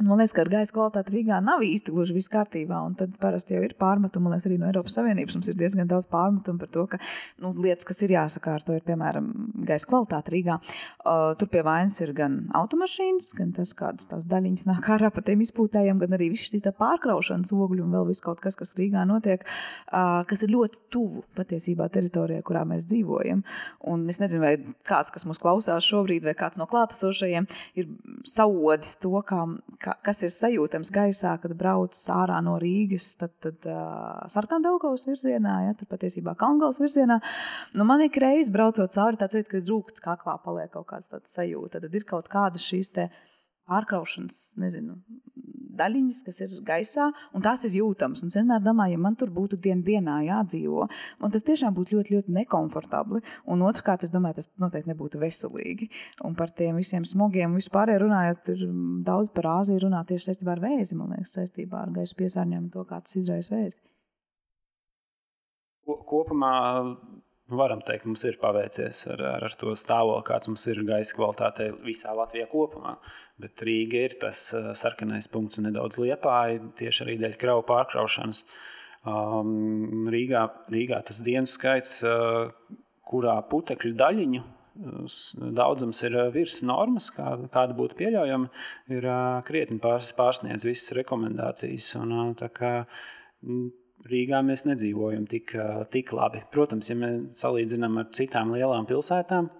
Man 0.00 0.16
liekas, 0.16 0.32
ka 0.32 0.40
ar 0.46 0.48
gaisa 0.48 0.72
kvalitāti 0.72 1.12
Rīgā 1.12 1.38
nav 1.44 1.60
īsti 1.60 1.92
gluži 1.92 2.14
viss 2.16 2.30
kārtībā. 2.32 2.78
Tad 2.96 3.18
parasti 3.20 3.52
jau 3.52 3.60
ir 3.66 3.74
pārmetumi. 3.76 4.30
Liekas, 4.32 4.46
arī 4.48 4.56
no 4.56 4.68
Eiropas 4.70 4.94
Savienības 4.96 5.36
mums 5.36 5.50
ir 5.52 5.58
diezgan 5.60 5.90
daudz 5.90 6.06
pārmetumu 6.08 6.62
par 6.62 6.70
to, 6.72 6.84
ka 6.88 7.00
nu, 7.44 7.50
lietas, 7.60 7.84
kas 7.88 8.00
ir 8.06 8.14
jāsakārto, 8.14 8.78
ir 8.78 8.86
piemēram 8.86 9.28
gaisa 9.68 9.90
kvalitāte 9.90 10.32
Rīgā. 10.32 10.56
Uh, 11.04 11.34
tur 11.36 11.50
pie 11.52 11.60
vainas 11.66 11.98
ir 12.00 12.14
gan 12.16 12.38
automašīnas, 12.56 13.28
gan 13.36 13.52
tas, 13.56 13.74
kādas 13.76 14.08
tās 14.08 14.24
daļiņas 14.30 14.64
nāk 14.70 14.88
ārā 14.96 15.10
pa 15.12 15.24
tiem 15.26 15.44
izpūtējiem, 15.44 16.00
gan 16.00 16.16
arī 16.16 16.30
viss 16.32 16.48
šī 16.48 16.62
pārkraušanas 16.80 17.52
ogļu 17.52 17.84
un 17.84 17.92
vēl 17.98 18.08
viss 18.08 18.24
kaut 18.24 18.40
kas, 18.40 18.56
kas 18.56 18.72
Rīgā 18.80 19.04
notiek, 19.08 19.44
uh, 19.44 20.22
kas 20.30 20.46
ir 20.46 20.54
ļoti 20.54 20.80
tuvu 20.96 21.26
patiesībā 21.36 21.90
teritorijai, 21.92 22.46
kurā 22.46 22.64
mēs 22.68 22.88
dzīvojam. 22.88 23.44
Un 23.92 24.08
es 24.08 24.22
nezinu, 24.24 24.46
vai 24.46 24.54
kāds, 24.88 25.12
kas 25.12 25.28
mūs 25.28 25.42
klausās 25.42 25.84
šobrīd, 25.84 26.24
vai 26.24 26.36
kāds 26.38 26.56
no 26.60 26.64
klātesošajiem, 26.70 27.52
ir 27.76 27.92
saodis 28.24 28.96
to, 29.02 29.12
kā, 29.28 29.44
kā 29.82 29.89
ka, 29.90 29.96
kas 30.06 30.22
ir 30.26 30.32
sajūtams 30.34 30.90
gaisā, 30.94 31.34
kad 31.42 31.54
brauc 31.58 31.96
ārā 32.14 32.38
no 32.44 32.56
Rīgas, 32.62 33.08
tad, 33.20 33.34
tad 33.42 33.66
uh, 33.68 34.20
sarkandaugaus 34.30 35.06
virzienā, 35.08 35.56
ja, 35.66 35.74
tad 35.78 35.90
patiesībā 35.90 36.36
Kalngals 36.38 36.80
virzienā. 36.82 37.20
Nu, 37.76 37.86
man 37.88 38.04
ik 38.06 38.18
reiz 38.22 38.50
braucot 38.52 38.92
cauri, 38.94 39.18
tāds 39.20 39.38
jūtas, 39.38 39.50
ka 39.50 39.62
rūkts 39.66 40.04
kaklā 40.04 40.36
paliek 40.44 40.72
kaut 40.74 40.88
kāds 40.92 41.10
tāds 41.10 41.34
sajūta. 41.34 41.82
Tad 41.82 41.96
ir 41.96 42.06
kaut 42.08 42.30
kādas 42.30 42.66
šīs 42.66 42.92
te 42.96 43.08
pārkraušanas, 43.70 44.40
nezinu, 44.60 44.98
daļiņas, 45.78 46.22
kas 46.26 46.40
ir 46.44 46.56
gaisā, 46.66 47.10
un 47.36 47.44
tās 47.44 47.64
ir 47.68 47.76
jūtamas. 47.78 48.22
Un 48.24 48.32
es 48.32 48.38
vienmēr 48.38 48.62
domāju, 48.64 48.96
ja 48.96 49.02
man 49.02 49.16
tur 49.20 49.32
būtu 49.34 49.58
dien 49.62 49.82
dienā 49.86 50.20
jādzīvo, 50.26 50.86
man 51.22 51.34
tas 51.34 51.46
tiešām 51.46 51.74
būtu 51.76 51.96
ļoti, 51.98 52.16
ļoti 52.16 52.36
nekomfortabli. 52.40 53.22
Un 53.50 53.64
otrkārt, 53.66 54.06
es 54.06 54.14
domāju, 54.14 54.40
tas 54.40 54.50
noteikti 54.62 54.92
nebūtu 54.92 55.20
veselīgi. 55.22 55.90
Un 56.26 56.36
par 56.38 56.52
tiem 56.56 56.80
visiem 56.80 57.06
smogiem 57.06 57.56
vispār 57.58 57.94
runājot, 58.00 58.52
ir 58.54 58.66
daudz 59.06 59.32
par 59.34 59.50
Āziju 59.60 59.86
runā 59.86 60.02
tieši 60.08 60.30
saistībā 60.30 60.56
ar 60.56 60.64
vēzi, 60.64 60.98
man 60.98 61.14
liekas, 61.14 61.36
saistībā 61.38 61.84
ar 61.84 61.94
gaisa 61.94 62.18
piesārņojumu, 62.18 62.70
to, 62.74 62.84
kā 62.88 63.00
tas 63.04 63.16
izraisa 63.18 63.56
vēzi. 63.56 63.80
Kopumā 65.90 66.54
varam 67.50 67.80
teikt, 67.84 68.06
mums 68.08 68.22
ir 68.28 68.38
paveicies 68.42 69.04
ar, 69.10 69.22
ar, 69.36 69.46
ar 69.48 69.56
to 69.60 69.74
stāvokli, 69.78 70.26
kāds 70.28 70.50
mums 70.50 70.66
ir 70.70 70.82
gaisa 70.88 71.16
kvalitāte 71.16 71.70
visā 71.84 72.14
Latvijā 72.16 72.46
kopumā. 72.50 72.96
Bet 73.40 73.64
Rīga 73.66 74.04
ir 74.08 74.16
tas 74.20 74.42
uh, 74.56 74.70
sarkanais 74.76 75.30
punkts 75.32 75.60
un 75.60 75.68
nedaudz 75.68 76.00
liepāja 76.02 76.60
tieši 76.80 77.04
arī 77.06 77.18
dēļ 77.22 77.36
kravu 77.40 77.64
pārkraušanas. 77.70 78.44
Um, 79.08 80.08
Rīgā, 80.12 80.44
Rīgā 80.72 81.02
tas 81.08 81.22
dienas 81.24 81.56
skaits, 81.56 82.00
uh, 82.04 82.50
kurā 83.10 83.38
putekļu 83.50 83.94
daļiņu 84.00 84.42
uh, 84.42 84.50
daudzums 85.60 86.02
ir 86.06 86.16
virs 86.34 86.60
normas, 86.66 87.10
kā, 87.14 87.34
kāda 87.52 87.76
būtu 87.76 87.98
pieļaujama, 88.00 88.50
ir 88.96 89.08
krietni 89.48 89.80
pārsniedz 89.80 90.66
visas 90.68 90.94
rekomendācijas. 91.00 91.94
Un, 92.00 92.16
Rīgā 94.08 94.40
mēs 94.46 94.64
nedzīvojam 94.64 95.26
tik, 95.28 95.52
tik 95.92 96.12
labi. 96.16 96.40
Protams, 96.54 96.88
ja 96.88 96.96
mēs 96.98 97.42
salīdzinām 97.42 98.00
ar 98.00 98.12
citām 98.16 98.54
lielām 98.54 98.86
pilsētām, 98.88 99.50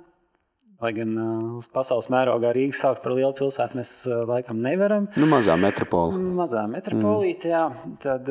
lai 0.81 0.91
gan 0.97 1.11
uh, 1.21 1.67
pasaules 1.75 2.09
mērogā 2.13 2.55
Rīgas 2.57 2.81
saukt 2.81 3.03
par 3.05 3.13
lielu 3.13 3.35
pilsētu, 3.37 3.77
mēs 3.77 3.91
laikam 4.31 4.63
nevaram. 4.65 5.11
Nu, 5.21 5.29
mazā 5.29 5.57
metropolē. 5.61 6.17
Mazā 6.39 6.63
metropolīte, 6.73 7.51
mm. 7.51 7.53
jā. 7.53 7.97
Tad, 8.01 8.31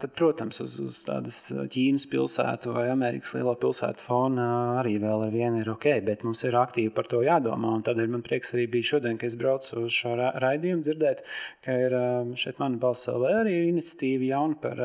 tad, 0.00 0.14
protams, 0.16 0.62
uz, 0.64 0.78
uz 0.80 1.02
tādas 1.04 1.36
Ķīnas 1.52 2.08
pilsētu 2.12 2.72
vai 2.78 2.86
Amerikas 2.94 3.34
lielo 3.36 3.52
pilsētu 3.60 4.06
fona 4.06 4.48
arī 4.80 4.96
vēl 5.02 5.26
ar 5.26 5.36
vienu 5.36 5.60
ir 5.60 5.68
ok, 5.74 5.90
bet 6.06 6.24
mums 6.24 6.40
ir 6.48 6.56
aktīvi 6.62 6.94
par 6.96 7.10
to 7.12 7.20
jādomā. 7.26 7.76
Un 7.76 7.84
tādēļ 7.84 8.16
man 8.16 8.24
prieks 8.24 8.54
arī 8.56 8.66
bija 8.72 8.94
šodien, 8.94 9.20
kad 9.20 9.28
es 9.28 9.38
braucu 9.40 9.84
uz 9.84 9.92
šo 10.00 10.16
ra 10.16 10.32
raidījumu 10.42 10.88
dzirdēt, 10.88 11.22
ka 11.66 11.76
ir 11.86 12.00
šeit 12.40 12.62
mana 12.62 12.80
balss 12.80 13.12
LV 13.12 13.36
arī 13.44 13.58
iniciatīva 13.68 14.32
jauna 14.32 14.60
par 14.64 14.84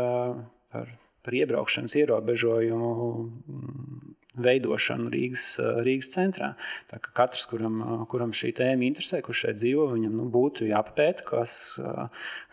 par, 0.77 0.93
par 1.25 1.41
iebraukšanas 1.41 1.97
ierobežojumu 1.97 2.93
mm, 3.02 4.15
veidošanu 4.37 5.10
Rīgas, 5.12 5.45
Rīgas 5.85 6.12
centrā. 6.13 6.52
Tā 6.91 6.99
kā 7.02 7.13
katrs, 7.21 7.47
kuram, 7.49 7.79
kuram 8.12 8.33
šī 8.35 8.54
tēma 8.58 8.85
interesē, 8.87 9.21
kurš 9.25 9.43
šeit 9.45 9.60
dzīvo, 9.62 9.87
viņam 9.95 10.13
nu, 10.19 10.27
būtu 10.33 10.67
jāpapēta, 10.69 11.25
kas, 11.27 11.56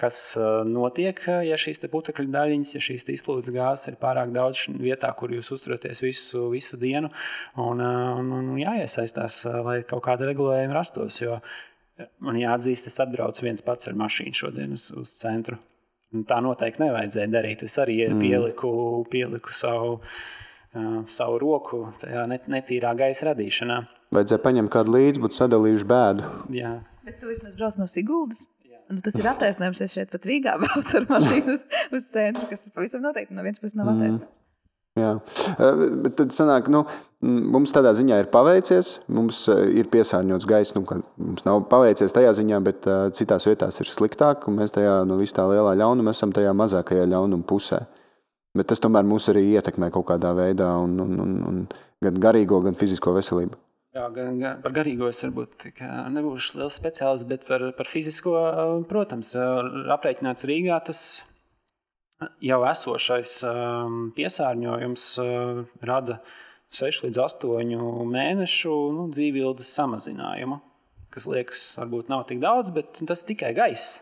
kas 0.00 0.20
notiek, 0.68 1.20
ja 1.48 1.58
šīs 1.60 1.82
putekļu 1.92 2.32
daļiņas, 2.34 2.74
ja 2.76 2.84
šīs 2.88 3.06
izplūdes 3.18 3.52
gāzes 3.54 3.92
ir 3.92 4.00
pārāk 4.00 4.32
daudz 4.34 4.66
vietā, 4.80 5.12
kur 5.18 5.34
jūs 5.34 5.52
uzturaties 5.56 6.02
visu, 6.04 6.48
visu 6.54 6.80
dienu, 6.80 7.12
un, 7.60 7.84
un, 7.84 8.32
un 8.40 8.50
jāiesaistās, 8.60 9.42
lai 9.66 9.82
kaut 9.88 10.04
kāda 10.08 10.30
regulējuma 10.30 10.76
rastos. 10.80 11.20
Jo 11.22 11.38
man 12.24 12.40
jāatzīst, 12.40 12.88
es 12.90 13.00
atbraucu 13.02 13.46
viens 13.46 13.62
pats 13.64 13.90
ar 13.90 13.98
mašīnu 13.98 14.40
šodien 14.40 14.74
uz, 14.74 14.88
uz 14.98 15.14
centru. 15.20 15.60
Tā 16.28 16.38
noteikti 16.44 16.84
nevajadzēja 16.84 17.30
darīt. 17.32 17.64
Es 17.66 17.74
arī 17.82 17.98
mm. 18.06 18.22
pieliku, 18.22 18.70
pieliku 19.10 19.54
savu, 19.54 19.96
uh, 19.98 21.00
savu 21.10 21.40
roku 21.42 21.84
tajā 22.02 22.24
netīrā 22.30 22.94
gaisa 22.98 23.32
radīšanā. 23.32 23.80
Vajadzēja 24.14 24.42
paņemt 24.44 24.70
kādu 24.70 24.94
līdzi, 24.94 25.22
būtu 25.24 25.40
sadalījuši 25.40 25.88
bēdu. 25.90 26.28
Jā. 26.54 26.76
Bet 27.04 27.18
tu 27.20 27.32
vismaz 27.32 27.56
brauc 27.58 27.80
no 27.80 27.88
Siguldas. 27.90 28.46
Nu, 28.92 29.00
tas 29.00 29.16
ir 29.16 29.26
attaisnojums. 29.26 29.80
Es 29.84 29.96
šeit 29.96 30.12
pat 30.12 30.26
Rīgā 30.28 30.54
braucu 30.62 31.00
ar 31.00 31.10
mašīnu 31.10 31.56
uz, 31.56 31.66
uz 31.98 32.08
centru, 32.12 32.46
kas 32.50 32.68
pavisam 32.74 33.04
noteikti 33.04 33.36
no 33.36 33.44
vienas 33.46 33.62
puses 33.62 33.78
nav 33.80 33.90
attaisnojums. 33.94 34.30
Mm. 34.30 34.43
Jā, 34.94 35.16
bet 36.04 36.14
tad 36.20 36.30
sanāk, 36.30 36.68
nu, 36.70 36.84
mums 37.24 37.72
tādā 37.74 37.90
ziņā 37.98 38.20
ir 38.22 38.28
paveicies. 38.30 39.00
Mums 39.10 39.40
ir 39.50 39.88
piesārņots 39.90 40.46
gaiss. 40.46 40.76
Nu, 40.76 40.84
mums 41.18 41.42
nav 41.48 41.64
paveicies 41.72 42.14
tajā 42.14 42.30
ziņā, 42.38 42.60
bet 42.62 42.86
citās 43.18 43.48
vietās 43.50 43.82
ir 43.82 43.90
sliktāk. 43.90 44.46
Mēs 44.54 44.76
tajā 44.76 45.00
no 45.02 45.16
nu, 45.16 45.18
visā 45.24 45.48
lielā 45.50 45.74
ļaunuma 45.82 46.14
esam 46.14 46.30
tajā 46.36 46.54
mazākajā 46.54 47.08
ļaunuma 47.10 47.46
pusē. 47.50 47.82
Bet 48.54 48.70
tas 48.70 48.78
tomēr 48.78 49.02
mūs 49.02 49.26
arī 49.32 49.42
ietekmē 49.56 49.90
kaut 49.90 50.06
kādā 50.12 50.30
veidā, 50.38 50.70
un, 50.78 50.94
un, 51.02 51.18
un, 51.26 51.36
un 51.50 51.60
gan 52.06 52.22
garīgo, 52.22 52.62
gan 52.62 52.78
fizisko 52.78 53.16
veselību. 53.18 53.58
Jā, 53.98 54.06
gan, 54.14 54.38
gan 54.38 54.62
par 54.62 54.78
garīgo 54.78 55.10
es 55.10 55.24
varbūt 55.26 55.72
nebūšu 56.14 56.60
liels 56.60 56.78
speciālists, 56.78 57.26
bet 57.30 57.50
par, 57.50 57.66
par 57.74 57.90
fizisko, 57.90 58.38
protams, 58.90 59.34
aprēķināts 59.98 60.46
Rīgā 60.46 60.78
tas 60.86 61.02
ir 61.18 61.33
jau 62.44 62.60
esošais 62.68 63.36
um, 63.48 63.98
piesārņojums 64.16 65.04
uh, 65.22 65.62
rada 65.84 66.20
6 66.74 67.06
līdz 67.06 67.20
8 67.26 68.08
mēnešu 68.10 68.72
nu, 68.94 69.08
dzīvības 69.14 69.68
samazinājumu. 69.76 70.58
Kas 71.14 71.28
liekas, 71.30 71.62
varbūt 71.78 72.10
nav 72.10 72.24
tik 72.30 72.40
daudz, 72.42 72.72
bet 72.74 72.98
tas 73.06 73.22
ir 73.22 73.30
tikai 73.34 73.52
gaiss. 73.54 74.00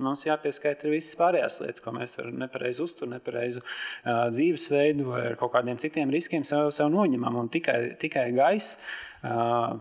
Mums 0.00 0.22
jāpieskaita 0.24 0.88
visas 0.88 1.16
pārējās 1.18 1.58
lietas, 1.60 1.82
ko 1.84 1.92
mēs 1.92 2.16
ar 2.22 2.30
nepareizu 2.32 2.86
uzturu, 2.86 3.10
nepareizu 3.12 3.60
uh, 3.60 4.30
dzīvesveidu 4.32 5.10
vai 5.10 5.24
ar 5.32 5.36
kaut 5.40 5.52
kādiem 5.56 5.80
citiem 5.82 6.12
riskiem 6.14 6.46
sev, 6.46 6.70
sev 6.72 6.88
noņemam. 6.94 7.36
Un 7.42 7.50
tikai, 7.52 7.98
tikai 8.00 8.30
gaisa 8.36 8.78
uh, 9.26 9.76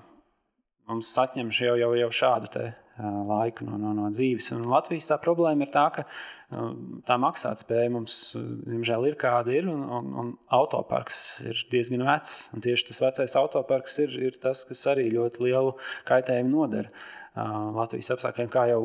mums 0.90 1.10
atņem 1.22 1.52
jau, 1.54 1.76
jau, 1.80 1.90
jau 1.98 2.10
šādu 2.20 2.50
te, 2.54 2.66
uh, 2.74 3.20
laiku 3.30 3.68
no, 3.68 3.78
no, 3.82 3.94
no 3.98 4.10
dzīves. 4.14 4.50
Un 4.56 4.66
Latvijas 4.70 5.10
tā 5.12 5.20
problēma 5.22 5.66
ir 5.66 5.72
tā, 5.74 5.86
ka 5.96 6.06
uh, 6.06 6.72
tā 7.08 7.20
maksātspēja 7.22 7.94
mums, 7.94 8.18
diemžēl, 8.66 9.08
ir 9.12 9.20
kāda 9.22 9.54
ir, 9.56 9.70
un, 9.72 9.86
un, 10.00 10.10
un 10.24 10.34
autoparks 10.60 11.22
ir 11.46 11.64
diezgan 11.72 12.06
vecs. 12.08 12.50
Un 12.56 12.66
tieši 12.66 12.90
tas 12.90 13.04
vecais 13.06 13.38
autoparks 13.40 14.02
ir, 14.06 14.18
ir 14.30 14.42
tas, 14.42 14.66
kas 14.68 14.84
arī 14.92 15.08
ļoti 15.14 15.46
lielu 15.48 15.78
kaitējumu 16.10 16.54
nodara. 16.58 16.90
Uh, 16.90 17.70
Latvijas 17.78 18.10
apstākļiem, 18.16 18.50
kā 18.52 18.66
jau 18.72 18.82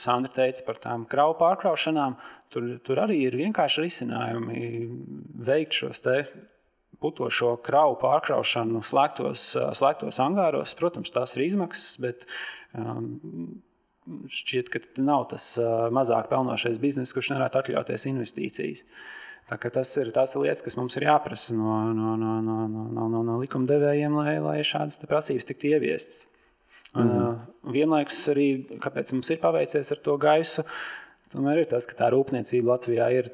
Sandra 0.00 0.32
teica 0.40 0.64
par 0.66 0.80
tām 0.82 1.04
kravu 1.10 1.36
pārkraušanām, 1.38 2.16
tur, 2.50 2.68
tur 2.82 3.04
arī 3.04 3.20
ir 3.28 3.36
vienkārši 3.38 3.84
risinājumi 3.84 4.60
veikt 5.46 5.76
šos 5.84 6.02
te 6.02 6.22
putošo 7.02 7.56
kravu 7.66 7.98
pārkraušanu 8.00 8.82
slēgtos, 8.86 9.48
slēgtos 9.78 10.20
angāros. 10.22 10.74
Protams, 10.78 11.12
tās 11.14 11.36
ir 11.36 11.46
izmaksas, 11.46 11.96
bet 12.02 12.26
um, 12.76 13.60
šķiet, 14.32 14.72
ka 14.72 14.82
nav 15.02 15.28
tas 15.32 15.52
uh, 15.60 15.86
mazāk 15.94 16.30
pelnošais 16.32 16.80
bizness, 16.82 17.14
kurš 17.16 17.34
nevarētu 17.34 17.62
atļauties 17.62 18.08
investīcijas. 18.12 18.84
Tas 19.46 19.92
ir, 20.00 20.10
ir 20.10 20.42
lietas, 20.42 20.64
kas 20.66 20.74
mums 20.74 20.96
ir 20.98 21.06
jāprasa 21.06 21.54
no, 21.54 21.76
no, 21.94 22.16
no, 22.18 22.38
no, 22.42 22.56
no, 22.66 23.08
no, 23.12 23.22
no 23.22 23.36
likumdevējiem, 23.44 24.16
lai, 24.18 24.38
lai 24.42 24.56
šādas 24.66 24.98
prasības 25.06 25.46
tiktu 25.46 25.70
ieviestas. 25.76 26.26
Mm 26.96 27.10
-hmm. 27.10 27.72
vienlaikus 27.72 28.18
arī, 28.32 28.48
kāpēc 28.80 29.12
mums 29.12 29.30
ir 29.30 29.38
paveicies 29.42 29.92
ar 29.92 29.98
to 30.02 30.16
gaisu, 30.16 30.64
tomēr 31.32 31.58
ir 31.58 31.66
tas, 31.70 31.86
ka 31.86 31.94
tā 31.94 32.08
rūpniecība 32.10 32.72
Latvijā 32.72 33.10
ir 33.12 33.30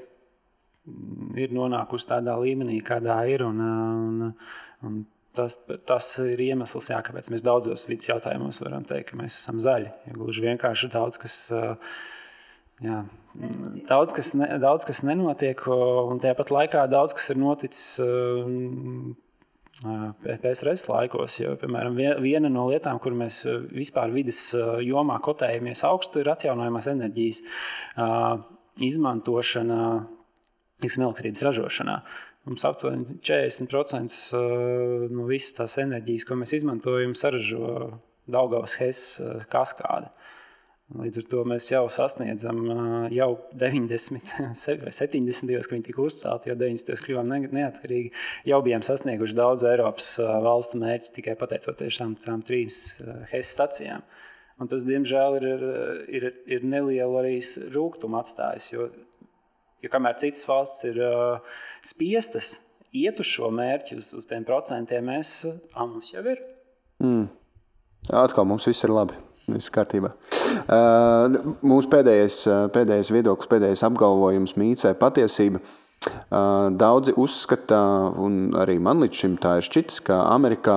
ir 1.38 1.54
nonākusi 1.54 2.08
tādā 2.10 2.36
līmenī, 2.40 2.80
kādā 2.84 3.20
ir. 3.30 3.44
Un, 3.46 3.60
un, 3.62 4.32
un 4.86 5.00
tas, 5.36 5.58
tas 5.88 6.10
ir 6.24 6.42
iemesls, 6.48 6.90
jā, 6.92 7.00
kāpēc 7.04 7.30
mēs 7.32 7.46
daudzos 7.46 7.86
vidas 7.90 8.10
jautājumos 8.10 8.60
varam 8.64 8.86
teikt, 8.88 9.12
ka 9.12 9.20
mēs 9.20 9.38
esam 9.38 9.60
zaļi. 9.62 9.92
Ja 10.08 10.16
gluži 10.18 10.46
vienkārši 10.48 10.92
daudz 10.92 11.20
kas. 11.22 11.38
Jā, 12.82 13.04
daudz, 13.86 14.14
kas 14.16 14.32
ne, 14.34 14.48
daudz 14.58 14.86
kas 14.88 15.04
nenotiek, 15.06 15.60
un 15.70 16.18
tāpat 16.22 16.50
laikā 16.50 16.86
daudz 16.90 17.14
kas 17.14 17.28
ir 17.30 17.38
noticis 17.38 18.00
PSRS 20.24 20.88
laikos. 20.90 21.36
Jo, 21.38 21.54
piemēram, 21.60 21.94
viena 22.24 22.50
no 22.50 22.66
lietām, 22.72 22.98
kur 23.02 23.14
mēs 23.16 23.44
vispār 23.70 24.10
vidas 24.14 24.48
jomā 24.82 25.20
kotējamies 25.22 25.84
augstu, 25.86 26.24
ir 26.24 26.32
atjaunojamās 26.34 26.90
enerģijas 26.92 27.44
izmantošana 28.82 29.78
tiksim, 30.82 31.06
elektrības 31.06 31.44
ražošanā. 31.46 31.98
Mums 32.48 32.64
aptuveni 32.66 33.20
40% 33.22 34.16
uh, 34.34 35.06
no 35.14 35.28
visas 35.28 35.54
tās 35.60 35.78
enerģijas, 35.82 36.26
ko 36.26 36.38
mēs 36.40 36.56
izmantojam, 36.58 37.14
saražo 37.18 37.92
Daugavas 38.30 38.74
Hess 38.80 39.20
kaskāde. 39.50 40.10
Līdz 40.92 41.22
ar 41.22 41.26
to 41.30 41.42
mēs 41.48 41.68
jau 41.70 41.84
sasniedzam 41.90 42.58
uh, 42.66 43.06
jau 43.14 43.30
90 43.58 44.32
vai 44.82 44.92
70. 44.92 45.52
gados, 45.54 45.70
kad 45.70 45.76
viņi 45.76 45.86
tika 45.86 46.02
uzcelti, 46.04 46.50
jau 46.50 46.58
90. 46.58 47.04
kļuvām 47.06 47.30
neatkarīgi. 47.54 48.10
Jau 48.50 48.60
bijām 48.66 48.84
sasnieguši 48.84 49.38
daudz 49.38 49.64
Eiropas 49.70 50.16
valstu 50.20 50.82
mērķus 50.82 51.14
tikai 51.14 51.38
pateicoties 51.40 52.02
tām, 52.02 52.18
tām 52.26 52.42
trīs 52.46 52.82
Hess 53.30 53.54
stacijām. 53.54 54.04
Un 54.60 54.68
tas, 54.70 54.84
diemžēl, 54.86 55.38
ir, 55.40 55.64
ir, 56.12 56.28
ir 56.58 56.66
nelielu 56.66 57.16
arī 57.22 57.38
rūkumu 57.72 58.18
atstājis. 58.20 58.68
Jo 58.74 58.90
Jo 59.82 59.90
kamēr 59.92 60.18
citas 60.20 60.44
valsts 60.46 60.86
ir 60.86 61.00
uh, 61.02 61.58
spiestas 61.84 62.54
iet 62.94 63.18
uz 63.22 63.28
šo 63.28 63.50
mērķi, 63.54 63.98
uz, 63.98 64.12
uz 64.18 64.28
tiem 64.30 64.46
procentiem, 64.46 65.06
mēs 65.10 65.34
uh, 65.48 65.58
mums 65.88 66.12
jau 66.14 66.24
ir. 66.30 66.40
Mm. 67.02 67.28
Atkal 68.22 68.46
mums 68.48 68.66
viss 68.68 68.86
ir 68.86 68.94
labi. 68.94 69.18
Viss 69.50 69.72
kārtībā. 69.74 70.12
Uh, 70.70 71.54
mūsu 71.66 71.90
pēdējais, 71.90 72.36
pēdējais 72.74 73.10
viedoklis, 73.10 73.50
pēdējais 73.50 73.82
apgalvojums, 73.88 74.54
vai 74.86 74.92
patiesība. 75.00 75.58
Uh, 75.58 75.81
Daudzi 76.02 77.12
uzskata, 77.20 77.78
un 78.18 78.54
arī 78.58 78.78
man 78.82 79.02
līdz 79.04 79.18
šim 79.20 79.34
tā 79.42 79.58
ir 79.60 79.66
šķits, 79.66 80.00
ka 80.06 80.16
Amerikā 80.32 80.74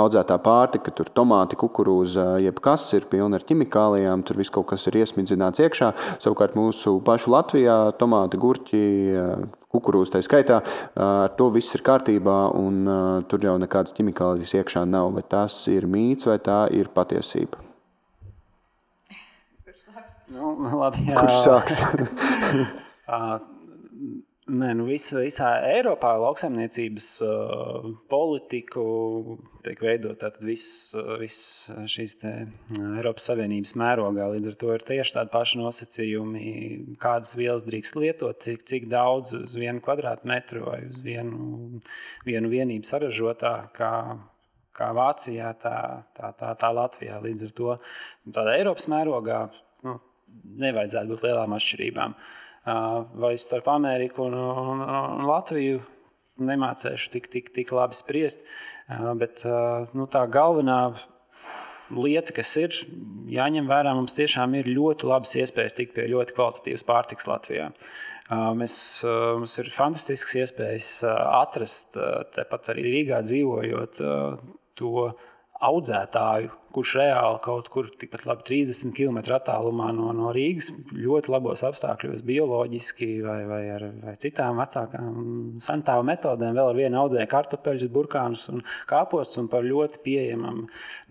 audzētā 0.00 0.38
pārtika, 0.40 0.92
tur 0.94 1.10
tomāti, 1.12 1.58
kukurūza, 1.60 2.38
jebkas 2.40 2.86
ir 2.96 3.08
pilna 3.10 3.40
ar 3.40 3.44
ķimikālijām, 3.44 4.24
tur 4.24 4.40
viss 4.40 4.54
kaut 4.54 4.70
kas 4.70 4.86
ir 4.88 5.00
iesmidzināts 5.02 5.60
iekšā. 5.66 5.90
Savukārt 6.22 6.56
mūsu 6.56 6.96
pašu 7.04 7.34
Latvijā 7.34 7.76
tomāti, 8.00 8.40
gurķi, 8.40 8.82
kukurūza 9.74 10.16
tā 10.16 10.24
skaitā, 10.24 10.62
ar 10.96 11.36
to 11.36 11.50
viss 11.52 11.76
ir 11.76 11.84
kārtībā, 11.84 12.40
un 12.56 13.24
tur 13.28 13.44
jau 13.44 13.58
nekādas 13.60 13.96
ķimikālijas 13.98 14.56
iekšā 14.62 14.86
nav. 14.88 15.12
Vai 15.18 15.26
tas 15.26 15.60
ir 15.68 15.90
mīts 15.90 16.30
vai 16.30 16.38
tā 16.40 16.62
ir 16.72 16.88
patiesība? 16.94 17.60
Kurš 19.66 19.88
sāks? 19.90 20.20
Nu, 20.32 20.54
labi, 20.80 21.10
jā. 21.10 21.18
Kurš 21.18 21.40
sāks? 21.44 21.82
Nē, 24.50 24.70
nu 24.74 24.86
visa, 24.88 25.20
visā 25.22 25.48
Eiropā 25.68 26.10
lauksaimniecības 26.18 27.06
uh, 27.22 27.84
politiku 28.10 28.82
tiek 29.62 29.82
veidota 29.84 30.30
visas 30.42 30.96
vis 31.20 31.36
šīs 31.92 32.16
uh, 32.26 32.40
Eiropas 32.98 33.28
Savienības 33.28 33.76
mērogā. 33.78 34.26
Līdz 34.32 34.50
ar 34.50 34.56
to 34.58 34.72
ir 34.74 34.86
tieši 34.88 35.14
tādi 35.18 35.32
paši 35.34 35.60
nosacījumi, 35.60 36.48
kādas 37.02 37.36
vielas 37.38 37.66
drīkst 37.68 38.00
lietot, 38.00 38.40
cik, 38.42 38.66
cik 38.66 38.90
daudz 38.90 39.36
uz 39.38 39.54
vienu 39.60 39.84
kvadrātmetru 39.84 40.66
vai 40.66 40.80
uz 40.88 40.98
vienu, 41.04 41.78
vienu 42.26 42.50
vienību 42.50 42.90
saražotā. 42.90 43.54
Kā, 43.76 43.94
kā 44.74 44.92
Vācijā, 44.98 45.54
tā, 45.62 45.78
tā, 46.16 46.34
tā, 46.40 46.56
tā 46.58 46.74
Latvijā. 46.74 47.22
Līdz 47.22 47.50
ar 47.50 47.56
to 47.62 47.80
tādā 48.26 48.58
Eiropas 48.58 48.90
mērogā 48.90 49.44
nu, 49.86 50.00
nevajadzētu 50.66 51.14
būt 51.14 51.28
lielām 51.28 51.60
atšķirībām. 51.60 52.18
Uh, 52.18 52.38
vai 52.64 53.32
starp 53.40 53.68
Ameriku 53.72 54.26
un, 54.28 54.34
un, 54.36 54.82
un 54.84 55.24
Latviju 55.28 55.80
nemācīšu 56.40 57.10
tik, 57.12 57.30
tik, 57.32 57.48
tik 57.56 57.72
labi 57.76 57.96
spriest. 57.96 58.44
Bet 58.88 59.42
nu, 59.94 60.06
tā 60.10 60.24
galvenā 60.32 60.80
lieta, 61.94 62.34
kas 62.36 62.52
ir 62.60 62.76
jāņem 63.30 63.68
vērā, 63.70 63.94
mums 63.96 64.16
tiešām 64.18 64.54
ir 64.60 64.70
ļoti 64.70 65.08
labas 65.10 65.34
iespējas 65.38 65.76
tikt 65.76 65.96
pie 65.96 66.06
ļoti 66.10 66.36
kvalitatīvas 66.36 66.86
pārtiks 66.86 67.28
Latvijā. 67.30 67.70
Mēs, 68.30 68.74
mums 69.04 69.56
ir 69.58 69.72
fantastisks 69.74 70.36
iespējas 70.38 70.90
atrast, 71.08 71.98
tepat 72.36 72.70
arī 72.74 72.86
Rīgā 72.86 73.24
dzīvojot, 73.26 73.98
to 74.78 75.08
audzētāju, 75.60 76.50
kurš 76.72 76.92
reāli 76.96 77.40
kaut 77.44 77.68
kur 77.72 77.88
tikpat 78.00 78.22
labi 78.28 78.44
30 78.48 78.94
km 78.96 79.18
attālumā 79.36 79.90
no, 79.92 80.08
no 80.16 80.30
Rīgas, 80.32 80.70
ļoti 80.96 81.32
labos 81.34 81.62
apstākļos, 81.66 82.22
bioloģiski 82.26 83.08
vai, 83.26 83.38
vai 83.48 83.60
ar 83.74 83.84
vai 84.00 84.14
citām 84.22 84.60
vecākām 84.62 85.10
sentāvu 85.64 86.06
metodēm, 86.08 86.56
vēl 86.56 86.70
ar 86.72 86.78
vienu 86.78 87.02
audzēju 87.02 87.30
kartupeļus, 87.34 87.90
burkānus 87.92 88.46
un 88.52 88.64
kāpostus, 88.88 89.42
un 89.42 89.50
par 89.52 89.66
ļoti 89.66 90.00
pieejamām 90.06 90.62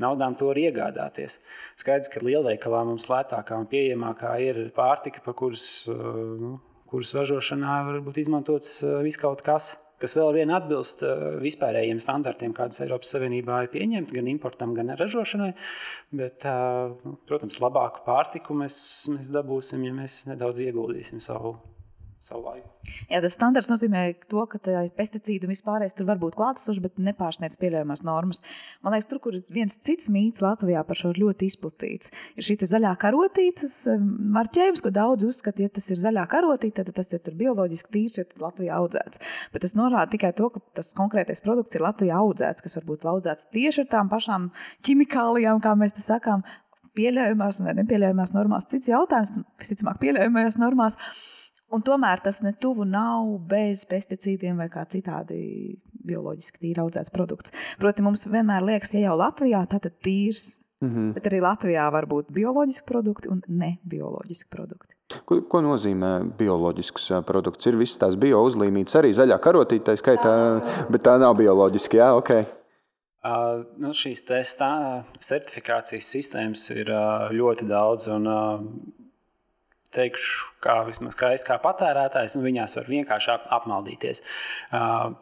naudām 0.01 0.37
to 0.39 0.49
var 0.49 0.61
iegādāties. 0.61 1.37
Skaidrs, 1.77 2.09
ka 2.09 2.23
lielveikalā 2.25 2.81
mums 2.89 3.05
lētākā 3.11 3.59
un 3.59 3.69
pieejamākā 3.69 4.33
ir 4.47 4.63
pārtika, 4.77 5.21
pa 5.25 5.35
kuras, 5.37 5.67
nu, 5.89 6.55
kuras 6.89 7.13
ražošanā 7.19 7.83
var 7.91 8.01
būt 8.07 8.23
izmantots 8.23 8.79
viskaut 9.05 9.45
kas 9.45 9.75
kas 10.01 10.15
vēl 10.17 10.33
vien 10.39 10.53
atbilst 10.55 11.03
uh, 11.07 11.39
vispārējiem 11.43 12.01
standartiem, 12.03 12.53
kādas 12.57 12.81
Eiropas 12.83 13.11
Savienībā 13.15 13.63
ir 13.65 13.73
pieņemti 13.73 14.19
gan 14.19 14.29
importam, 14.31 14.75
gan 14.77 14.93
ražošanai. 14.99 15.51
Bet, 16.21 16.45
uh, 16.49 16.95
nu, 17.05 17.17
protams, 17.29 17.59
labāku 17.63 18.05
pārtiku 18.07 18.57
mēs, 18.57 18.79
mēs 19.13 19.33
dabūsim, 19.35 19.83
ja 19.87 19.95
mēs 19.95 20.23
nedaudz 20.29 20.63
ieguldīsim 20.65 21.23
savu 21.23 21.57
savu 22.23 22.41
laiku. 22.43 22.67
Jā, 23.09 23.21
tas 23.23 23.35
standarts 23.35 23.69
nozīmē 23.71 24.03
to, 24.29 24.43
ka 24.51 24.59
pesticīdu 24.97 25.47
un 25.47 25.53
vispārējais 25.53 25.95
tur 25.95 26.07
var 26.09 26.19
būt 26.21 26.35
klātesošs, 26.39 26.81
bet 26.83 26.99
nepārsniedz 27.01 27.55
pieļaujamās 27.61 28.03
normas. 28.07 28.41
Man 28.83 28.95
liekas, 28.95 29.07
tur, 29.11 29.21
kur 29.23 29.37
ir 29.37 29.45
viens 29.53 29.77
cits 29.85 30.09
mīts 30.11 30.43
Latvijā 30.43 30.83
par 30.87 30.99
šo 30.99 31.13
ļoti 31.15 31.49
izplatīts, 31.49 32.13
ir 32.35 32.47
šī 32.47 32.59
zaļā 32.69 32.93
karotītes 32.99 33.75
marķējums, 34.35 34.83
ko 34.83 34.93
daudz 34.95 35.27
uzskata, 35.29 35.63
ja 35.63 35.73
tas 35.79 35.87
ir 35.93 36.01
zaļā 36.01 36.27
karotīte, 36.31 36.83
tad 36.83 36.95
tas 36.99 37.13
ir 37.15 37.39
bioloģiski 37.39 37.95
tīrs, 37.95 38.19
jo 38.19 38.27
tas 38.27 38.43
Latvijā 38.49 38.79
audzēts. 38.79 39.23
Bet 39.53 39.63
tas 39.63 39.77
norāda 39.79 40.11
tikai 40.11 40.33
to, 40.35 40.51
ka 40.53 40.63
tas 40.81 40.91
konkrētais 40.97 41.43
produkts 41.45 41.79
ir 41.79 41.87
Latvijā 41.87 42.19
audzēts, 42.19 42.65
kas 42.65 42.75
varbūt 42.81 43.07
audzēts 43.09 43.47
tieši 43.55 43.85
ar 43.85 43.93
tām 43.95 44.11
pašām 44.11 44.51
ķimikālijām, 44.85 45.63
kā 45.63 45.75
mēs 45.79 45.95
te 45.95 46.03
sakām, 46.03 46.43
pieļaujamās 46.99 47.61
un 47.61 47.71
nepieļaujamās 47.79 48.33
normās. 48.35 48.67
Cits 48.71 48.89
jautājums, 48.91 49.35
visticamāk, 49.61 49.99
pieļaujamajās 50.03 50.59
normās. 50.59 50.97
Un 51.69 51.83
tomēr 51.85 52.21
tas 52.25 52.41
ne 52.41 52.53
tuvu 52.57 52.85
nav 52.89 53.35
bez 53.49 53.83
pesticīdiem 53.89 54.57
vai 54.57 54.69
kā 54.73 54.85
citādi 54.89 55.77
bioloģiski 56.09 56.63
tīri 56.63 56.81
audzēts 56.81 57.13
produkts. 57.13 57.53
Proti, 57.81 58.05
mums 58.05 58.25
vienmēr 58.25 58.65
liekas, 58.65 58.95
ja 58.95 59.09
jau 59.09 59.17
Latvijā, 59.19 59.61
tad 59.69 59.85
tīrs. 60.05 60.57
Mm 60.81 60.89
-hmm. 60.89 61.13
Bet 61.13 61.25
arī 61.27 61.41
Latvijā 61.43 61.91
var 61.91 62.05
būt 62.07 62.31
bioloģiski 62.31 62.85
produkti 62.87 63.29
un 63.29 63.41
nebioloģiski 63.47 64.49
produkti. 64.49 64.95
Ko, 65.25 65.41
ko 65.41 65.61
nozīmē 65.61 66.37
bioloģisks 66.37 67.11
produkts? 67.25 67.65
Ir 67.65 67.77
visas 67.77 67.97
tās 67.97 68.15
bio 68.15 68.43
uzlīmītas, 68.45 68.95
arī 68.95 69.09
zaļā 69.13 69.39
karotīte, 69.39 69.95
skaitā, 69.97 70.61
bet 70.89 71.03
tā 71.03 71.17
nav 71.19 71.35
bioloģiski. 71.35 71.97
Jā, 71.97 72.13
okay. 72.15 72.45
Uh, 73.19 73.65
nu, 73.77 73.89
šīs 73.91 74.23
tā, 74.23 75.03
certifikācijas 75.19 76.05
sistēmas 76.07 76.69
ir 76.71 76.87
uh, 76.93 77.27
ļoti 77.35 77.67
daudz. 77.67 78.07
Un, 78.07 78.27
uh, 78.27 78.61
teikšu, 79.95 80.51
kā 80.63 80.81
vismaz 80.87 81.17
kā 81.19 81.33
es 81.35 81.45
kā 81.47 81.57
patērētājs, 81.61 82.37
un 82.37 82.45
viņās 82.45 82.75
var 82.77 82.89
vienkārši 82.89 83.31
ap, 83.33 83.47
apmaldīties. 83.59 84.21
Uh, 84.69 85.13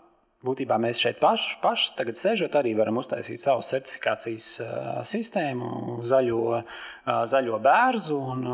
būtībā 0.47 0.78
mēs 0.82 1.01
šeit 1.01 1.22
paši, 1.22 1.57
paši 1.63 1.93
tagad 1.99 2.20
sēžot, 2.20 2.57
arī 2.59 2.74
varam 2.78 2.99
uztaisīt 3.01 3.41
savu 3.41 3.65
certifikācijas 3.65 4.49
uh, 4.63 4.91
sistēmu, 5.07 6.01
zaļo, 6.07 6.43
uh, 6.59 7.24
zaļo 7.30 7.63
bērzu. 7.63 8.20
Un, 8.36 8.51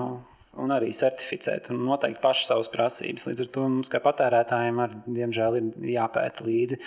Un 0.53 0.69
arī 0.69 0.91
certificēt, 0.93 1.71
un 1.73 1.79
noteikti 1.81 2.21
paši 2.21 2.43
savas 2.45 2.67
prasības. 2.69 3.23
Līdz 3.25 3.41
ar 3.41 3.47
to 3.55 3.61
mums, 3.65 3.89
kā 3.89 3.97
patērētājiem, 4.05 4.81
ar, 4.83 4.91
diemžēl 5.15 5.55
ir 5.57 5.71
jāpēta 5.95 6.45
līdzi. 6.45 6.77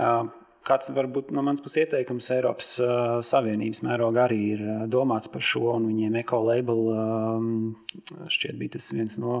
Uh, 0.00 0.30
Kāds 0.66 0.90
varbūt 0.92 1.30
no 1.32 1.40
manas 1.40 1.62
puses 1.64 1.86
ieteikums 1.86 2.26
Eiropas 2.34 2.74
uh, 2.84 3.20
Savienības 3.24 3.80
mērogā 3.86 4.26
arī 4.26 4.40
ir 4.52 4.60
uh, 4.66 4.82
domāts 4.92 5.30
par 5.32 5.40
šo, 5.44 5.62
un 5.78 5.86
viņiem 5.88 6.18
ekolabel 6.20 6.82
um, 6.92 7.46
šķiet 8.28 8.58
bija 8.60 8.74
tas 8.76 8.90
viens 8.92 9.16
no, 9.22 9.38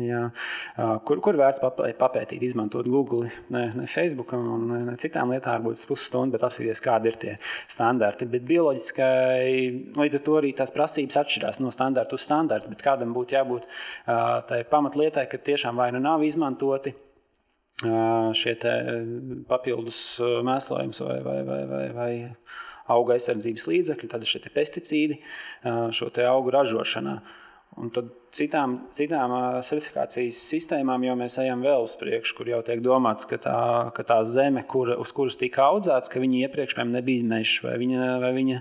jā, 0.00 0.22
uh, 0.30 0.94
kur, 1.04 1.20
kur 1.24 1.36
vērts 1.40 1.60
papētīt, 1.60 2.40
izmantot 2.48 2.88
Google, 2.88 3.28
ne, 3.52 3.66
ne 3.76 3.86
Facebook 3.90 4.32
un 4.38 4.66
ne 4.88 4.96
citām 5.00 5.34
lietām, 5.34 5.60
varbūt 5.60 5.84
pusstundu, 5.90 6.32
bet 6.38 6.48
apskatīties, 6.48 6.82
kādi 6.84 7.12
ir 7.12 7.20
tie 7.20 7.36
standarti. 7.68 8.30
Bet 8.32 8.48
bioloģiskai, 8.48 9.94
līdz 10.00 10.20
ar 10.20 10.26
to 10.26 10.40
arī 10.40 10.56
tās 10.56 10.72
prasības 10.74 11.20
atšķirās 11.20 11.60
no 11.60 11.74
standarta 11.76 12.16
uz 12.16 12.24
standartu, 12.24 12.72
bet 12.72 12.84
kādam 12.88 13.12
būtu 13.12 13.36
jābūt 13.36 13.68
uh, 13.68 14.40
tai 14.48 14.64
pamatlietai, 14.70 15.28
ka 15.28 15.44
tiešām 15.44 15.76
vai 15.76 15.92
nu 15.92 16.00
nav 16.00 16.24
izmantoti 16.24 16.96
šie 17.82 18.54
papildus 19.48 20.00
mēslojums 20.20 21.00
vai, 21.02 21.18
vai, 21.24 21.38
vai, 21.42 21.62
vai, 21.66 21.86
vai 21.96 22.12
auga 22.94 23.16
aizsardzības 23.16 23.66
līdzekļi, 23.70 24.10
tad 24.12 24.26
šie 24.28 24.42
pesticīdi 24.52 25.18
šo 25.96 26.10
augu 26.28 26.52
ražošanā. 26.54 27.16
Un 27.80 27.90
tad 27.90 28.12
citām, 28.34 28.76
citām 28.94 29.32
certifikācijas 29.64 30.38
sistēmām 30.50 31.04
jau 31.06 31.14
mēs 31.18 31.36
ejam 31.42 31.62
vēl 31.64 31.84
uz 31.86 31.94
priekšu, 32.00 32.36
kur 32.38 32.50
jau 32.50 32.60
tiek 32.66 32.82
domāts, 32.84 33.26
ka 33.30 33.38
tā, 33.42 33.58
ka 33.96 34.04
tā 34.06 34.18
zeme, 34.28 34.64
kur, 34.70 34.92
uz 35.00 35.12
kuras 35.16 35.38
tika 35.40 35.68
audzēts, 35.70 36.10
ka 36.12 36.22
viņa 36.22 36.40
iepriekš 36.44 36.78
nebija 36.90 37.26
mežs, 37.28 37.60
vai 37.64 37.76
viņa, 37.82 38.08
vai, 38.22 38.32
viņa, 38.38 38.58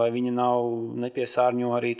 vai 0.00 0.08
viņa 0.14 0.36
nav 0.36 0.70
nepiesārņo 1.06 1.74
arī 1.78 1.94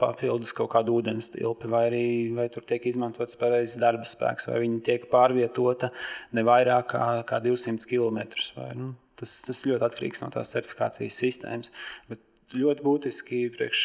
papildus 0.00 0.54
kaut 0.56 0.72
kādu 0.74 0.96
ūdens 1.00 1.32
tilpi, 1.34 1.70
vai 1.70 1.84
arī 1.90 2.06
vai 2.36 2.48
tur 2.52 2.66
tiek 2.68 2.86
izmantots 2.88 3.38
pareizs 3.40 3.78
darba 3.80 4.08
spēks, 4.08 4.48
vai 4.50 4.62
viņa 4.64 4.82
tiek 4.86 5.06
pārvietota 5.12 5.92
ne 6.36 6.46
vairāk 6.46 6.90
kā, 6.94 7.06
kā 7.28 7.42
200 7.44 7.88
km. 7.90 8.24
Vai, 8.56 8.72
nu, 8.78 8.94
tas, 9.20 9.40
tas 9.46 9.62
ļoti 9.68 9.86
atkarīgs 9.86 10.24
no 10.24 10.30
tās 10.34 10.52
certifikācijas 10.54 11.20
sistēmas. 11.24 11.72
Bet 12.10 12.24
ļoti 12.56 12.84
būtiski 12.86 13.40
priekš, 13.54 13.82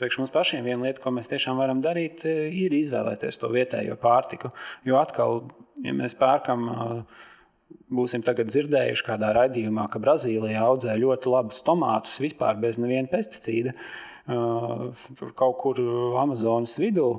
priekš 0.00 0.18
mums 0.20 0.32
pašiem. 0.34 0.64
Viena 0.64 0.88
lieta, 0.88 1.02
ko 1.02 1.12
mēs 1.14 1.30
tiešām 1.32 1.60
varam 1.60 1.82
darīt, 1.84 2.24
ir 2.26 2.74
izvēlēties 2.76 3.40
to 3.42 3.50
vietējo 3.52 3.98
pārtiku. 4.00 4.52
Jo 4.88 5.00
atkal, 5.02 5.44
ja 5.84 5.94
mēs 5.96 6.16
pērkam, 6.18 6.66
būsim 7.92 8.24
dzirdējuši 8.24 9.06
kādā 9.06 9.32
raidījumā, 9.36 9.88
ka 9.92 10.00
Brazīlijā 10.02 10.64
audzē 10.64 10.96
ļoti 11.00 11.32
labus 11.32 11.62
tomātus 11.66 12.18
vispār 12.22 12.60
bez 12.62 12.80
neviena 12.80 13.10
pesticīda. 13.12 13.76
Tur 14.26 15.34
kaut 15.36 15.58
kur 15.60 15.80
Amazonas 16.22 16.78
vidū. 16.80 17.16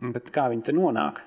Bet 0.00 0.30
kā 0.32 0.48
viņi 0.48 0.70
tur 0.70 0.78
nonāk? 0.78 1.20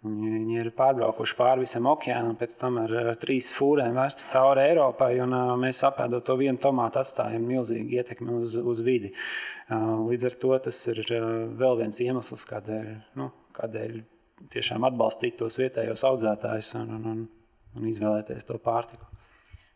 Viņi, 0.00 0.28
viņi 0.32 0.54
ir 0.62 0.70
pārbraukuši 0.78 1.34
pāri 1.36 1.66
visam 1.66 1.84
okeānam, 1.90 2.32
pēc 2.40 2.54
tam 2.56 2.78
ar, 2.80 2.94
ar 3.12 3.18
trīs 3.20 3.50
fūrēm 3.52 3.98
vēsti 4.00 4.30
cauri 4.32 4.62
Eiropai. 4.70 5.10
Un, 5.20 5.34
uh, 5.36 5.50
mēs 5.60 5.82
apēdot 5.84 6.24
to 6.24 6.38
vienu 6.40 6.56
tomātu, 6.62 7.02
atstājam 7.02 7.44
milzīgu 7.44 7.98
ietekmi 7.98 8.38
uz, 8.38 8.56
uz 8.56 8.80
vidi. 8.86 9.12
Uh, 9.68 10.06
līdz 10.08 10.30
ar 10.30 10.38
to 10.46 10.54
tas 10.68 10.80
ir 10.88 11.02
uh, 11.04 11.28
vēl 11.60 11.82
viens 11.82 12.00
iemesls, 12.00 12.46
kādēļ, 12.48 12.88
nu, 13.20 13.28
kādēļ 13.60 14.00
tiešām 14.56 14.88
atbalstīt 14.88 15.36
tos 15.42 15.60
vietējos 15.60 16.06
audzētājus 16.08 16.74
un, 16.80 16.96
un, 16.96 17.08
un, 17.12 17.22
un 17.76 17.92
izvēlēties 17.92 18.48
to 18.48 18.56
pārtiku. 18.64 19.09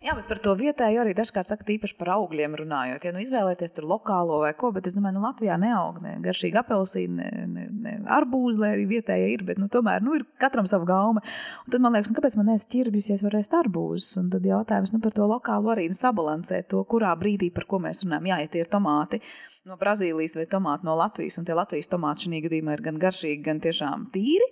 Jā, 0.05 0.13
bet 0.13 0.27
par 0.29 0.37
to 0.45 0.53
vietēju 0.59 0.99
arī 1.01 1.15
dažkārt 1.17 1.49
saka, 1.49 1.65
īpaši 1.73 1.95
par 1.97 2.11
augļiem 2.19 2.59
runājot. 2.61 3.07
Ja 3.07 3.13
nu 3.15 3.23
izvēlēties 3.23 3.73
tur 3.73 3.87
lokālo 3.89 4.43
vai 4.43 4.51
ko, 4.59 4.69
bet 4.75 4.85
es 4.91 4.93
domāju, 4.93 5.17
nu 5.17 5.23
Latvijā 5.25 5.57
neaug 5.63 6.03
ne 6.05 6.19
garšīgi 6.27 6.61
apelsīni, 6.61 7.15
ne, 7.23 7.45
ne, 7.49 7.65
ne 7.87 7.95
arbūzi, 8.13 8.61
lai 8.61 8.75
arī 8.75 8.85
vietējie 8.91 9.31
ir, 9.33 9.47
bet 9.49 9.63
nu, 9.63 9.71
tomēr 9.73 10.05
nu, 10.05 10.19
ir 10.19 10.27
katram 10.43 10.69
sava 10.69 10.85
gauma. 10.91 11.25
Un 11.65 11.73
tad 11.73 11.81
man 11.81 11.97
liekas, 11.97 12.13
nu, 12.13 12.19
kāpēc 12.19 12.37
man 12.37 12.53
neesmu 12.53 12.69
ķirbjus, 12.77 13.09
ja 13.09 13.17
es 13.17 13.25
varu 13.25 13.41
ēst 13.41 13.57
arbūzus? 13.57 14.11
Un 14.21 14.29
tad 14.35 14.45
jautājums 14.51 14.93
nu, 14.93 15.01
par 15.07 15.17
to 15.17 15.31
lokālo 15.31 15.73
arī 15.73 15.89
nu, 15.89 15.97
sabalansēt 15.97 16.69
to, 16.75 16.85
kurā 16.91 17.17
brīdī 17.17 17.49
par 17.57 17.65
ko 17.71 17.81
mēs 17.87 18.05
runājam. 18.05 18.29
Jā, 18.35 18.43
ja 18.45 18.53
tie 18.53 18.67
ir 18.67 18.73
tomāti 18.77 19.25
no 19.69 19.77
Brazīlijas 19.81 20.37
vai 20.37 20.45
tomāti 20.49 20.85
no 20.87 20.95
Latvijas, 20.99 21.39
un 21.41 21.47
tie 21.49 21.57
Latvijas 21.57 21.89
tomāti 21.93 22.27
šī 22.27 22.41
gadījumā 22.45 22.77
ir 22.77 22.83
gan 22.85 22.99
garšīgi, 23.01 23.43
gan 23.47 23.61
tiešām 23.65 24.09
tīri, 24.15 24.49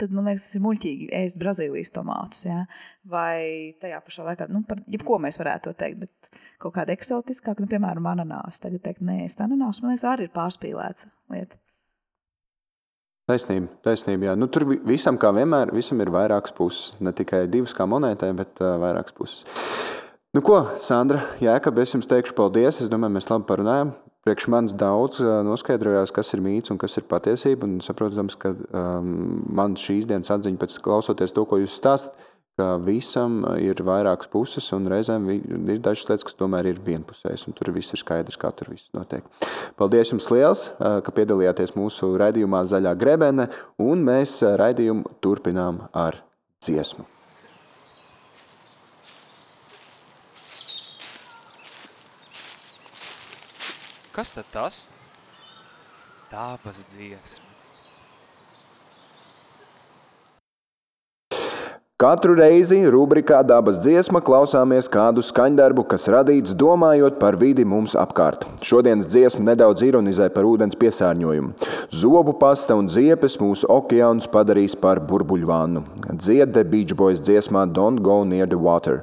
tad 0.00 0.14
man 0.14 0.26
liekas, 0.30 0.48
tas 0.48 0.58
ir 0.58 0.64
muļķīgi 0.64 1.10
ēst 1.20 1.38
Brazīlijas 1.42 1.94
tomātus. 1.94 2.46
Ja? 2.48 2.64
Vai 3.06 3.76
tajā 3.82 4.00
pašā 4.06 4.26
laikā, 4.26 4.48
nu, 4.50 4.64
par 4.66 4.82
jebko 4.90 5.20
mēs 5.22 5.38
varētu 5.38 5.70
to 5.70 5.76
teikt, 5.78 6.02
bet 6.02 6.40
kaut 6.62 6.74
kāda 6.78 6.96
eksotiskāka, 6.96 7.62
nu, 7.62 7.70
piemēram, 7.70 8.08
ananās. 8.10 8.58
Tagad 8.62 8.82
teikt, 8.88 9.04
nē, 9.06 9.22
es 9.28 9.38
ananās, 9.38 9.82
man 9.82 9.94
liekas, 9.94 10.08
arī 10.10 10.26
ir 10.26 10.34
pārspīlēta 10.34 11.12
lieta. 11.34 11.60
Taisnība, 13.26 13.72
taisnība. 13.82 14.28
Jā. 14.28 14.34
Nu, 14.38 14.46
tur 14.54 14.68
visam, 14.86 15.16
kā 15.18 15.32
vienmēr, 15.34 15.72
visam 15.74 15.98
ir 16.02 16.12
vairākas 16.14 16.54
puses. 16.54 16.92
Ne 17.02 17.10
tikai 17.14 17.48
divas 17.50 17.74
kā 17.74 17.82
monētai, 17.90 18.30
bet 18.38 18.62
uh, 18.62 18.76
vairākas 18.78 19.16
puses. 19.16 19.62
Nu, 20.30 20.44
ko, 20.46 20.60
Sandra, 20.84 21.24
Jēkab, 21.42 21.80
es 21.82 21.96
jums 21.96 22.06
teikšu 22.06 22.36
paldies. 22.38 22.78
Es 22.84 22.92
domāju, 22.92 23.16
mēs 23.16 23.26
labi 23.32 23.48
parunājam 23.48 23.96
priekš 24.26 24.48
manis 24.50 24.74
daudz 24.76 25.20
noskaidrojās, 25.46 26.12
kas 26.14 26.34
ir 26.34 26.42
mīts 26.44 26.72
un 26.74 26.80
kas 26.82 26.98
ir 26.98 27.06
patiesība. 27.08 27.68
Un 27.68 27.78
saprotams, 27.84 28.36
ka 28.40 28.52
um, 28.52 29.12
man 29.54 29.78
šīs 29.78 30.08
dienas 30.10 30.32
atziņa 30.34 30.62
pēc 30.62 30.80
klausoties 30.82 31.34
to, 31.36 31.46
ko 31.46 31.60
jūs 31.62 31.78
stāstāt, 31.78 32.16
ka 32.56 32.76
visam 32.80 33.42
ir 33.60 33.82
vairākas 33.84 34.30
puses 34.32 34.66
un 34.72 34.88
reizēm 34.88 35.26
ir 35.28 35.80
dažas 35.84 36.06
lietas, 36.08 36.24
kas 36.24 36.38
tomēr 36.38 36.70
ir 36.70 36.78
vienpusējas. 36.84 37.44
Tur 37.56 37.72
viss 37.76 37.92
ir 37.92 38.00
skaidrs, 38.00 38.38
kā 38.40 38.50
tur 38.56 38.72
viss 38.72 38.88
notiek. 38.96 39.26
Paldies 39.76 40.14
jums 40.14 40.30
liels, 40.32 40.70
ka 40.78 41.16
piedalījāties 41.18 41.76
mūsu 41.76 42.14
raidījumā 42.20 42.64
Zaļā 42.68 42.94
grebene, 42.98 43.50
un 43.82 44.06
mēs 44.08 44.40
raidījumu 44.56 45.18
turpinām 45.24 45.84
ar 45.92 46.22
dziesmu. 46.64 47.15
Kas 54.16 54.30
tad 54.32 54.46
tas? 54.48 54.76
Tāpas 56.30 56.78
dziesma. 56.88 57.50
Katru 62.00 62.32
reizi 62.38 62.78
rubrikā 62.92 63.42
Dabas 63.44 63.76
dziesma 63.84 64.22
klausāmies 64.24 64.88
kādu 64.88 65.20
skaņdarbu, 65.24 65.84
kas 65.92 66.08
radīts 66.12 66.56
domājot 66.56 67.20
par 67.20 67.36
vidi 67.36 67.68
mums 67.68 67.92
apkārt. 67.92 68.48
Šodienas 68.64 69.08
dziesma 69.12 69.50
nedaudz 69.50 69.84
ironizē 69.84 70.30
par 70.32 70.48
ūdens 70.48 70.80
piesārņojumu. 70.80 71.52
Zobu 71.92 72.38
pasta 72.40 72.76
un 72.80 72.88
ziepes 72.88 73.36
mūsu 73.40 73.68
okeānus 73.68 74.32
padarīs 74.32 74.80
par 74.80 75.04
burbuļvānu. 75.04 75.84
Dzied 76.16 76.56
The 76.56 76.64
Beach 76.64 76.96
Boys 76.96 77.20
dziesmā 77.20 77.68
Don't 77.76 78.00
Go 78.00 78.22
Near 78.24 78.48
the 78.48 78.56
Water 78.56 79.02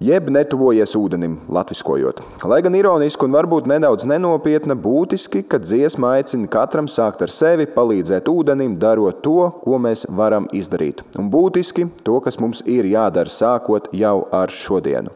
jeb 0.00 0.28
netuvojies 0.30 0.94
ūdenim, 0.98 1.38
latviskojot. 1.52 2.22
Lai 2.48 2.60
gan 2.62 2.76
ironiski 2.78 3.26
un 3.26 3.34
varbūt 3.34 3.68
nedaudz 3.70 4.06
nenopietna, 4.08 4.76
būtiski, 4.78 5.42
ka 5.42 5.60
dziesma 5.62 6.14
aicina 6.18 6.50
katram 6.50 6.88
sākt 6.90 7.24
ar 7.26 7.32
sevi, 7.34 7.66
palīdzēt 7.74 8.30
ūdenim, 8.30 8.78
darot 8.78 9.22
to, 9.24 9.50
ko 9.64 9.80
mēs 9.82 10.06
varam 10.08 10.48
izdarīt. 10.54 11.02
Un 11.18 11.30
būtiski 11.32 11.88
to, 12.06 12.20
kas 12.24 12.38
mums 12.42 12.62
ir 12.66 12.88
jādara 12.88 13.32
sākot 13.32 13.90
jau 13.92 14.22
ar 14.32 14.54
šodienu. 14.54 15.14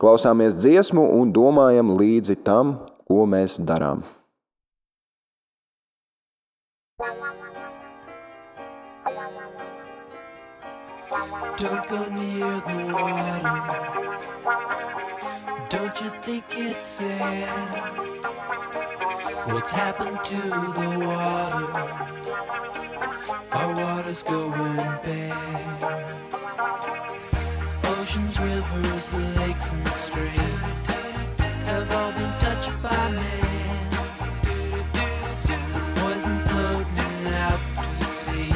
Klausāmies 0.00 0.56
dziesmu 0.56 1.10
un 1.18 1.34
domājam 1.34 1.92
līdzi 1.98 2.40
tam, 2.46 2.78
ko 3.10 3.26
mēs 3.26 3.58
darām. 3.60 4.06
Don't 11.60 11.88
go 11.90 12.08
near 12.08 12.62
the 12.66 12.92
water. 12.94 13.99
You 16.02 16.10
think 16.22 16.44
it's 16.52 16.88
sad? 16.88 17.74
What's 19.52 19.70
happened 19.70 20.24
to 20.24 20.36
the 20.80 20.88
water? 21.06 21.66
Our 23.52 23.74
water's 23.74 24.22
going 24.22 24.76
bad. 25.04 25.84
Oceans, 27.84 28.40
rivers, 28.40 29.12
lakes, 29.36 29.72
and 29.72 29.88
streams 29.88 30.60
have 31.68 31.90
all 31.92 32.12
been 32.12 32.32
touched 32.40 32.82
by 32.82 33.10
man. 33.10 33.90
Poison 35.96 36.38
floating 36.48 37.26
out 37.34 37.60
to 37.98 38.04
sea 38.04 38.54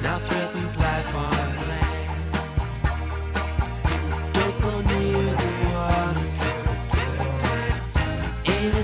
now 0.00 0.18
threatens 0.20 0.74
life 0.76 1.14
on. 1.14 1.83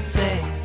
would 0.01 0.07
say. 0.07 0.60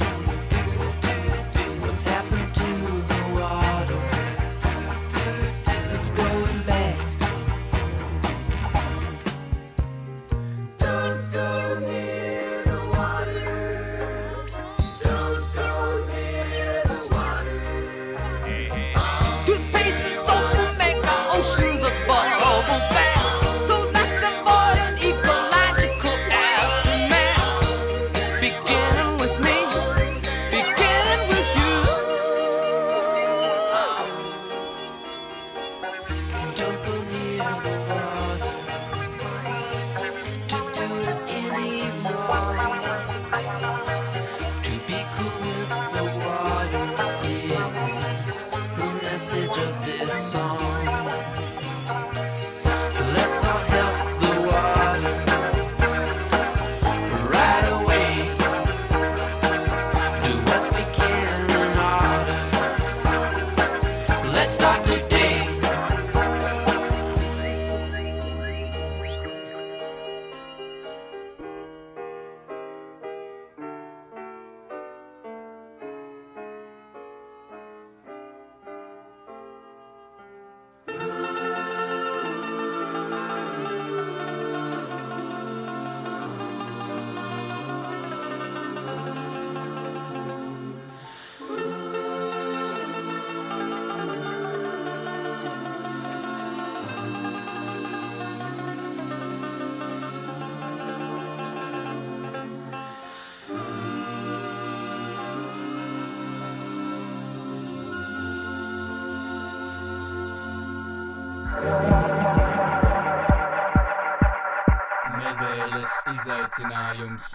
Izaicinājums. 116.13 117.33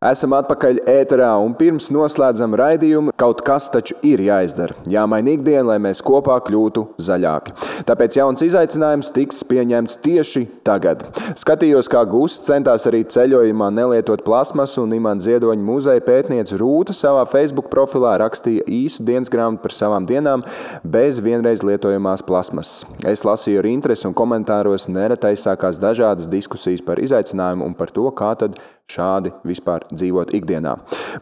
Esam 0.00 0.32
atpakaļ 0.32 0.78
ēterā, 0.88 1.26
un 1.44 1.52
pirms 1.52 1.90
noslēdzam 1.92 2.54
raidījumu, 2.56 3.12
kaut 3.20 3.42
kas 3.44 3.66
taču 3.68 3.98
ir 4.08 4.22
jāizdara. 4.24 4.72
Jāmaina 4.88 5.34
ikdiena, 5.34 5.66
lai 5.68 5.76
mēs 5.84 6.00
kopā 6.00 6.38
kļūtu 6.46 6.86
zaļāki. 7.04 7.52
Tāpēc 7.84 8.16
jauns 8.16 8.40
izaicinājums 8.46 9.10
tiks 9.12 9.42
pieņemts 9.50 9.98
tieši 10.00 10.46
tagad. 10.64 11.04
Skatījos, 11.36 11.90
kā 11.92 12.06
Gusts 12.08 12.48
centās 12.48 12.88
arī 12.88 13.02
ceļojumā 13.12 13.68
nelietot 13.76 14.24
plasmasu, 14.24 14.86
un 14.86 14.96
Imants 14.96 15.28
Ziedoņa 15.28 15.68
muzeja 15.68 16.06
pētniece 16.08 16.56
Rūta 16.56 16.96
savā 16.96 17.26
Facebook 17.28 17.68
profilā 17.68 18.14
rakstīja 18.24 18.64
īsu 18.72 19.04
dienas 19.04 19.28
grāmatu 19.28 19.66
par 19.68 19.76
savām 19.82 20.08
dienām 20.08 20.48
bez 20.80 21.20
vienreiz 21.20 21.60
lietojamās 21.60 22.24
plasmasas. 22.24 22.88
Es 23.04 23.28
lasīju 23.28 23.60
ar 23.60 23.68
interesi, 23.76 24.08
un 24.08 24.16
komentāros 24.16 24.88
neretai 24.88 25.36
sākās 25.36 25.76
dažādas 25.76 26.32
diskusijas 26.32 26.80
par 26.88 27.04
izaicinājumu 27.04 27.68
un 27.68 27.76
par 27.76 27.92
to, 27.92 28.08
kā 28.16 28.32
tad 28.40 28.56
šādi 28.90 29.32
vispār 29.46 29.86
dzīvot 29.92 30.34
ikdienā. 30.36 30.76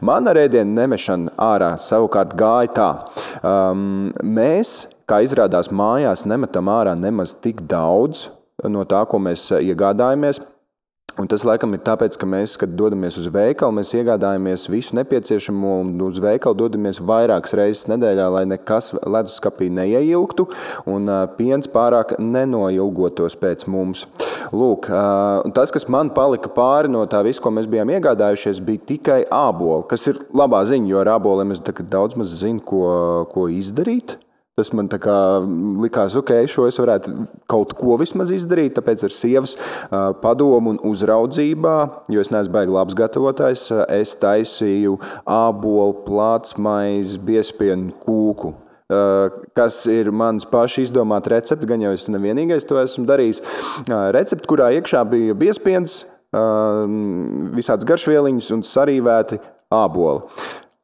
Mana 0.05 0.33
rēdienu 0.37 0.75
nemešana 0.77 1.35
ārā 1.49 1.73
savukārt 1.81 2.35
gāja 2.39 2.73
tā. 2.75 2.89
Um, 3.45 4.11
mēs, 4.23 4.87
kā 5.09 5.21
izrādās, 5.25 5.71
mājās 5.71 6.25
nemetam 6.29 6.71
ārā 6.71 6.95
nemaz 6.97 7.35
tik 7.43 7.63
daudz 7.69 8.27
no 8.67 8.83
tā, 8.89 9.05
ko 9.07 9.21
mēs 9.23 9.49
iegādājamies. 9.59 10.41
Un 11.19 11.27
tas 11.27 11.43
laikam 11.43 11.73
ir 11.75 11.81
tāpēc, 11.83 12.15
ka 12.15 12.27
mēs, 12.29 12.53
kad 12.61 12.77
dodamies 12.79 13.17
uz 13.19 13.25
veikalu, 13.33 13.75
mēs 13.75 13.89
iegādājamies 13.97 14.69
visu 14.71 14.95
nepieciešamo 14.95 15.73
un 15.81 15.89
uz 16.05 16.15
veikalu 16.23 16.55
dodamies 16.61 17.01
vairākas 17.03 17.57
reizes 17.59 17.89
nedēļā, 17.91 18.27
lai 18.37 18.45
nekas 18.47 18.93
leduskapī 19.03 19.67
neieilgtu 19.67 20.45
un 20.87 21.11
piens 21.35 21.67
pārāk 21.73 22.15
nenoilgotos 22.23 23.35
pēc 23.41 23.67
mums. 23.67 24.05
Lūk, 24.55 24.87
tas, 25.59 25.75
kas 25.75 25.89
man 25.91 26.13
palika 26.15 26.53
pāri 26.55 26.93
no 26.93 27.03
tā 27.11 27.19
visa, 27.27 27.43
ko 27.43 27.51
mēs 27.51 27.67
bijām 27.67 27.91
iegādājušies, 27.97 28.63
bija 28.63 28.87
tikai 28.93 29.19
āboli, 29.27 29.89
kas 29.91 30.07
ir 30.07 30.23
labā 30.31 30.63
ziņa, 30.71 30.87
jo 30.93 31.03
ar 31.03 31.13
āboliem 31.17 31.51
es 31.51 31.59
daudz 31.83 32.15
maz 32.15 32.31
zinu, 32.39 32.63
ko, 32.63 32.87
ko 33.35 33.49
izdarīt. 33.51 34.15
Tas 34.59 34.73
man 34.75 34.89
likās, 35.79 36.17
ok, 36.19 36.33
šo 36.51 36.67
es 36.67 36.79
varētu 36.83 37.15
kaut 37.47 37.71
ko 37.79 37.95
vismaz 38.01 38.33
izdarīt. 38.35 38.75
Tāpēc 38.75 39.07
ar 39.07 39.15
sievas 39.15 39.55
padomu 40.19 40.75
un 40.75 40.81
uzraudzībā, 40.91 41.75
jo 42.11 42.19
es 42.19 42.33
neesmu 42.33 42.57
baigi 42.57 42.75
labs 42.75 42.97
gatavotājs, 42.99 43.69
es 43.95 44.17
taisīju 44.19 44.97
ābolu, 45.23 46.01
plātsmaizi, 46.03 47.21
biespienu 47.23 47.95
kūku. 48.03 48.57
kas 49.53 49.83
ir 49.85 50.09
mans 50.09 50.47
paša 50.49 50.81
izdomāta 50.81 51.35
recepte, 51.35 51.67
gan 51.69 51.81
jau 51.83 51.91
es 51.93 52.07
nevienīgais 52.09 52.65
to 52.65 52.79
esmu 52.81 53.05
darījis. 53.09 53.43
Recepte, 54.15 54.47
kurā 54.49 54.71
iekšā 54.79 55.03
bija 55.11 55.35
biespiens, 55.37 56.01
visādas 57.57 57.85
garšvieliņas 57.89 58.49
un 58.55 58.65
sarīvēti 58.65 59.39
āboli. 59.73 60.25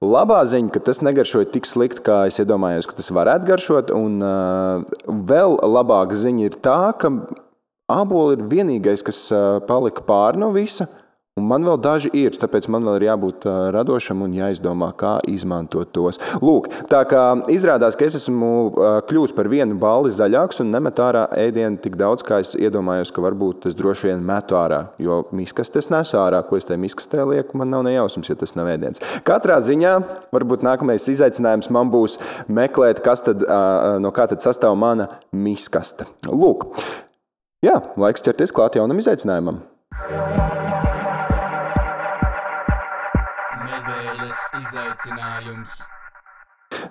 Labā 0.06 0.42
ziņa, 0.50 0.70
ka 0.74 0.82
tas 0.86 1.02
negaršoja 1.06 1.50
tik 1.54 1.68
slikti, 1.70 2.04
kā 2.06 2.26
es 2.30 2.38
iedomājos, 2.42 2.88
ka 2.90 2.98
tas 2.98 3.10
varētu 3.14 3.50
garšot. 3.50 3.96
Un 3.96 4.20
uh, 4.24 4.84
vēl 5.30 5.58
labāka 5.66 6.18
ziņa 6.20 6.46
ir 6.50 6.60
tā, 6.66 6.80
ka 7.02 7.12
āboli 7.92 8.38
ir 8.38 8.46
vienīgais, 8.52 9.06
kas 9.06 9.26
uh, 9.34 9.58
palika 9.66 10.06
pāri 10.06 10.42
no 10.42 10.52
visa. 10.56 10.90
Uh, 10.90 11.05
Un 11.36 11.50
man 11.52 11.66
vēl 11.68 11.76
daži 11.84 12.08
ir, 12.16 12.32
tāpēc 12.40 12.70
man 12.72 12.86
vēl 12.88 12.94
ir 12.96 13.04
jābūt 13.10 13.44
radošam 13.76 14.22
un 14.24 14.32
jāizdomā, 14.38 14.88
kā 14.96 15.18
izmantot 15.28 15.90
tos. 15.92 16.16
Lūk, 16.40 16.70
tā 16.88 17.02
kā 17.12 17.24
izrādās, 17.52 17.98
ka 18.00 18.06
es 18.08 18.16
esmu 18.22 18.52
kļuvis 19.10 19.34
par 19.36 19.50
vienu 19.52 19.76
balli 19.76 20.14
zaļāks 20.16 20.64
un 20.64 20.72
nemet 20.72 21.02
ārā 21.04 21.26
ēdienu 21.36 21.82
tik 21.84 21.98
daudz, 22.00 22.24
kā 22.24 22.38
es 22.40 22.54
iedomājos, 22.56 23.12
ka 23.12 23.26
varbūt 23.26 23.68
es 23.68 23.76
droši 23.76 24.14
vien 24.14 24.24
metu 24.24 24.56
ārā. 24.56 24.80
Jo 24.96 25.26
miskastes 25.36 25.92
nes 25.92 26.14
ārā, 26.16 26.40
ko 26.48 26.56
es 26.56 26.70
tajā 26.70 26.80
miskastē 26.80 27.28
lieku, 27.28 27.60
man 27.60 27.68
nav 27.76 27.84
nejausmas, 27.90 28.32
ja 28.32 28.40
tas 28.40 28.56
nav 28.56 28.72
ēdiens. 28.72 29.04
Katrā 29.28 29.60
ziņā, 29.60 29.98
varbūt 30.32 30.64
nākamais 30.64 31.12
izaicinājums 31.18 31.68
man 31.68 31.92
būs 31.92 32.16
meklēt, 32.48 33.04
kas 33.04 33.28
tad, 33.28 33.44
no 34.00 34.16
kā 34.16 34.30
tad 34.32 34.40
sastāv 34.40 34.80
mana 34.80 35.12
miskaste. 35.36 36.08
Lūk, 36.32 36.70
jā, 37.60 37.82
laiks 38.00 38.24
ķerties 38.24 38.56
klāt 38.56 38.80
jaunam 38.80 39.04
izaicinājumam. 39.04 39.66
Izaicinājums. 44.62 45.84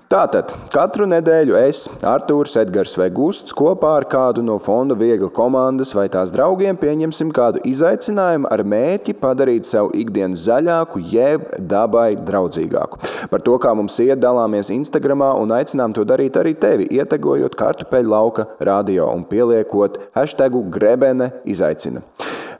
Tātad 0.08 0.52
katru 0.72 1.06
nedēļu 1.10 1.56
es, 1.58 1.84
Arthurs, 2.06 2.54
Edgars 2.60 2.94
vai 2.98 3.08
Gusts 3.14 3.54
kopā 3.56 3.94
ar 3.98 4.06
kādu 4.10 4.44
no 4.44 4.56
fonda 4.62 4.96
viegla 4.98 5.30
komandas 5.34 5.90
vai 5.96 6.06
tās 6.12 6.32
draugiem 6.34 6.78
pieņemsim 6.80 7.32
kādu 7.34 7.62
izaicinājumu 7.68 8.48
ar 8.52 8.62
mērķi 8.74 9.16
padarīt 9.20 9.68
savu 9.68 9.90
ikdienu 9.98 10.38
zaļāku, 10.40 11.02
jeb 11.10 11.48
dabai 11.58 12.14
draudzīgāku. 12.20 13.00
Par 13.32 13.44
to, 13.44 13.56
kā 13.60 13.74
mums 13.76 13.98
iet, 14.04 14.20
dalāmies 14.22 14.72
Instagram 14.74 15.26
un 15.40 15.56
aicinām 15.56 15.96
to 15.96 16.06
darīt 16.08 16.38
arī 16.40 16.54
tevi, 16.60 16.88
ietegojot 16.94 17.58
kartupeļu 17.58 18.14
lauka 18.14 18.48
radio 18.60 19.10
un 19.14 19.26
pieliekot 19.28 20.00
hashtagu 20.16 20.64
grebene 20.74 21.32
izaicina. 21.44 22.04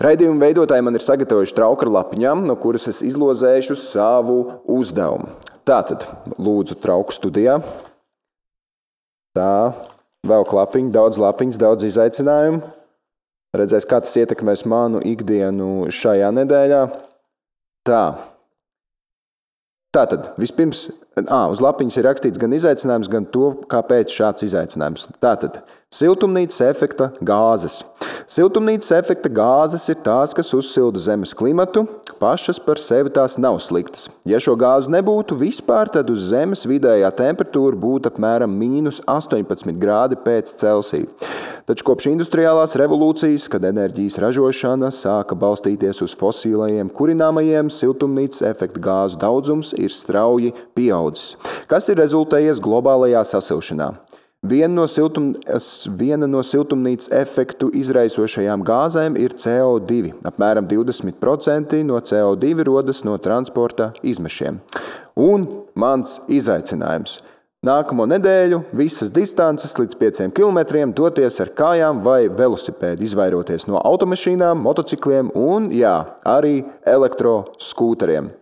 Raidījuma 0.03 0.47
veidotāji 0.47 0.85
man 0.85 0.99
ir 0.99 1.03
sagatavojuši 1.05 1.55
trauku 1.55 1.87
ar 1.87 1.93
lapiņām, 2.01 2.45
no 2.49 2.57
kuras 2.59 2.89
es 2.91 3.03
izlozēšu 3.07 3.77
savu 3.79 4.39
uzdevumu. 4.71 5.31
Tātad, 5.65 6.07
lūdzu, 6.37 6.77
trauku 6.83 7.15
studijā. 7.15 7.59
Tā, 9.35 9.53
vēl 10.29 10.45
klapiņi, 10.49 10.93
daudz 10.95 11.21
lapiņas, 11.23 11.61
daudz 11.61 11.87
izaicinājumu. 11.89 12.61
Redzēs, 13.55 13.87
kā 13.87 14.01
tas 14.03 14.15
ietekmēs 14.19 14.65
manu 14.67 15.01
ikdienu 15.07 15.87
šajā 15.95 16.33
nedēļā. 16.35 16.83
Tā. 17.87 18.05
Tātad, 19.95 20.33
vispirms, 20.43 20.89
à, 21.23 21.45
uz 21.53 21.63
lapiņas 21.63 21.99
ir 22.01 22.07
rakstīts 22.09 22.41
gan 22.43 22.55
izaicinājums, 22.57 23.11
gan 23.13 23.27
to, 23.31 23.53
kāpēc 23.71 24.13
šāds 24.15 24.47
izaicinājums. 24.49 25.07
Tātad, 25.23 25.61
siltumnīcas 25.95 26.61
efekta 26.67 27.13
gāzes. 27.23 27.83
Siltumnīcas 28.31 28.91
efekta 28.97 29.31
gāzes 29.33 29.85
ir 29.93 29.99
tās, 30.05 30.35
kas 30.35 30.51
uzsilda 30.57 31.03
Zemes 31.03 31.35
klimatu. 31.37 31.85
Pašas 32.19 32.59
par 32.63 32.81
sevi 32.81 33.13
tās 33.13 33.37
nav 33.39 33.59
sliktas. 33.61 34.09
Ja 34.29 34.41
šo 34.41 34.55
gāzu 34.59 34.93
nebūtu 34.95 35.37
vispār, 35.39 35.91
tad 35.93 36.11
uz 36.11 36.31
Zemes 36.31 36.65
vidējā 36.67 37.11
temperatūra 37.19 37.77
būtu 37.79 38.11
apmēram 38.11 38.55
mīnus 38.55 39.03
18 39.11 39.77
grādi 39.81 40.19
pēc 40.25 40.55
Celsija. 40.63 41.11
Taču 41.65 41.87
kopš 41.89 42.11
industriālās 42.11 42.75
revolūcijas, 42.77 43.47
kad 43.49 43.65
enerģijas 43.65 44.19
ražošana 44.21 44.91
sāka 44.93 45.37
balstīties 45.39 46.03
uz 46.05 46.13
fosilajiem 46.21 46.91
kurināmajiem, 46.93 47.71
siltumnīcas 47.73 48.45
efekta 48.51 48.83
gāzu 48.85 49.21
daudzums 49.23 49.73
ir 49.79 49.93
strauji 49.93 50.53
pieaudzis, 50.77 51.04
kas 51.71 51.91
ir 51.93 52.01
rezultējies 52.01 52.63
globālajā 52.65 53.25
sasilšanā. 53.35 53.93
Viena 54.45 54.75
no, 54.75 54.85
siltum, 54.85 55.31
viena 55.97 56.27
no 56.29 56.43
siltumnīcas 56.45 57.09
efektu 57.17 57.71
izraisošajām 57.81 58.61
gāzēm 58.69 59.17
ir 59.17 59.33
CO2. 59.41 60.11
Apmēram 60.29 60.69
20% 60.69 61.81
no 61.89 62.01
CO2 62.05 62.67
rodas 62.69 63.01
no 63.09 63.17
transporta 63.17 63.95
izmešiem. 64.05 64.61
Un 65.17 65.49
mans 65.73 66.19
izaicinājums. 66.29 67.23
Nākamo 67.65 68.05
nedēļu 68.05 68.61
visas 68.77 69.09
distances 69.17 69.73
līdz 69.79 69.97
5 69.97 70.27
km 70.37 70.93
doties 70.93 71.41
ar 71.41 71.55
kājām 71.57 72.05
vai 72.05 72.27
velosipēdu, 72.29 73.01
izvairoties 73.07 73.65
no 73.71 73.81
automašīnām, 73.81 74.61
motocikliem 74.61 75.33
un, 75.33 75.73
jā, 75.73 75.97
arī 76.29 76.59
elektroskūteriem. 76.85 78.35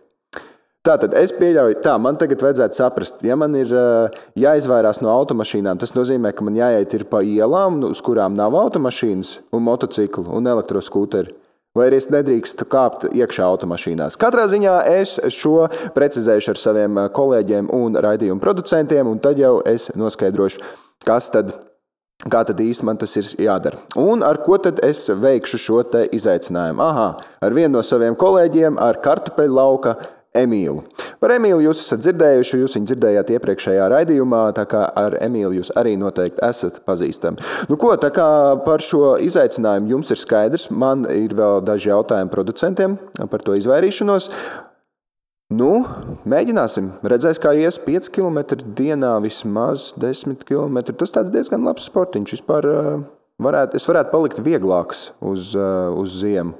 Tātad 0.83 1.13
es 1.15 1.31
pieļauju, 1.31 1.77
tā 1.79 1.93
man 1.95 2.17
tagad 2.19 2.41
vajadzētu 2.43 2.75
saprast, 2.75 3.21
ja 3.23 3.37
man 3.39 3.53
ir 3.55 3.69
uh, 3.71 4.11
jāizvairās 4.35 4.97
no 4.99 5.13
automašīnām, 5.13 5.77
tas 5.79 5.93
nozīmē, 5.95 6.33
ka 6.35 6.43
man 6.43 6.57
jāiet 6.59 7.05
pa 7.07 7.21
ielām, 7.23 7.77
uz 7.87 8.01
kurām 8.03 8.35
nav 8.35 8.57
automašīnas, 8.59 9.29
un 9.55 9.63
motociklu 9.63 10.27
un 10.35 10.49
elektroskūteri. 10.51 11.31
Vai 11.73 11.85
arī 11.87 12.01
es 12.01 12.09
nedrīkstu 12.11 12.67
kāpt 12.67 13.05
iekšā 13.15 13.45
automašīnās. 13.47 14.17
Katrā 14.19 14.43
ziņā 14.51 14.73
es 14.91 15.13
šo 15.31 15.69
precizēšu 15.95 16.51
ar 16.51 16.59
saviem 16.59 16.99
kolēģiem 17.15 17.69
un 17.73 17.95
raidījumu 18.03 18.43
producentiem, 18.43 19.07
un 19.07 19.21
tad 19.23 19.39
jau 19.39 19.61
es 19.63 19.87
noskaidrošu, 19.95 20.59
kas 21.07 21.31
tad 21.31 21.55
Kā 22.23 22.39
tad 22.47 22.61
īsti 22.63 22.85
man 22.87 22.95
tas 22.95 23.11
ir 23.19 23.25
jādara? 23.43 23.81
Un 23.99 24.21
ar 24.23 24.37
ko 24.45 24.55
tad 24.61 24.77
es 24.85 25.01
veikšu 25.11 25.57
šo 25.59 25.81
izaicinājumu? 26.15 26.79
Aha, 26.79 27.07
ar 27.43 27.55
vienu 27.55 27.73
no 27.73 27.81
saviem 27.83 28.15
kolēģiem, 28.15 28.77
ar 28.79 29.01
kartupeļu 29.03 29.57
lauka 29.57 29.97
Emīlu. 30.37 30.81
Par 31.21 31.35
Emīlu 31.35 31.61
jūs 31.67 31.83
esat 31.83 32.01
dzirdējuši, 32.01 32.59
jūs 32.63 32.75
viņu 32.77 32.89
dzirdējāt 32.89 33.31
iepriekšējā 33.35 33.85
raidījumā, 33.93 34.43
tā 34.57 34.65
kā 34.69 34.81
ar 34.97 35.15
Emīlu 35.21 35.59
jūs 35.59 35.69
arī 35.79 35.93
noteikti 36.01 36.41
esat 36.45 36.81
pazīstami. 36.87 37.43
Nu, 37.69 37.77
ko, 37.79 37.93
tā 38.01 38.09
kā 38.15 38.27
par 38.65 38.81
šo 38.83 39.15
izaicinājumu 39.21 39.93
jums 39.93 40.13
ir 40.13 40.19
skaidrs, 40.19 40.69
man 40.73 41.05
ir 41.11 41.37
vēl 41.37 41.61
daži 41.67 41.93
jautājumi 41.93 42.33
producentiem 42.33 42.97
par 43.29 43.45
to 43.45 43.57
izvairīšanos. 43.61 44.31
Nu, 45.53 45.71
mēģināsim. 46.25 46.89
Redzēs, 47.05 47.37
kā 47.41 47.53
ies 47.59 47.77
5 47.85 48.09
km 48.15 48.39
dienā, 48.73 49.13
vismaz 49.21 49.91
10 50.01 50.41
km. 50.47 50.81
Tas 50.97 51.29
diezgan 51.29 51.65
labs 51.67 51.85
sportiņš. 51.91 52.37
Vispār, 52.39 52.69
varētu, 53.43 53.77
es 53.77 53.85
varētu 53.89 54.13
palikt 54.15 54.41
vieglāks 54.41 55.11
uz, 55.21 55.53
uz 55.53 56.21
ziemu. 56.23 56.57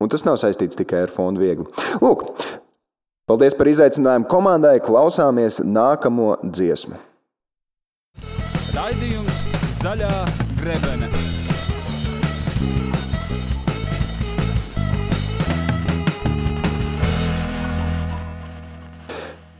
Un 0.00 0.08
tas 0.08 0.24
nav 0.24 0.38
saistīts 0.40 0.78
tikai 0.80 1.04
ar 1.04 1.12
fondu 1.12 1.42
viegli. 1.44 1.66
Lūk, 2.00 2.24
paldies 3.28 3.56
par 3.58 3.68
izaicinājumu 3.68 4.30
komandai. 4.32 4.78
Klausāmies 4.84 5.60
nākamo 5.60 6.38
dziesmu. 6.46 6.96
Raidījums 8.72 9.44
Zaļā 9.80 10.14
grebene. 10.60 11.10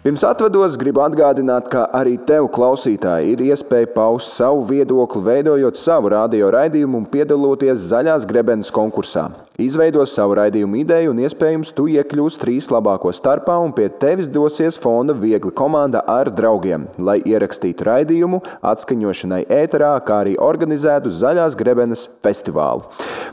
Pirms 0.01 0.23
atvados, 0.25 0.79
gribu 0.81 1.03
atgādināt, 1.05 1.67
ka 1.69 1.83
arī 1.93 2.15
tev, 2.25 2.47
klausītāji, 2.55 3.35
ir 3.35 3.43
iespēja 3.51 3.91
paust 3.93 4.33
savu 4.33 4.65
viedokli, 4.71 5.21
veidojot 5.27 5.77
savu 5.77 6.15
radio 6.17 6.49
raidījumu 6.57 7.03
un 7.03 7.07
piedaloties 7.13 7.85
zaļās 7.93 8.25
grebenes 8.29 8.73
konkursā. 8.73 9.29
Izveido 9.61 10.01
savu 10.09 10.39
raidījumu 10.39 10.79
ideju, 10.81 11.11
un 11.13 11.19
iespējams, 11.21 11.75
tu 11.77 11.85
iekļūsi 11.93 12.41
trīs 12.41 12.69
labāko 12.73 13.11
starpā, 13.13 13.59
un 13.61 13.75
pie 13.77 13.91
tevis 14.01 14.31
dosies 14.33 14.79
fonda 14.81 15.13
viegli 15.13 15.53
komanda 15.53 16.01
ar 16.09 16.31
draugiem, 16.33 16.87
lai 16.97 17.19
ierakstītu 17.29 17.85
raidījumu, 17.85 18.41
atskaņošanai 18.71 19.43
ēterā, 19.53 19.91
kā 20.07 20.23
arī 20.25 20.33
organizētu 20.41 21.13
zaļās 21.13 21.59
grebenes 21.61 22.07
festivālu. 22.25 22.87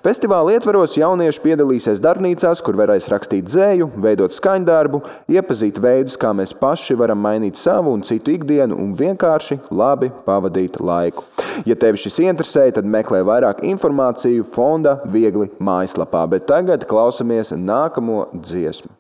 Festivāla 0.04 0.58
ietvaros 0.58 0.98
jaunieši 1.00 1.44
piedalīsies 1.46 2.04
darbnīcās, 2.04 2.60
kur 2.66 2.76
varēs 2.82 3.08
rakstīt 3.14 3.48
dzēju, 3.48 3.94
veidot 4.04 4.36
skaņdarbu, 4.36 5.02
iepazīt 5.32 5.80
veidus, 5.80 6.20
kā 6.20 6.34
mēs 6.36 6.52
paši 6.60 7.00
varam 7.00 7.24
mainīt 7.24 7.56
savu 7.56 7.96
un 7.96 8.04
citu 8.04 8.36
ikdienu 8.36 8.76
un 8.76 8.92
vienkārši 9.00 9.62
labi 9.72 10.12
pavadīt 10.28 10.82
laiku. 10.84 11.24
Ja 11.66 11.78
tevi 11.80 11.98
šis 12.04 12.20
interesē, 12.22 12.68
tad 12.76 12.86
meklē 12.86 13.24
vairāk 13.26 13.64
informāciju 13.66 14.46
fonda 14.54 15.00
viegli 15.10 15.48
mājaslapā. 15.64 16.17
Bet 16.32 16.48
tagad 16.50 16.88
klausamies 16.90 17.54
nākamo 17.54 18.30
dziesmu. 18.34 18.96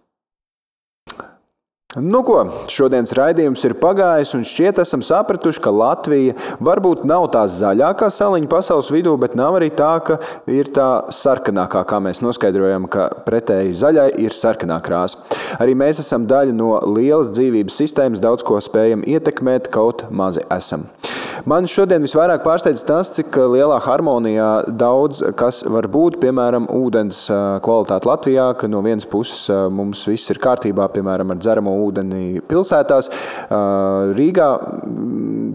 Nu, 1.97 2.19
ko, 2.21 2.41
šodienas 2.69 3.13
raidījums 3.17 3.63
ir 3.65 3.73
pagājis, 3.81 4.33
un 4.37 4.43
šķiet, 4.45 4.81
esam 4.83 5.01
sapratuši, 5.01 5.61
ka 5.63 5.71
Latvija 5.73 6.35
varbūt 6.61 7.05
nav 7.09 7.29
tā 7.33 7.45
zaļākā 7.49 8.09
saliņa 8.13 8.49
pasaules 8.51 8.91
vidū, 8.93 9.15
bet 9.17 9.33
nav 9.39 9.57
arī 9.57 9.71
tā, 9.73 9.93
ka 10.05 10.19
ir 10.51 10.69
tā 10.75 11.07
sarkanākā, 11.15 11.81
kā 11.89 12.01
mēs 12.03 12.21
noskaidrojam, 12.21 12.85
ka 12.91 13.07
pretēji 13.25 13.73
zaļai 13.79 14.09
ir 14.19 14.35
sarkanā 14.35 14.77
krāsa. 14.85 15.23
Arī 15.63 15.73
mēs 15.79 16.03
esam 16.03 16.27
daļa 16.29 16.53
no 16.59 16.75
lielas 16.85 17.31
dzīvības 17.33 17.79
sistēmas, 17.81 18.21
daudz 18.21 18.45
ko 18.45 18.59
spējam 18.61 19.07
ietekmēt, 19.07 19.71
kaut 19.73 20.05
mazi 20.11 20.45
esam. 20.53 20.85
Man 21.45 21.67
šodien 21.69 22.01
visvairāk 22.01 22.41
pārsteidz 22.45 22.81
tas, 22.87 23.11
cik 23.13 23.35
lielā 23.53 23.77
harmonijā 23.83 24.49
daudz 24.79 25.21
kas 25.37 25.61
var 25.67 25.85
būt. 25.91 26.17
Piemēram, 26.21 26.65
ūdens 26.73 27.25
kvalitāte 27.65 28.09
Latvijā, 28.09 28.47
ka 28.57 28.69
no 28.71 28.81
vienas 28.85 29.05
puses 29.09 29.45
mums 29.73 30.01
viss 30.09 30.31
ir 30.33 30.39
kārtībā, 30.41 30.87
piemēram, 30.95 31.33
ar 31.35 31.41
dzeramo 31.41 31.73
ūdeni 31.85 32.41
pilsētās. 32.47 33.11
Rīgā 34.17 34.49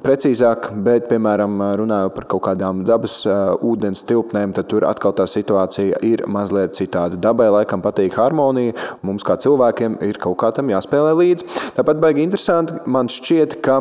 precīzāk, 0.05 0.71
bet, 0.85 1.09
piemēram, 1.11 1.59
runājot 1.81 2.17
par 2.17 2.29
kaut 2.35 2.45
kādām 2.51 2.85
dabas 2.87 3.23
ūdens 3.27 4.05
tilpnēm, 4.09 4.55
tad 4.57 4.71
tur 4.71 4.87
atkal 4.89 5.17
tā 5.19 5.27
situācija 5.31 6.03
ir 6.07 6.27
mazliet 6.31 6.77
citāda. 6.79 7.19
Dabai 7.21 7.51
laikam 7.55 7.83
patīk 7.85 8.19
harmonija, 8.21 8.77
mums 9.03 9.27
kā 9.27 9.39
cilvēkiem 9.41 9.99
ir 10.07 10.21
kaut 10.23 10.39
kā 10.43 10.53
tam 10.55 10.71
jāspēlē 10.73 11.17
līdzi. 11.19 11.51
Tāpat 11.79 12.03
baigi 12.03 12.27
interesanti 12.27 12.79
man 12.87 13.11
šķiet, 13.13 13.61
ka 13.65 13.81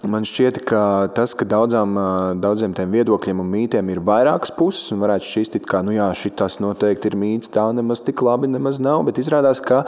Man 0.00 0.24
šķiet, 0.24 0.62
ka 0.64 0.82
tas, 1.12 1.34
ka 1.36 1.44
daudzām, 1.44 1.96
daudziem 2.40 2.72
tiem 2.76 2.92
viedokļiem 2.94 3.42
un 3.42 3.48
mītiem 3.52 3.90
ir 3.92 4.00
vairākas 4.04 4.52
puses, 4.56 4.86
un 4.94 5.02
varētu 5.02 5.28
šķist, 5.28 5.58
ka 5.68 5.82
nu 5.84 5.92
jā, 5.92 6.06
šis 6.16 6.56
noteikti 6.62 7.10
ir 7.10 7.18
mīts, 7.20 7.52
tā 7.52 7.66
nemaz 7.76 8.00
tik 8.06 8.22
labi 8.24 8.48
nemaz 8.48 8.80
nav. 8.80 9.04
Bet 9.08 9.20
izrādās, 9.20 9.60
ka, 9.60 9.82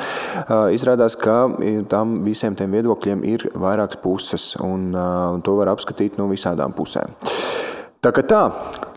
izrādās, 0.74 1.16
ka 1.16 1.38
tam 1.88 2.18
visiem 2.26 2.58
tiem 2.58 2.76
viedokļiem 2.76 3.24
ir 3.24 3.48
vairākas 3.56 4.02
puses, 4.04 4.50
un, 4.60 4.90
un 4.92 5.44
to 5.44 5.56
var 5.56 5.72
apskatīt 5.72 6.20
no 6.20 6.28
visādām 6.28 6.76
pusēm. 6.76 7.16
Tā 8.02 8.10
kā 8.10 8.24
tā, 8.26 8.38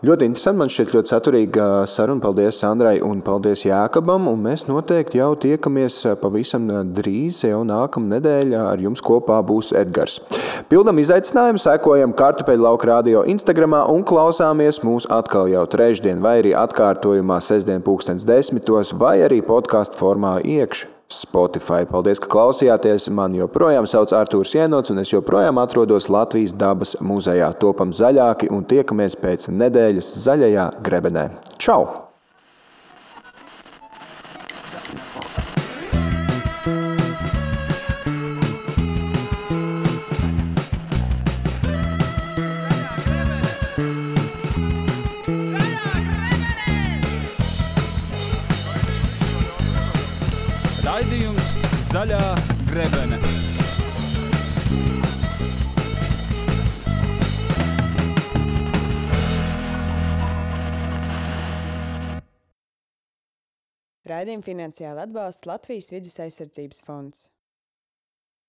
ļoti 0.02 0.26
interesanti, 0.26 0.58
man 0.58 0.70
šķiet 0.74 0.88
ļoti 0.96 1.12
saturīga 1.12 1.66
saruna. 1.86 2.18
Paldies 2.24 2.56
Sandrai 2.58 2.96
un 3.06 3.20
paldies 3.22 3.60
Jākabam. 3.62 4.26
Un 4.26 4.40
mēs 4.42 4.64
noteikti 4.66 5.20
jau 5.20 5.28
tiekamies 5.38 6.00
pavisam 6.18 6.66
drīz, 6.96 7.44
jau 7.46 7.60
nākamā 7.68 8.16
nedēļa 8.16 8.64
ar 8.72 8.82
jums 8.82 9.04
kopā 9.06 9.36
būs 9.46 9.70
Edgars. 9.78 10.18
Pildam 10.66 10.98
izaicinājumu, 10.98 11.62
sekojam 11.62 12.16
kartupeļu 12.18 12.66
lauka 12.66 12.90
radio 12.90 13.22
Instagram 13.30 13.78
un 13.94 14.02
klausāmies 14.10 14.82
mūs 14.82 15.06
atkal 15.06 15.46
jau 15.54 15.62
trešdien 15.70 16.18
vai 16.18 16.40
arī 16.42 16.58
atkārtojumā 16.58 17.38
sestdien 17.38 17.86
pūkstens 17.86 18.26
desmitos 18.26 18.90
vai 18.90 19.20
arī 19.22 19.38
podkāstu 19.38 20.02
formā 20.02 20.40
iekšā. 20.42 20.95
Spotify. 21.12 21.84
Paldies, 21.88 22.20
ka 22.22 22.30
klausījāties. 22.30 23.10
Man 23.14 23.36
joprojām 23.38 23.86
sauc 23.90 24.14
Artūrs 24.16 24.54
Jenots, 24.56 24.90
un 24.94 25.02
es 25.02 25.12
joprojām 25.14 25.60
atrodos 25.62 26.10
Latvijas 26.12 26.56
dabas 26.56 26.96
muzejā. 27.00 27.52
Topam 27.60 27.94
zaļāki 27.94 28.50
un 28.54 28.66
tiekamies 28.66 29.18
pēc 29.22 29.50
nedēļas 29.52 30.12
zaļajā 30.26 30.72
grebenē. 30.86 31.30
Čau! 31.62 32.05
Zaļā 51.96 52.24
grebene. 52.68 53.16
Raidījumu 64.12 64.44
finansiāli 64.44 65.06
atbalsta 65.06 65.48
Latvijas 65.54 65.88
vidus 65.94 66.20
aizsardzības 66.26 66.84
fonds. 66.84 67.24